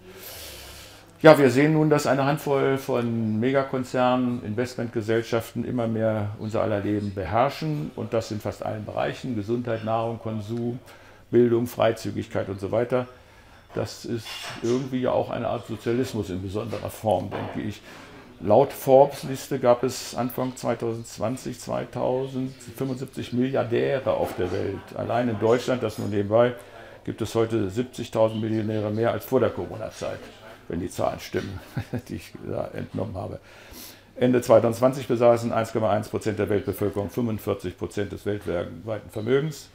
Ja, 1.22 1.40
wir 1.40 1.50
sehen 1.50 1.74
nun, 1.74 1.90
dass 1.90 2.06
eine 2.06 2.26
Handvoll 2.26 2.78
von 2.78 3.40
Megakonzernen, 3.40 4.44
Investmentgesellschaften 4.44 5.66
immer 5.66 5.88
mehr 5.88 6.36
unser 6.38 6.62
aller 6.62 6.80
Leben 6.80 7.14
beherrschen 7.16 7.92
und 7.96 8.14
das 8.14 8.30
in 8.32 8.40
fast 8.40 8.64
allen 8.64 8.86
Bereichen, 8.86 9.36
Gesundheit, 9.36 9.84
Nahrung, 9.84 10.20
Konsum, 10.20 10.78
Bildung, 11.32 11.66
Freizügigkeit 11.66 12.50
und 12.50 12.60
so 12.60 12.72
weiter. 12.72 13.08
Das 13.78 14.06
ist 14.06 14.28
irgendwie 14.64 15.02
ja 15.02 15.12
auch 15.12 15.30
eine 15.30 15.48
Art 15.48 15.68
Sozialismus 15.68 16.30
in 16.30 16.42
besonderer 16.42 16.90
Form, 16.90 17.30
denke 17.30 17.68
ich. 17.68 17.82
Laut 18.40 18.72
Forbes-Liste 18.74 19.60
gab 19.60 19.84
es 19.84 20.16
Anfang 20.16 20.56
2020 20.56 21.60
2075 21.60 23.34
Milliardäre 23.34 24.14
auf 24.14 24.36
der 24.36 24.52
Welt. 24.52 24.80
Allein 24.96 25.30
in 25.30 25.40
Deutschland, 25.40 25.82
das 25.82 25.98
nur 25.98 26.08
nebenbei, 26.08 26.54
gibt 27.04 27.22
es 27.22 27.34
heute 27.36 27.70
70.000 27.70 28.36
Millionäre 28.40 28.92
mehr 28.92 29.12
als 29.12 29.26
vor 29.26 29.40
der 29.40 29.50
Corona-Zeit 29.50 30.20
wenn 30.68 30.80
die 30.80 30.90
Zahlen 30.90 31.20
stimmen, 31.20 31.60
die 32.10 32.16
ich 32.16 32.34
da 32.48 32.70
entnommen 32.74 33.16
habe. 33.16 33.40
Ende 34.16 34.42
2020 34.42 35.08
besaßen 35.08 35.54
1,1 35.54 36.10
Prozent 36.10 36.40
der 36.40 36.50
Weltbevölkerung 36.50 37.10
45 37.10 37.78
Prozent 37.78 38.12
des 38.12 38.26
weltweiten 38.26 39.10
Vermögens. 39.12 39.70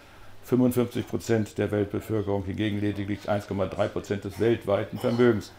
55 0.44 1.06
Prozent 1.06 1.58
der 1.58 1.70
Weltbevölkerung 1.70 2.44
hingegen 2.44 2.80
lediglich 2.80 3.28
1,3 3.28 3.88
Prozent 3.88 4.24
des 4.24 4.40
weltweiten 4.40 4.98
Vermögens. 4.98 5.52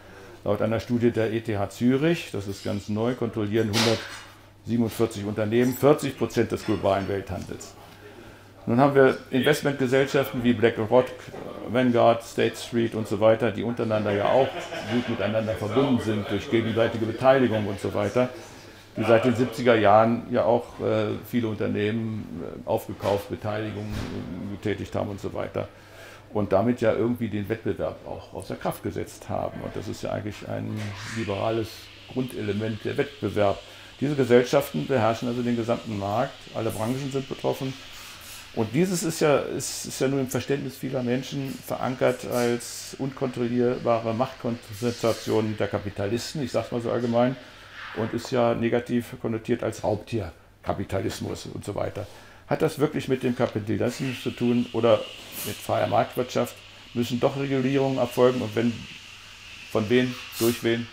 Laut 0.44 0.60
einer 0.60 0.80
Studie 0.80 1.10
der 1.10 1.32
ETH 1.32 1.72
Zürich, 1.72 2.30
das 2.32 2.46
ist 2.46 2.64
ganz 2.64 2.88
neu, 2.90 3.14
kontrollieren 3.14 3.70
147 4.66 5.24
Unternehmen 5.24 5.72
40 5.72 6.18
Prozent 6.18 6.52
des 6.52 6.66
globalen 6.66 7.08
Welthandels. 7.08 7.74
Nun 8.66 8.80
haben 8.80 8.94
wir 8.94 9.18
Investmentgesellschaften 9.30 10.42
wie 10.42 10.54
BlackRock, 10.54 11.06
Vanguard, 11.68 12.22
State 12.22 12.56
Street 12.56 12.94
und 12.94 13.06
so 13.06 13.20
weiter, 13.20 13.50
die 13.50 13.62
untereinander 13.62 14.12
ja 14.12 14.26
auch 14.26 14.48
gut 14.92 15.08
miteinander 15.08 15.52
verbunden 15.54 16.02
sind 16.02 16.30
durch 16.30 16.50
gegenseitige 16.50 17.04
Beteiligung 17.04 17.66
und 17.66 17.78
so 17.78 17.92
weiter, 17.92 18.30
die 18.96 19.02
seit 19.02 19.24
den 19.24 19.34
70er 19.34 19.74
Jahren 19.74 20.22
ja 20.30 20.44
auch 20.44 20.80
äh, 20.80 21.06
viele 21.26 21.48
Unternehmen 21.48 22.42
äh, 22.42 22.68
aufgekauft, 22.68 23.28
Beteiligungen 23.28 23.92
getätigt 24.52 24.94
haben 24.94 25.10
und 25.10 25.20
so 25.20 25.34
weiter. 25.34 25.68
Und 26.32 26.52
damit 26.52 26.80
ja 26.80 26.92
irgendwie 26.92 27.28
den 27.28 27.48
Wettbewerb 27.48 27.96
auch 28.06 28.32
außer 28.32 28.56
Kraft 28.56 28.82
gesetzt 28.82 29.28
haben. 29.28 29.60
Und 29.62 29.74
das 29.76 29.88
ist 29.88 30.02
ja 30.02 30.10
eigentlich 30.10 30.48
ein 30.48 30.80
liberales 31.16 31.68
Grundelement 32.12 32.84
der 32.84 32.96
Wettbewerb. 32.96 33.58
Diese 34.00 34.16
Gesellschaften 34.16 34.86
beherrschen 34.86 35.28
also 35.28 35.42
den 35.42 35.56
gesamten 35.56 35.98
Markt, 35.98 36.34
alle 36.54 36.70
Branchen 36.70 37.10
sind 37.12 37.28
betroffen. 37.28 37.72
Und 38.56 38.72
dieses 38.72 39.02
ist 39.02 39.20
ja, 39.20 39.38
ist, 39.38 39.86
ist 39.86 40.00
ja 40.00 40.06
nur 40.06 40.20
im 40.20 40.28
Verständnis 40.28 40.76
vieler 40.76 41.02
Menschen 41.02 41.56
verankert 41.66 42.24
als 42.30 42.94
unkontrollierbare 42.98 44.14
Machtkonzentration 44.14 45.56
der 45.56 45.66
Kapitalisten, 45.66 46.42
ich 46.42 46.52
sage 46.52 46.66
es 46.66 46.72
mal 46.72 46.80
so 46.80 46.90
allgemein, 46.92 47.36
und 47.96 48.12
ist 48.12 48.30
ja 48.30 48.54
negativ 48.54 49.14
konnotiert 49.20 49.62
als 49.62 49.84
Raubtierkapitalismus 49.84 51.46
und 51.46 51.64
so 51.64 51.74
weiter. 51.74 52.06
Hat 52.46 52.62
das 52.62 52.78
wirklich 52.78 53.08
mit 53.08 53.22
dem 53.22 53.36
Kapitalismus 53.36 54.22
zu 54.22 54.30
tun 54.30 54.66
oder 54.72 55.00
mit 55.46 55.56
freier 55.56 55.86
Marktwirtschaft? 55.86 56.54
Müssen 56.92 57.18
doch 57.20 57.36
Regulierungen 57.36 57.98
erfolgen 57.98 58.40
und 58.42 58.54
wenn, 58.54 58.72
von 59.72 59.88
wem, 59.88 60.14
durch 60.38 60.62
wen? 60.62 60.86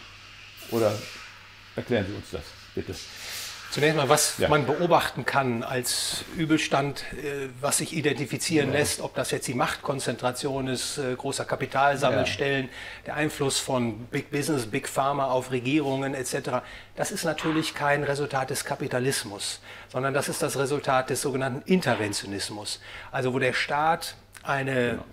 Oder 0.72 0.94
erklären 1.76 2.06
Sie 2.08 2.14
uns 2.14 2.32
das, 2.32 2.44
bitte. 2.74 2.96
Zunächst 3.72 3.96
mal, 3.96 4.10
was 4.10 4.38
ja. 4.38 4.50
man 4.50 4.66
beobachten 4.66 5.26
kann 5.26 5.64
als 5.64 6.26
Übelstand, 6.36 7.06
äh, 7.14 7.48
was 7.62 7.78
sich 7.78 7.96
identifizieren 7.96 8.74
ja. 8.74 8.80
lässt, 8.80 9.00
ob 9.00 9.16
das 9.16 9.32
jetzt 9.32 9.48
die 9.48 9.54
Machtkonzentration 9.54 10.68
ist, 10.68 10.98
äh, 10.98 11.16
großer 11.16 11.46
Kapitalsammelstellen, 11.46 12.66
ja. 12.66 12.72
der 13.06 13.16
Einfluss 13.16 13.60
von 13.60 14.08
Big 14.08 14.30
Business, 14.30 14.66
Big 14.66 14.90
Pharma 14.90 15.28
auf 15.28 15.52
Regierungen 15.52 16.16
etc. 16.16 16.64
Das 16.98 17.12
ist 17.12 17.24
natürlich 17.24 17.74
kein 17.74 18.04
Resultat 18.04 18.50
des 18.50 18.66
Kapitalismus, 18.66 19.62
sondern 19.88 20.14
das 20.14 20.28
ist 20.28 20.42
das 20.42 20.60
Resultat 20.60 21.10
des 21.10 21.22
sogenannten 21.22 21.62
Interventionismus. 21.66 22.82
Also 23.10 23.34
wo 23.34 23.40
der 23.40 23.54
Staat 23.54 24.16
eine 24.44 24.74
genau. 24.74 25.06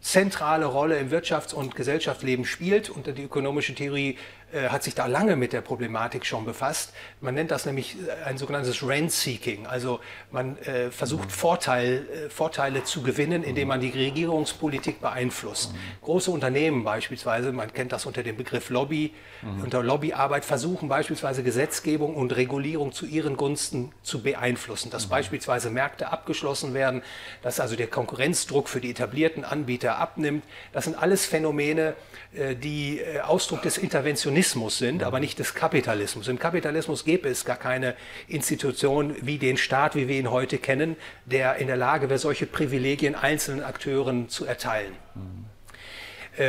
zentrale 0.00 0.64
Rolle 0.64 0.96
im 0.96 1.10
Wirtschafts- 1.10 1.52
und 1.52 1.74
Gesellschaftsleben 1.74 2.46
spielt 2.46 2.88
und 2.88 3.08
die 3.08 3.24
ökonomische 3.24 3.74
Theorie 3.74 4.16
hat 4.52 4.84
sich 4.84 4.94
da 4.94 5.06
lange 5.06 5.34
mit 5.34 5.52
der 5.52 5.60
Problematik 5.60 6.24
schon 6.24 6.44
befasst. 6.44 6.92
Man 7.20 7.34
nennt 7.34 7.50
das 7.50 7.66
nämlich 7.66 7.96
äh, 7.96 8.24
ein 8.24 8.38
sogenanntes 8.38 8.86
Rent-Seeking. 8.86 9.66
Also 9.66 10.00
man 10.30 10.56
äh, 10.58 10.92
versucht 10.92 11.26
mhm. 11.26 11.30
Vorteil, 11.30 12.06
äh, 12.26 12.30
Vorteile 12.30 12.84
zu 12.84 13.02
gewinnen, 13.02 13.42
indem 13.42 13.68
man 13.68 13.80
die 13.80 13.90
Regierungspolitik 13.90 15.00
beeinflusst. 15.00 15.72
Mhm. 15.72 15.78
Große 16.02 16.30
Unternehmen 16.30 16.84
beispielsweise, 16.84 17.50
man 17.50 17.72
kennt 17.72 17.90
das 17.90 18.06
unter 18.06 18.22
dem 18.22 18.36
Begriff 18.36 18.70
Lobby, 18.70 19.12
mhm. 19.42 19.64
unter 19.64 19.82
Lobbyarbeit 19.82 20.44
versuchen 20.44 20.88
beispielsweise 20.88 21.42
Gesetzgebung 21.42 22.14
und 22.14 22.36
Regulierung 22.36 22.92
zu 22.92 23.04
ihren 23.04 23.36
Gunsten 23.36 23.92
zu 24.02 24.22
beeinflussen. 24.22 24.90
Dass 24.90 25.06
mhm. 25.06 25.10
beispielsweise 25.10 25.70
Märkte 25.70 26.12
abgeschlossen 26.12 26.72
werden, 26.72 27.02
dass 27.42 27.58
also 27.58 27.74
der 27.74 27.88
Konkurrenzdruck 27.88 28.68
für 28.68 28.80
die 28.80 28.90
etablierten 28.90 29.44
Anbieter 29.44 29.98
abnimmt. 29.98 30.44
Das 30.72 30.84
sind 30.84 30.96
alles 30.96 31.26
Phänomene, 31.26 31.94
äh, 32.32 32.54
die 32.54 33.00
äh, 33.00 33.20
Ausdruck 33.20 33.62
des 33.62 33.76
Interventionismus 33.76 34.45
sind, 34.52 35.02
aber 35.02 35.20
nicht 35.20 35.38
des 35.38 35.54
Kapitalismus. 35.54 36.28
Im 36.28 36.38
Kapitalismus 36.38 37.04
gäbe 37.04 37.28
es 37.28 37.44
gar 37.44 37.56
keine 37.56 37.94
Institution 38.28 39.16
wie 39.20 39.38
den 39.38 39.56
Staat, 39.56 39.94
wie 39.94 40.08
wir 40.08 40.18
ihn 40.18 40.30
heute 40.30 40.58
kennen, 40.58 40.96
der 41.24 41.56
in 41.56 41.66
der 41.66 41.76
Lage 41.76 42.08
wäre, 42.08 42.18
solche 42.18 42.46
Privilegien 42.46 43.14
einzelnen 43.14 43.64
Akteuren 43.64 44.28
zu 44.28 44.44
erteilen. 44.44 44.92
Mhm. 45.14 45.46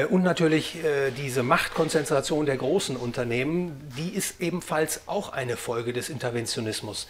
Und 0.09 0.21
natürlich 0.21 0.75
diese 1.15 1.43
Machtkonzentration 1.43 2.45
der 2.45 2.57
großen 2.57 2.97
Unternehmen, 2.97 3.89
die 3.97 4.09
ist 4.09 4.41
ebenfalls 4.41 5.07
auch 5.07 5.29
eine 5.29 5.55
Folge 5.55 5.93
des 5.93 6.09
Interventionismus 6.09 7.07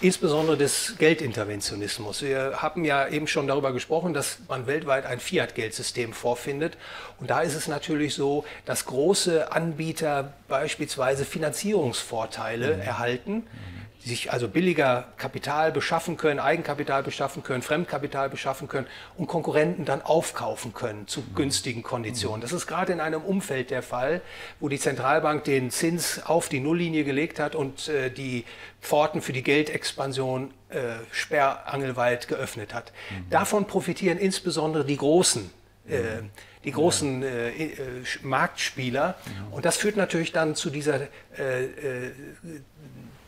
insbesondere 0.00 0.56
des 0.56 0.96
Geldinterventionismus. 0.98 2.22
Wir 2.22 2.62
haben 2.62 2.84
ja 2.84 3.08
eben 3.08 3.26
schon 3.26 3.46
darüber 3.46 3.72
gesprochen, 3.72 4.12
dass 4.12 4.38
man 4.48 4.66
weltweit 4.66 5.06
ein 5.06 5.20
Fiat-Geldsystem 5.20 6.12
vorfindet. 6.12 6.76
Und 7.18 7.30
da 7.30 7.40
ist 7.40 7.54
es 7.54 7.68
natürlich 7.68 8.14
so, 8.14 8.44
dass 8.64 8.84
große 8.84 9.52
Anbieter 9.52 10.34
beispielsweise 10.48 11.24
Finanzierungsvorteile 11.24 12.76
mhm. 12.76 12.80
erhalten. 12.82 13.32
Mhm 13.34 13.85
sich 14.06 14.32
also 14.32 14.48
billiger 14.48 15.08
Kapital 15.16 15.72
beschaffen 15.72 16.16
können, 16.16 16.38
Eigenkapital 16.38 17.02
beschaffen 17.02 17.42
können, 17.42 17.62
Fremdkapital 17.62 18.30
beschaffen 18.30 18.68
können 18.68 18.86
und 19.16 19.26
Konkurrenten 19.26 19.84
dann 19.84 20.00
aufkaufen 20.00 20.72
können 20.72 21.08
zu 21.08 21.24
günstigen 21.34 21.82
Konditionen. 21.82 22.40
Das 22.40 22.52
ist 22.52 22.68
gerade 22.68 22.92
in 22.92 23.00
einem 23.00 23.22
Umfeld 23.22 23.70
der 23.70 23.82
Fall, 23.82 24.20
wo 24.60 24.68
die 24.68 24.78
Zentralbank 24.78 25.42
den 25.42 25.72
Zins 25.72 26.24
auf 26.24 26.48
die 26.48 26.60
Nulllinie 26.60 27.02
gelegt 27.02 27.40
hat 27.40 27.56
und 27.56 27.88
äh, 27.88 28.10
die 28.10 28.44
Pforten 28.80 29.20
für 29.22 29.32
die 29.32 29.42
Geldexpansion 29.42 30.52
äh, 30.68 30.78
sperrangelweit 31.10 32.28
geöffnet 32.28 32.74
hat. 32.74 32.92
Mhm. 33.10 33.30
Davon 33.30 33.66
profitieren 33.66 34.18
insbesondere 34.18 34.84
die 34.84 34.96
großen 34.96 35.50
äh, 35.88 36.22
die 36.64 36.72
großen 36.72 37.22
äh, 37.22 37.48
äh, 37.48 37.76
Marktspieler. 38.22 39.14
Mhm. 39.24 39.52
Und 39.52 39.64
das 39.64 39.76
führt 39.76 39.96
natürlich 39.96 40.32
dann 40.32 40.56
zu 40.56 40.70
dieser 40.70 41.02
äh, 41.38 41.64
äh 41.64 42.12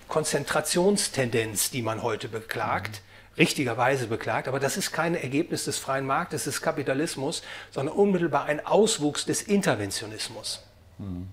Konzentrationstendenz, 0.08 1.70
die 1.70 1.82
man 1.82 2.02
heute 2.02 2.28
beklagt, 2.28 3.00
mhm. 3.00 3.36
richtigerweise 3.36 4.06
beklagt, 4.06 4.48
aber 4.48 4.60
das 4.60 4.76
ist 4.76 4.92
kein 4.92 5.14
Ergebnis 5.14 5.64
des 5.64 5.78
freien 5.78 6.06
Marktes, 6.06 6.44
des 6.44 6.62
Kapitalismus, 6.62 7.42
sondern 7.70 7.94
unmittelbar 7.94 8.46
ein 8.46 8.64
Auswuchs 8.64 9.24
des 9.24 9.42
Interventionismus. 9.42 10.64
Mhm. 10.98 11.28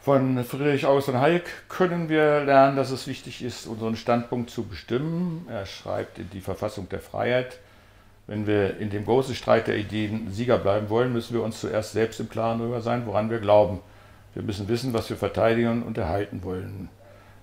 Von 0.00 0.42
Friedrich 0.44 0.86
August 0.86 1.06
von 1.06 1.20
Hayek 1.20 1.44
können 1.68 2.08
wir 2.08 2.44
lernen, 2.44 2.76
dass 2.76 2.90
es 2.90 3.06
wichtig 3.06 3.42
ist, 3.42 3.66
unseren 3.66 3.94
Standpunkt 3.94 4.48
zu 4.48 4.62
bestimmen. 4.62 5.46
Er 5.50 5.66
schreibt 5.66 6.18
in 6.18 6.30
die 6.30 6.40
Verfassung 6.40 6.88
der 6.88 7.00
Freiheit, 7.00 7.58
wenn 8.26 8.46
wir 8.46 8.78
in 8.78 8.90
dem 8.90 9.04
großen 9.04 9.34
Streit 9.34 9.66
der 9.66 9.76
Ideen 9.76 10.30
Sieger 10.30 10.56
bleiben 10.58 10.88
wollen, 10.88 11.12
müssen 11.12 11.34
wir 11.34 11.42
uns 11.42 11.60
zuerst 11.60 11.92
selbst 11.92 12.20
im 12.20 12.28
Klaren 12.28 12.58
darüber 12.58 12.80
sein, 12.80 13.06
woran 13.06 13.28
wir 13.28 13.38
glauben. 13.38 13.80
Wir 14.38 14.44
müssen 14.44 14.68
wissen, 14.68 14.94
was 14.94 15.10
wir 15.10 15.16
verteidigen 15.16 15.82
und 15.82 15.98
erhalten 15.98 16.44
wollen. 16.44 16.88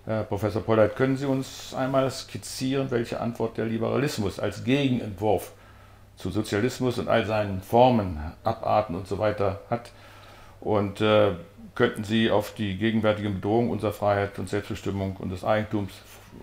Herr 0.06 0.24
Professor 0.24 0.62
Polleit, 0.62 0.96
können 0.96 1.18
Sie 1.18 1.26
uns 1.26 1.74
einmal 1.74 2.10
skizzieren, 2.10 2.90
welche 2.90 3.20
Antwort 3.20 3.58
der 3.58 3.66
Liberalismus 3.66 4.40
als 4.40 4.64
Gegenentwurf 4.64 5.52
zu 6.16 6.30
Sozialismus 6.30 6.98
und 6.98 7.10
all 7.10 7.26
seinen 7.26 7.62
Formen, 7.62 8.18
Abarten 8.46 8.96
und 8.96 9.10
so 9.10 9.20
weiter 9.20 9.60
hat? 9.70 9.92
Und 10.62 11.02
äh, 11.02 11.34
könnten 11.76 12.06
Sie 12.06 12.32
auf 12.32 12.54
die 12.54 12.78
gegenwärtige 12.78 13.30
Bedrohung 13.30 13.72
unserer 13.72 13.92
Freiheit 13.92 14.40
und 14.40 14.48
Selbstbestimmung 14.48 15.18
und 15.18 15.34
des 15.34 15.44
Eigentums 15.44 15.92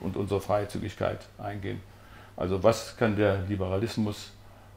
und 0.00 0.18
unserer 0.18 0.42
Freizügigkeit 0.42 1.20
eingehen? 1.38 1.80
Also 2.36 2.62
was 2.62 2.94
kann 2.98 3.16
der 3.16 3.38
Liberalismus 3.48 4.32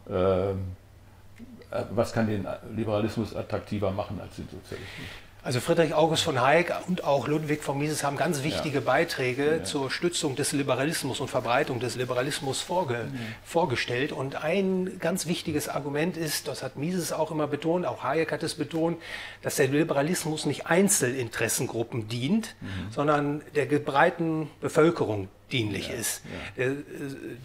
äh, 0.10 0.52
äh, 0.52 1.84
was 1.92 2.14
kann 2.14 2.28
den 2.28 2.48
Liberalismus 2.74 3.36
attraktiver 3.36 3.92
machen 3.92 4.22
als 4.22 4.38
den 4.38 4.48
Sozialismus? 4.48 5.25
Also 5.46 5.60
Friedrich 5.60 5.94
August 5.94 6.24
von 6.24 6.42
Hayek 6.42 6.74
und 6.88 7.04
auch 7.04 7.28
Ludwig 7.28 7.62
von 7.62 7.78
Mises 7.78 8.04
haben 8.04 8.18
ganz 8.18 8.42
wichtige 8.42 8.80
ja. 8.80 8.84
Beiträge 8.84 9.58
ja. 9.58 9.64
zur 9.64 9.92
Stützung 9.92 10.36
des 10.36 10.54
Liberalismus 10.54 11.20
und 11.20 11.30
Verbreitung 11.30 11.80
des 11.80 11.96
Liberalismus 11.96 12.62
vorge 12.62 12.96
ja. 12.96 13.20
vorgestellt. 13.44 14.12
Und 14.12 14.44
ein 14.44 14.98
ganz 15.00 15.28
wichtiges 15.28 15.70
Argument 15.70 16.18
ist, 16.18 16.48
das 16.48 16.64
hat 16.64 16.78
Mises 16.78 17.14
auch 17.14 17.30
immer 17.30 17.46
betont, 17.46 17.86
auch 17.86 18.02
Hayek 18.02 18.32
hat 18.32 18.42
es 18.42 18.56
betont, 18.56 18.98
dass 19.44 19.58
der 19.58 19.68
Liberalismus 19.68 20.48
nicht 20.48 20.66
Einzelinteressengruppen 20.66 22.08
dient, 22.08 22.56
mhm. 22.60 22.92
sondern 22.92 23.42
der 23.54 23.66
breiten 23.66 24.50
Bevölkerung 24.62 25.28
dienlich 25.52 25.90
ja, 25.90 25.94
ist. 25.94 26.24
Ja. 26.58 26.64
Der, 26.64 26.76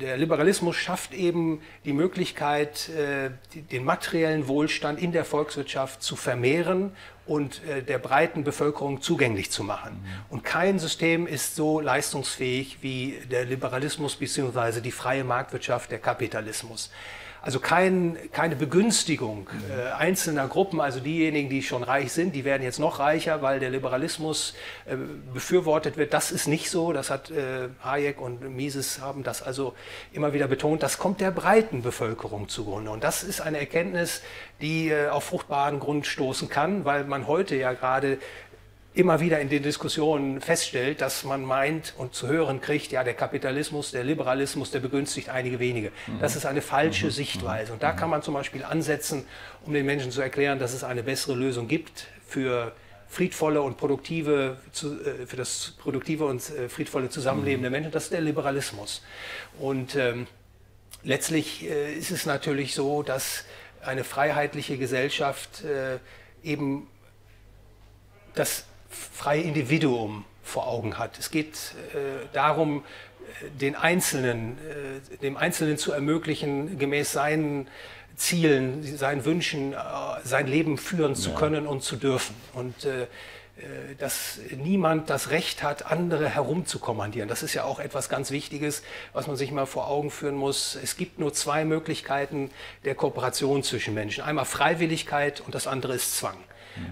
der, 0.00 0.16
Liberalismus 0.16 0.76
schafft 0.76 1.12
eben 1.12 1.60
die 1.84 1.92
Möglichkeit, 1.92 2.88
äh, 2.88 3.30
den 3.70 3.84
materiellen 3.84 4.48
Wohlstand 4.48 4.98
in 5.00 5.12
der 5.12 5.26
Volkswirtschaft 5.26 6.02
zu 6.02 6.16
vermehren 6.16 6.92
und 7.30 7.64
äh, 7.64 7.80
der 7.80 7.98
breiten 7.98 8.42
Bevölkerung 8.42 9.02
zugänglich 9.02 9.52
zu 9.52 9.62
machen. 9.62 9.92
Mhm. 9.92 10.08
Und 10.30 10.42
kein 10.42 10.80
System 10.80 11.28
ist 11.28 11.54
so 11.54 11.78
leistungsfähig 11.78 12.78
wie 12.80 13.18
der 13.30 13.44
Liberalismus 13.44 14.16
bzw. 14.16 14.80
die 14.80 14.90
freie 14.90 15.22
Marktwirtschaft, 15.22 15.92
der 15.92 16.00
Kapitalismus. 16.00 16.90
Also 17.42 17.58
kein, 17.58 18.18
keine 18.32 18.54
Begünstigung 18.54 19.48
äh, 19.70 19.92
einzelner 19.92 20.46
Gruppen, 20.46 20.80
also 20.80 21.00
diejenigen, 21.00 21.48
die 21.48 21.62
schon 21.62 21.82
reich 21.82 22.12
sind, 22.12 22.34
die 22.34 22.44
werden 22.44 22.62
jetzt 22.62 22.78
noch 22.78 22.98
reicher, 22.98 23.40
weil 23.40 23.60
der 23.60 23.70
Liberalismus 23.70 24.54
äh, 24.84 24.96
befürwortet 25.32 25.96
wird. 25.96 26.12
Das 26.12 26.32
ist 26.32 26.48
nicht 26.48 26.68
so. 26.68 26.92
Das 26.92 27.08
hat 27.08 27.30
äh, 27.30 27.68
Hayek 27.82 28.20
und 28.20 28.54
Mises 28.54 29.00
haben 29.00 29.22
das 29.22 29.42
also 29.42 29.74
immer 30.12 30.34
wieder 30.34 30.48
betont. 30.48 30.82
Das 30.82 30.98
kommt 30.98 31.20
der 31.20 31.30
breiten 31.30 31.82
Bevölkerung 31.82 32.48
zugrunde. 32.48 32.90
Und 32.90 33.04
das 33.04 33.22
ist 33.22 33.40
eine 33.40 33.58
Erkenntnis, 33.58 34.22
die 34.60 34.90
äh, 34.90 35.08
auf 35.08 35.24
fruchtbaren 35.24 35.80
Grund 35.80 36.06
stoßen 36.06 36.48
kann, 36.50 36.84
weil 36.84 37.04
man 37.04 37.26
heute 37.26 37.56
ja 37.56 37.72
gerade 37.72 38.18
immer 38.92 39.20
wieder 39.20 39.38
in 39.40 39.48
den 39.48 39.62
Diskussionen 39.62 40.40
feststellt, 40.40 41.00
dass 41.00 41.22
man 41.22 41.44
meint 41.44 41.94
und 41.96 42.14
zu 42.14 42.26
hören 42.26 42.60
kriegt, 42.60 42.90
ja, 42.90 43.04
der 43.04 43.14
Kapitalismus, 43.14 43.92
der 43.92 44.02
Liberalismus, 44.02 44.72
der 44.72 44.80
begünstigt 44.80 45.28
einige 45.28 45.60
wenige. 45.60 45.92
Das 46.20 46.34
ist 46.34 46.44
eine 46.44 46.60
falsche 46.60 47.06
mhm. 47.06 47.10
Sichtweise. 47.10 47.72
Und 47.72 47.82
da 47.82 47.92
kann 47.92 48.10
man 48.10 48.22
zum 48.22 48.34
Beispiel 48.34 48.64
ansetzen, 48.64 49.26
um 49.64 49.72
den 49.72 49.86
Menschen 49.86 50.10
zu 50.10 50.20
erklären, 50.20 50.58
dass 50.58 50.72
es 50.72 50.82
eine 50.82 51.04
bessere 51.04 51.34
Lösung 51.34 51.68
gibt 51.68 52.08
für 52.26 52.72
friedvolle 53.08 53.62
und 53.62 53.76
produktive, 53.76 54.56
äh, 54.82 55.26
für 55.26 55.36
das 55.36 55.74
produktive 55.78 56.24
und 56.24 56.48
äh, 56.50 56.68
friedvolle 56.68 57.10
Zusammenleben 57.10 57.62
der 57.62 57.70
Menschen. 57.70 57.92
Das 57.92 58.04
ist 58.04 58.12
der 58.12 58.20
Liberalismus. 58.20 59.02
Und 59.60 59.94
ähm, 59.94 60.26
letztlich 61.04 61.68
äh, 61.68 61.94
ist 61.94 62.10
es 62.10 62.26
natürlich 62.26 62.74
so, 62.74 63.04
dass 63.04 63.44
eine 63.82 64.02
freiheitliche 64.02 64.78
Gesellschaft 64.78 65.64
äh, 65.64 65.98
eben 66.42 66.88
das 68.34 68.64
freie 68.90 69.40
Individuum 69.40 70.24
vor 70.42 70.66
Augen 70.66 70.98
hat. 70.98 71.18
Es 71.18 71.30
geht 71.30 71.74
äh, 71.94 72.26
darum, 72.32 72.84
den 73.60 73.76
Einzelnen, 73.76 74.58
äh, 74.58 75.16
dem 75.18 75.36
Einzelnen 75.36 75.78
zu 75.78 75.92
ermöglichen, 75.92 76.78
gemäß 76.78 77.12
seinen 77.12 77.68
Zielen, 78.16 78.84
seinen 78.96 79.24
Wünschen, 79.24 79.72
äh, 79.72 79.76
sein 80.24 80.46
Leben 80.46 80.76
führen 80.76 81.14
zu 81.14 81.30
ja. 81.30 81.36
können 81.36 81.66
und 81.66 81.82
zu 81.82 81.96
dürfen. 81.96 82.34
Und 82.52 82.84
äh, 82.84 83.06
äh, 83.60 83.94
dass 83.98 84.38
niemand 84.56 85.10
das 85.10 85.30
Recht 85.30 85.62
hat, 85.62 85.86
andere 85.86 86.28
herumzukommandieren. 86.28 87.28
Das 87.28 87.42
ist 87.42 87.54
ja 87.54 87.64
auch 87.64 87.78
etwas 87.78 88.08
ganz 88.08 88.30
Wichtiges, 88.30 88.82
was 89.12 89.26
man 89.26 89.36
sich 89.36 89.50
mal 89.52 89.66
vor 89.66 89.88
Augen 89.88 90.10
führen 90.10 90.36
muss. 90.36 90.78
Es 90.82 90.96
gibt 90.96 91.18
nur 91.18 91.32
zwei 91.32 91.64
Möglichkeiten 91.64 92.50
der 92.84 92.94
Kooperation 92.94 93.62
zwischen 93.62 93.94
Menschen. 93.94 94.24
Einmal 94.24 94.44
Freiwilligkeit 94.44 95.40
und 95.40 95.54
das 95.54 95.66
andere 95.66 95.94
ist 95.94 96.16
Zwang. 96.16 96.36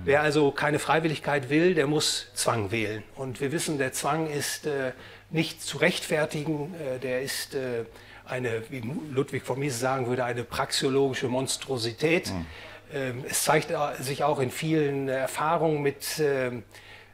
Wer 0.05 0.23
also 0.23 0.51
keine 0.51 0.79
Freiwilligkeit 0.79 1.51
will, 1.51 1.75
der 1.75 1.87
muss 1.87 2.29
Zwang 2.35 2.71
wählen. 2.71 3.03
Und 3.15 3.41
wir 3.41 3.53
wissen, 3.53 3.79
der 3.79 3.93
Zwang 3.93 4.29
ist 4.31 4.67
äh, 4.67 4.93
nicht 5.31 5.63
zu 5.63 5.79
rechtfertigen, 5.79 6.75
äh, 6.75 6.99
der 6.99 7.23
ist 7.23 7.55
äh, 7.55 7.85
eine, 8.25 8.63
wie 8.71 8.83
Ludwig 9.11 9.45
von 9.45 9.59
Mises 9.59 9.81
sagen 9.81 10.07
würde, 10.07 10.25
eine 10.25 10.45
praxiologische 10.45 11.29
Monstrosität. 11.29 12.31
Mhm. 12.31 12.47
Ähm, 12.93 13.25
es 13.29 13.45
zeigt 13.45 13.73
sich 14.01 14.25
auch 14.25 14.39
in 14.39 14.51
vielen 14.51 15.09
Erfahrungen 15.09 15.83
mit 15.83 16.19
ähm, 16.21 16.63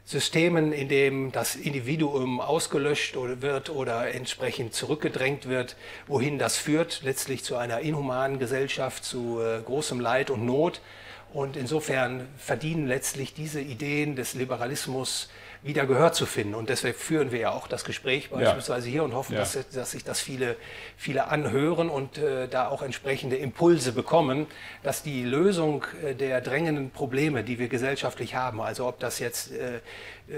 Systemen, 0.05 0.71
in 0.71 0.87
dem 0.87 1.31
das 1.31 1.55
Individuum 1.55 2.39
ausgelöscht 2.39 3.15
wird 3.15 3.71
oder 3.71 4.13
entsprechend 4.13 4.75
zurückgedrängt 4.75 5.49
wird, 5.49 5.75
wohin 6.05 6.37
das 6.37 6.57
führt, 6.57 7.01
letztlich 7.03 7.43
zu 7.43 7.57
einer 7.57 7.79
inhumanen 7.79 8.37
Gesellschaft, 8.37 9.03
zu 9.03 9.41
äh, 9.41 9.61
großem 9.63 9.99
Leid 9.99 10.29
und 10.29 10.45
Not. 10.45 10.81
Und 11.35 11.57
insofern 11.57 12.29
verdienen 12.37 12.87
letztlich 12.87 13.33
diese 13.33 13.59
Ideen 13.59 14.15
des 14.15 14.35
Liberalismus 14.35 15.27
wieder 15.63 15.85
Gehör 15.85 16.13
zu 16.13 16.25
finden. 16.25 16.55
Und 16.55 16.69
deswegen 16.69 16.97
führen 16.97 17.31
wir 17.33 17.39
ja 17.39 17.51
auch 17.51 17.67
das 17.67 17.83
Gespräch 17.83 18.29
beispielsweise 18.29 18.87
ja. 18.87 18.93
hier 18.93 19.03
und 19.03 19.13
hoffen, 19.13 19.33
ja. 19.33 19.39
dass, 19.39 19.57
dass, 19.73 19.91
sich 19.91 20.05
das 20.05 20.21
viele, 20.21 20.55
viele 20.95 21.27
anhören 21.27 21.89
und 21.89 22.17
äh, 22.19 22.47
da 22.47 22.69
auch 22.69 22.81
entsprechende 22.81 23.35
Impulse 23.35 23.91
bekommen, 23.91 24.47
dass 24.81 25.03
die 25.03 25.25
Lösung 25.25 25.83
äh, 26.05 26.15
der 26.15 26.39
drängenden 26.39 26.91
Probleme, 26.91 27.43
die 27.43 27.59
wir 27.59 27.67
gesellschaftlich 27.67 28.35
haben, 28.35 28.61
also 28.61 28.87
ob 28.87 29.01
das 29.01 29.19
jetzt 29.19 29.51
äh, 29.51 29.81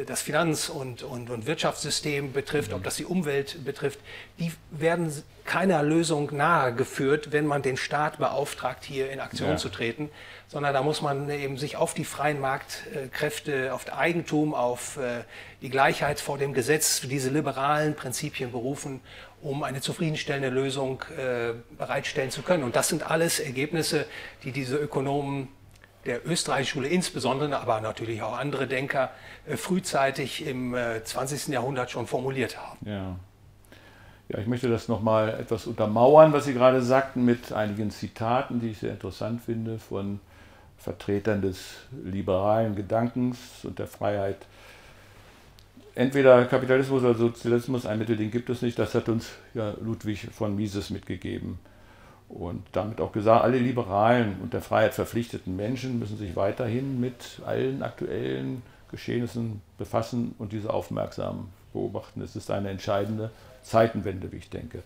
das 0.05 0.21
Finanz- 0.21 0.69
und, 0.69 1.03
und, 1.03 1.29
und 1.29 1.45
Wirtschaftssystem 1.45 2.33
betrifft, 2.33 2.71
mhm. 2.71 2.77
ob 2.77 2.83
das 2.83 2.97
die 2.97 3.05
Umwelt 3.05 3.63
betrifft, 3.63 3.99
die 4.37 4.51
werden 4.71 5.11
keiner 5.45 5.81
Lösung 5.81 6.35
nahegeführt, 6.35 7.31
wenn 7.31 7.47
man 7.47 7.61
den 7.61 7.77
Staat 7.77 8.17
beauftragt, 8.17 8.83
hier 8.83 9.09
in 9.09 9.21
Aktion 9.21 9.51
ja. 9.51 9.57
zu 9.57 9.69
treten, 9.69 10.09
sondern 10.49 10.73
da 10.73 10.83
muss 10.83 11.01
man 11.01 11.29
eben 11.29 11.57
sich 11.57 11.77
auf 11.77 11.93
die 11.93 12.03
freien 12.03 12.41
Marktkräfte, 12.41 13.73
auf 13.73 13.85
das 13.85 13.95
Eigentum, 13.95 14.53
auf 14.53 14.97
äh, 14.97 15.23
die 15.61 15.69
Gleichheit 15.69 16.19
vor 16.19 16.37
dem 16.37 16.53
Gesetz, 16.53 17.01
diese 17.01 17.29
liberalen 17.29 17.95
Prinzipien 17.95 18.51
berufen, 18.51 18.99
um 19.41 19.63
eine 19.63 19.79
zufriedenstellende 19.79 20.49
Lösung 20.49 21.03
äh, 21.17 21.53
bereitstellen 21.77 22.31
zu 22.31 22.41
können. 22.41 22.63
Und 22.63 22.75
das 22.75 22.89
sind 22.89 23.09
alles 23.09 23.39
Ergebnisse, 23.39 24.05
die 24.43 24.51
diese 24.51 24.75
Ökonomen 24.75 25.47
der 26.07 26.27
österreichischen 26.27 26.79
Schule 26.79 26.87
insbesondere, 26.87 27.59
aber 27.59 27.81
natürlich 27.81 28.23
auch 28.23 28.37
andere 28.37 28.65
Denker 28.65 29.11
äh, 29.45 29.57
frühzeitig 29.57 30.47
im 30.47 30.75
20. 31.03 31.49
Jahrhundert 31.49 31.91
schon 31.91 32.07
formuliert 32.07 32.57
haben. 32.57 32.77
Ja. 32.85 33.15
Ja, 34.29 34.39
ich 34.39 34.47
möchte 34.47 34.67
das 34.67 34.89
nochmal 34.89 35.29
etwas 35.29 35.67
untermauern, 35.67 36.33
was 36.33 36.45
Sie 36.45 36.53
gerade 36.53 36.81
sagten, 36.81 37.23
mit 37.23 37.53
einigen 37.53 37.91
Zitaten, 37.91 38.59
die 38.59 38.71
ich 38.71 38.79
sehr 38.79 38.91
interessant 38.91 39.41
finde, 39.41 39.79
von 39.79 40.19
Vertretern 40.77 41.41
des 41.41 41.59
liberalen 42.03 42.75
Gedankens 42.75 43.37
und 43.63 43.79
der 43.79 43.87
Freiheit. 43.87 44.37
Entweder 45.95 46.45
Kapitalismus 46.45 47.03
oder 47.03 47.15
Sozialismus, 47.15 47.85
ein 47.85 47.99
Mittel, 47.99 48.17
den 48.17 48.29
gibt 48.29 48.49
es 48.49 48.61
nicht, 48.61 48.77
das 48.77 48.93
hat 48.95 49.07
uns 49.07 49.29
ja 49.53 49.73
Ludwig 49.81 50.27
von 50.31 50.55
Mises 50.55 50.89
mitgegeben. 50.89 51.57
Und 52.29 52.63
damit 52.73 52.99
auch 52.99 53.13
gesagt, 53.13 53.43
alle 53.43 53.57
liberalen 53.57 54.35
und 54.41 54.53
der 54.53 54.61
Freiheit 54.61 54.93
verpflichteten 54.93 55.55
Menschen 55.55 55.97
müssen 55.97 56.17
sich 56.17 56.35
weiterhin 56.35 56.99
mit 56.99 57.41
allen 57.45 57.83
aktuellen 57.83 58.63
Geschehnissen 58.91 59.61
befassen 59.77 60.35
und 60.37 60.51
diese 60.51 60.73
aufmerksam 60.73 61.49
beobachten. 61.73 62.21
Es 62.21 62.35
ist 62.35 62.51
eine 62.51 62.69
entscheidende 62.69 63.31
Zeitenwende, 63.63 64.31
wie 64.31 64.37
ich 64.37 64.49
denke. 64.49 64.83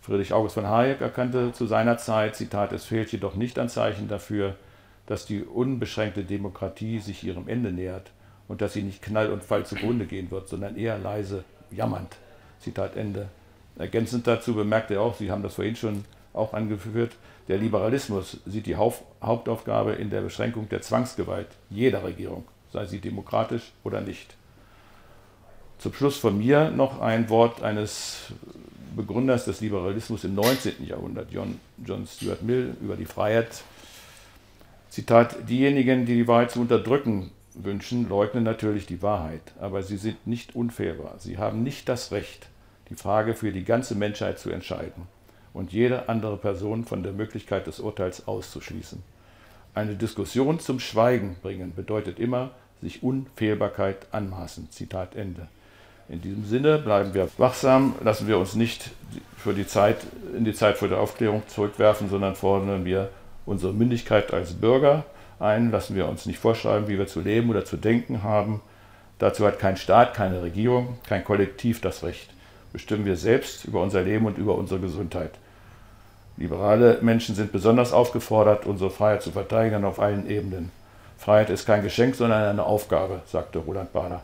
Friedrich 0.00 0.32
August 0.32 0.54
von 0.54 0.66
Hayek 0.66 1.00
erkannte 1.00 1.52
zu 1.52 1.66
seiner 1.66 1.98
Zeit, 1.98 2.36
Zitat, 2.36 2.72
es 2.72 2.84
fehlt 2.84 3.12
jedoch 3.12 3.34
nicht 3.34 3.58
an 3.58 3.68
Zeichen 3.68 4.08
dafür, 4.08 4.54
dass 5.06 5.26
die 5.26 5.42
unbeschränkte 5.42 6.24
Demokratie 6.24 7.00
sich 7.00 7.24
ihrem 7.24 7.48
Ende 7.48 7.72
nähert 7.72 8.10
und 8.46 8.62
dass 8.62 8.72
sie 8.72 8.82
nicht 8.82 9.02
knall 9.02 9.30
und 9.30 9.44
fall 9.44 9.66
zugrunde 9.66 10.06
gehen 10.06 10.30
wird, 10.30 10.48
sondern 10.48 10.76
eher 10.76 10.98
leise 10.98 11.44
jammernd. 11.70 12.16
Zitat 12.60 12.96
Ende. 12.96 13.28
Ergänzend 13.78 14.26
dazu 14.26 14.54
bemerkte 14.54 14.94
er 14.94 15.02
auch, 15.02 15.14
Sie 15.14 15.30
haben 15.30 15.42
das 15.42 15.54
vorhin 15.54 15.76
schon 15.76 16.04
auch 16.32 16.52
angeführt, 16.52 17.12
der 17.48 17.56
Liberalismus 17.56 18.38
sieht 18.44 18.66
die 18.66 18.76
Hauptaufgabe 18.76 19.92
in 19.92 20.10
der 20.10 20.20
Beschränkung 20.20 20.68
der 20.68 20.82
Zwangsgewalt 20.82 21.48
jeder 21.70 22.04
Regierung, 22.04 22.44
sei 22.72 22.84
sie 22.84 23.00
demokratisch 23.00 23.72
oder 23.84 24.02
nicht. 24.02 24.36
Zum 25.78 25.94
Schluss 25.94 26.18
von 26.18 26.36
mir 26.36 26.70
noch 26.70 27.00
ein 27.00 27.30
Wort 27.30 27.62
eines 27.62 28.32
Begründers 28.94 29.46
des 29.46 29.60
Liberalismus 29.60 30.24
im 30.24 30.34
19. 30.34 30.84
Jahrhundert, 30.86 31.32
John, 31.32 31.58
John 31.84 32.06
Stuart 32.06 32.42
Mill, 32.42 32.76
über 32.82 32.96
die 32.96 33.06
Freiheit. 33.06 33.62
Zitat, 34.90 35.48
diejenigen, 35.48 36.04
die 36.04 36.16
die 36.16 36.28
Wahrheit 36.28 36.50
zu 36.50 36.60
unterdrücken 36.60 37.30
wünschen, 37.54 38.08
leugnen 38.08 38.44
natürlich 38.44 38.86
die 38.86 39.02
Wahrheit, 39.02 39.52
aber 39.60 39.82
sie 39.82 39.96
sind 39.96 40.26
nicht 40.26 40.54
unfehlbar. 40.54 41.14
Sie 41.18 41.38
haben 41.38 41.62
nicht 41.62 41.88
das 41.88 42.12
Recht, 42.12 42.48
die 42.90 42.94
Frage 42.94 43.34
für 43.34 43.52
die 43.52 43.64
ganze 43.64 43.94
Menschheit 43.94 44.38
zu 44.38 44.50
entscheiden 44.50 45.06
und 45.58 45.72
jede 45.72 46.08
andere 46.08 46.36
Person 46.36 46.84
von 46.84 47.02
der 47.02 47.12
Möglichkeit 47.12 47.66
des 47.66 47.80
Urteils 47.80 48.28
auszuschließen. 48.28 49.02
Eine 49.74 49.96
Diskussion 49.96 50.60
zum 50.60 50.78
Schweigen 50.78 51.34
bringen 51.42 51.72
bedeutet 51.74 52.20
immer, 52.20 52.52
sich 52.80 53.02
Unfehlbarkeit 53.02 54.06
anmaßen. 54.12 54.70
Zitat 54.70 55.16
Ende. 55.16 55.48
In 56.08 56.22
diesem 56.22 56.44
Sinne 56.44 56.78
bleiben 56.78 57.12
wir 57.12 57.28
wachsam, 57.38 57.96
lassen 58.04 58.28
wir 58.28 58.38
uns 58.38 58.54
nicht 58.54 58.90
für 59.36 59.52
die 59.52 59.66
Zeit, 59.66 59.96
in 60.36 60.44
die 60.44 60.54
Zeit 60.54 60.78
vor 60.78 60.86
der 60.86 61.00
Aufklärung 61.00 61.42
zurückwerfen, 61.48 62.08
sondern 62.08 62.36
fordern 62.36 62.84
wir 62.84 63.10
unsere 63.44 63.72
Mündigkeit 63.72 64.32
als 64.32 64.52
Bürger 64.52 65.04
ein, 65.40 65.72
lassen 65.72 65.96
wir 65.96 66.06
uns 66.06 66.24
nicht 66.24 66.38
vorschreiben, 66.38 66.86
wie 66.86 66.98
wir 66.98 67.08
zu 67.08 67.20
leben 67.20 67.50
oder 67.50 67.64
zu 67.64 67.76
denken 67.76 68.22
haben. 68.22 68.60
Dazu 69.18 69.44
hat 69.44 69.58
kein 69.58 69.76
Staat, 69.76 70.14
keine 70.14 70.40
Regierung, 70.40 70.98
kein 71.08 71.24
Kollektiv 71.24 71.80
das 71.80 72.04
Recht. 72.04 72.30
Bestimmen 72.72 73.04
wir 73.04 73.16
selbst 73.16 73.64
über 73.64 73.82
unser 73.82 74.02
Leben 74.02 74.26
und 74.26 74.38
über 74.38 74.54
unsere 74.54 74.78
Gesundheit. 74.78 75.32
Liberale 76.38 76.98
Menschen 77.00 77.34
sind 77.34 77.50
besonders 77.50 77.92
aufgefordert, 77.92 78.64
unsere 78.64 78.90
Freiheit 78.90 79.22
zu 79.22 79.32
verteidigen 79.32 79.84
auf 79.84 79.98
allen 79.98 80.30
Ebenen. 80.30 80.70
Freiheit 81.18 81.50
ist 81.50 81.66
kein 81.66 81.82
Geschenk, 81.82 82.14
sondern 82.14 82.44
eine 82.44 82.62
Aufgabe, 82.62 83.22
sagte 83.26 83.58
Roland 83.58 83.92
Bader. 83.92 84.22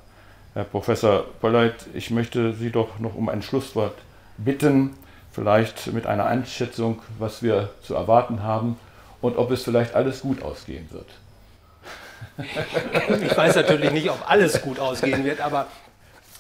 Herr 0.54 0.62
Professor 0.62 1.24
Polleit, 1.40 1.74
ich 1.92 2.12
möchte 2.12 2.52
Sie 2.52 2.70
doch 2.70 3.00
noch 3.00 3.16
um 3.16 3.28
ein 3.28 3.42
Schlusswort 3.42 3.94
bitten, 4.36 4.96
vielleicht 5.32 5.92
mit 5.92 6.06
einer 6.06 6.26
Einschätzung, 6.26 7.02
was 7.18 7.42
wir 7.42 7.70
zu 7.82 7.96
erwarten 7.96 8.44
haben 8.44 8.78
und 9.20 9.36
ob 9.36 9.50
es 9.50 9.64
vielleicht 9.64 9.96
alles 9.96 10.20
gut 10.20 10.40
ausgehen 10.42 10.88
wird. 10.92 11.08
Ich 13.22 13.36
weiß 13.36 13.56
natürlich 13.56 13.90
nicht, 13.90 14.08
ob 14.08 14.30
alles 14.30 14.62
gut 14.62 14.78
ausgehen 14.78 15.24
wird, 15.24 15.40
aber 15.40 15.66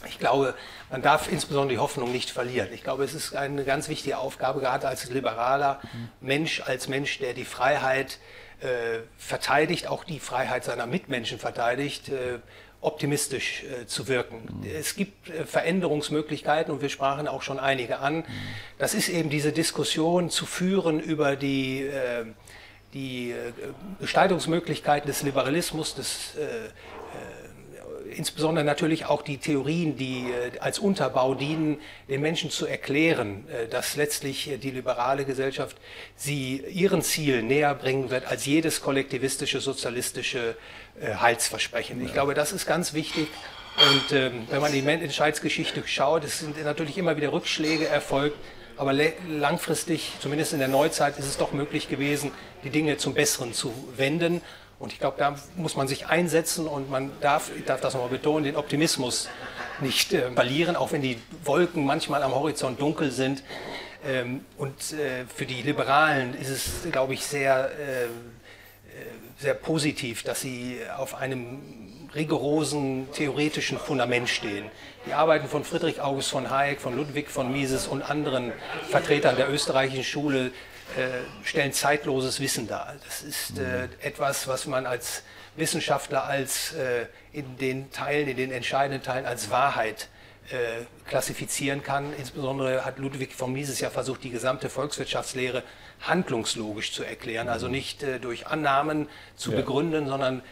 ich 0.06 0.18
glaube, 0.18 0.54
man 0.90 1.02
darf 1.02 1.30
insbesondere 1.30 1.74
die 1.74 1.78
Hoffnung 1.78 2.12
nicht 2.12 2.30
verlieren. 2.30 2.68
Ich 2.72 2.82
glaube, 2.82 3.04
es 3.04 3.14
ist 3.14 3.34
eine 3.34 3.64
ganz 3.64 3.88
wichtige 3.88 4.18
Aufgabe, 4.18 4.60
gerade 4.60 4.88
als 4.88 5.08
liberaler 5.10 5.80
Mensch, 6.20 6.60
als 6.60 6.88
Mensch, 6.88 7.18
der 7.18 7.34
die 7.34 7.44
Freiheit 7.44 8.18
äh, 8.60 9.00
verteidigt, 9.18 9.86
auch 9.88 10.04
die 10.04 10.20
Freiheit 10.20 10.64
seiner 10.64 10.86
Mitmenschen 10.86 11.38
verteidigt, 11.38 12.08
äh, 12.08 12.38
optimistisch 12.80 13.64
äh, 13.64 13.86
zu 13.86 14.08
wirken. 14.08 14.64
Es 14.64 14.94
gibt 14.94 15.30
äh, 15.30 15.46
Veränderungsmöglichkeiten 15.46 16.72
und 16.72 16.82
wir 16.82 16.90
sprachen 16.90 17.26
auch 17.26 17.42
schon 17.42 17.58
einige 17.58 17.98
an. 17.98 18.24
Das 18.78 18.94
ist 18.94 19.08
eben 19.08 19.30
diese 19.30 19.52
Diskussion 19.52 20.30
zu 20.30 20.46
führen 20.46 21.00
über 21.00 21.34
die, 21.36 21.82
äh, 21.82 22.26
die 22.92 23.32
äh, 23.32 23.52
Gestaltungsmöglichkeiten 24.00 25.06
des 25.06 25.22
Liberalismus, 25.22 25.94
des 25.94 26.34
insbesondere 28.14 28.64
natürlich 28.64 29.06
auch 29.06 29.22
die 29.22 29.38
Theorien, 29.38 29.96
die 29.96 30.30
äh, 30.30 30.58
als 30.58 30.78
Unterbau 30.78 31.34
dienen, 31.34 31.80
den 32.08 32.20
Menschen 32.20 32.50
zu 32.50 32.66
erklären, 32.66 33.44
äh, 33.48 33.68
dass 33.68 33.96
letztlich 33.96 34.50
äh, 34.50 34.56
die 34.56 34.70
liberale 34.70 35.24
Gesellschaft 35.24 35.76
sie 36.16 36.62
ihren 36.70 37.02
Zielen 37.02 37.46
näher 37.46 37.74
bringen 37.74 38.10
wird 38.10 38.26
als 38.26 38.46
jedes 38.46 38.80
kollektivistische, 38.80 39.60
sozialistische 39.60 40.56
Heilsversprechen. 41.02 42.04
Ich 42.04 42.12
glaube, 42.12 42.34
das 42.34 42.52
ist 42.52 42.66
ganz 42.66 42.94
wichtig. 42.94 43.26
Und 43.76 44.12
ähm, 44.12 44.46
wenn 44.48 44.60
man 44.60 44.70
die 44.70 44.82
Menschheitsgeschichte 44.82 45.82
schaut, 45.86 46.22
es 46.22 46.38
sind 46.38 46.62
natürlich 46.62 46.96
immer 46.96 47.16
wieder 47.16 47.32
Rückschläge 47.32 47.88
erfolgt, 47.88 48.36
aber 48.76 48.92
langfristig, 49.28 50.12
zumindest 50.20 50.52
in 50.52 50.60
der 50.60 50.68
Neuzeit, 50.68 51.18
ist 51.18 51.26
es 51.26 51.36
doch 51.36 51.52
möglich 51.52 51.88
gewesen, 51.88 52.30
die 52.62 52.70
Dinge 52.70 52.96
zum 52.96 53.14
Besseren 53.14 53.52
zu 53.52 53.72
wenden. 53.96 54.40
Und 54.78 54.92
ich 54.92 54.98
glaube, 54.98 55.16
da 55.18 55.36
muss 55.56 55.76
man 55.76 55.88
sich 55.88 56.06
einsetzen 56.06 56.66
und 56.66 56.90
man 56.90 57.10
darf, 57.20 57.50
ich 57.56 57.64
darf 57.64 57.80
das 57.80 57.94
nochmal 57.94 58.10
betonen, 58.10 58.44
den 58.44 58.56
Optimismus 58.56 59.28
nicht 59.80 60.12
äh, 60.12 60.30
verlieren, 60.32 60.76
auch 60.76 60.92
wenn 60.92 61.02
die 61.02 61.18
Wolken 61.44 61.84
manchmal 61.84 62.22
am 62.22 62.34
Horizont 62.34 62.80
dunkel 62.80 63.10
sind. 63.10 63.42
Ähm, 64.06 64.44
und 64.58 64.92
äh, 64.92 65.24
für 65.34 65.46
die 65.46 65.62
Liberalen 65.62 66.34
ist 66.34 66.48
es, 66.48 66.92
glaube 66.92 67.14
ich, 67.14 67.24
sehr, 67.24 67.70
äh, 67.70 68.04
äh, 68.04 68.08
sehr 69.38 69.54
positiv, 69.54 70.22
dass 70.22 70.40
sie 70.40 70.78
auf 70.96 71.14
einem 71.14 71.60
rigorosen 72.14 73.08
theoretischen 73.12 73.78
Fundament 73.78 74.28
stehen. 74.28 74.66
Die 75.06 75.12
Arbeiten 75.12 75.48
von 75.48 75.64
Friedrich 75.64 76.00
August 76.00 76.30
von 76.30 76.50
Hayek, 76.50 76.80
von 76.80 76.96
Ludwig 76.96 77.28
von 77.28 77.50
Mises 77.50 77.86
und 77.86 78.02
anderen 78.02 78.52
Vertretern 78.88 79.36
der 79.36 79.50
österreichischen 79.50 80.04
Schule 80.04 80.52
stellen 81.42 81.72
zeitloses 81.72 82.40
Wissen 82.40 82.68
dar. 82.68 82.94
Das 83.04 83.22
ist 83.22 83.58
äh, 83.58 83.88
etwas, 84.00 84.46
was 84.48 84.66
man 84.66 84.86
als 84.86 85.22
Wissenschaftler 85.56 86.24
als 86.24 86.72
äh, 86.74 87.06
in 87.32 87.56
den 87.58 87.90
Teilen, 87.90 88.28
in 88.28 88.36
den 88.36 88.52
entscheidenden 88.52 89.02
Teilen 89.02 89.26
als 89.26 89.50
Wahrheit 89.50 90.08
äh, 90.50 90.84
klassifizieren 91.08 91.82
kann. 91.82 92.12
Insbesondere 92.18 92.84
hat 92.84 92.98
Ludwig 92.98 93.32
von 93.32 93.52
Mises 93.52 93.80
ja 93.80 93.90
versucht, 93.90 94.24
die 94.24 94.30
gesamte 94.30 94.68
Volkswirtschaftslehre 94.68 95.62
handlungslogisch 96.00 96.92
zu 96.92 97.04
erklären, 97.04 97.48
also 97.48 97.68
nicht 97.68 98.02
äh, 98.02 98.18
durch 98.18 98.46
Annahmen 98.46 99.08
zu 99.36 99.52
ja. 99.52 99.56
begründen, 99.56 100.06
sondern 100.06 100.42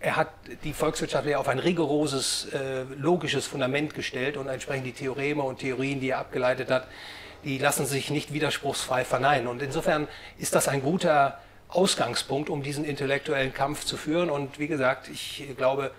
er 0.00 0.16
hat 0.16 0.28
die 0.64 0.72
Volkswirtschaftslehre 0.72 1.38
auf 1.38 1.48
ein 1.48 1.58
rigoroses 1.58 2.48
äh, 2.52 2.82
logisches 2.98 3.46
Fundament 3.46 3.94
gestellt 3.94 4.36
und 4.36 4.48
entsprechend 4.48 4.86
die 4.86 4.92
Theoreme 4.92 5.42
und 5.42 5.58
Theorien, 5.58 6.00
die 6.00 6.10
er 6.10 6.18
abgeleitet 6.18 6.70
hat, 6.70 6.88
die 7.46 7.58
lassen 7.58 7.86
sich 7.86 8.10
nicht 8.10 8.32
widerspruchsfrei 8.32 9.04
verneinen. 9.04 9.46
Und 9.46 9.62
insofern 9.62 10.08
ist 10.36 10.54
das 10.56 10.66
ein 10.66 10.82
guter 10.82 11.40
Ausgangspunkt, 11.68 12.50
um 12.50 12.62
diesen 12.62 12.84
intellektuellen 12.84 13.54
Kampf 13.54 13.84
zu 13.84 13.96
führen. 13.96 14.30
Und 14.30 14.58
wie 14.58 14.66
gesagt, 14.66 15.08
ich 15.08 15.44
glaube, 15.56 15.92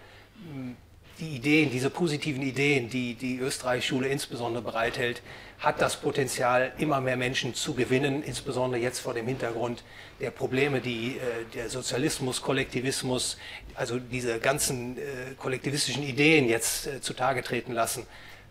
die 1.20 1.36
Ideen, 1.36 1.72
diese 1.72 1.90
positiven 1.90 2.42
Ideen, 2.42 2.90
die 2.90 3.16
die 3.16 3.40
Österreich-Schule 3.40 4.10
insbesondere 4.10 4.62
bereithält, 4.62 5.22
hat 5.60 5.82
das 5.82 5.96
Potenzial, 5.96 6.74
immer 6.78 7.02
mehr 7.02 7.18
Menschen 7.18 7.56
zu 7.56 7.74
gewinnen, 7.74 8.22
insbesondere 8.22 8.82
jetzt 8.82 9.00
vor 9.00 9.14
dem 9.14 9.26
Hintergrund 9.26 9.84
der 10.20 10.30
Probleme, 10.30 10.82
die 10.82 11.18
äh, 11.18 11.56
der 11.56 11.70
Sozialismus, 11.70 12.42
Kollektivismus, 12.44 13.38
also 13.74 13.98
diese 13.98 14.40
ganzen 14.40 14.98
äh, 14.98 15.02
kollektivistischen 15.40 16.04
Ideen 16.04 16.48
jetzt 16.48 16.86
äh, 16.86 17.02
zutage 17.02 17.42
treten 17.42 17.72
lassen. 17.72 18.06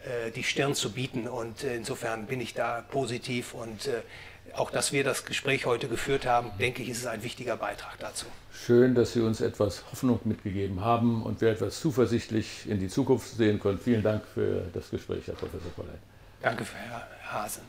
Äh, 0.07 0.31
die 0.31 0.45
Stirn 0.45 0.75
zu 0.75 0.93
bieten. 0.93 1.27
Und 1.27 1.65
äh, 1.65 1.75
insofern 1.75 2.27
bin 2.27 2.41
ich 2.41 2.55
da 2.55 2.83
positiv 2.91 3.55
und 3.55 3.89
äh, 3.89 4.03
auch, 4.55 4.71
dass 4.71 4.93
wir 4.93 5.03
das 5.03 5.25
Gespräch 5.25 5.67
heute 5.67 5.89
geführt 5.89 6.27
haben, 6.27 6.51
denke 6.61 6.83
ich, 6.83 6.89
ist 6.89 6.99
es 6.99 7.07
ein 7.07 7.25
wichtiger 7.25 7.57
Beitrag 7.57 7.99
dazu. 7.99 8.27
Schön, 8.53 8.95
dass 8.95 9.13
Sie 9.13 9.21
uns 9.21 9.41
etwas 9.41 9.85
Hoffnung 9.91 10.21
mitgegeben 10.25 10.83
haben 10.83 11.23
und 11.23 11.41
wir 11.41 11.51
etwas 11.51 11.81
zuversichtlich 11.81 12.69
in 12.69 12.79
die 12.79 12.89
Zukunft 12.89 13.37
sehen 13.37 13.59
können. 13.59 13.79
Vielen 13.79 14.03
Dank 14.03 14.23
für 14.33 14.63
das 14.73 14.89
Gespräch, 14.91 15.27
Herr 15.27 15.35
Professor 15.35 15.71
Polleit. 15.73 15.99
Danke, 16.41 16.65
Herr 16.65 17.09
Hase. 17.33 17.61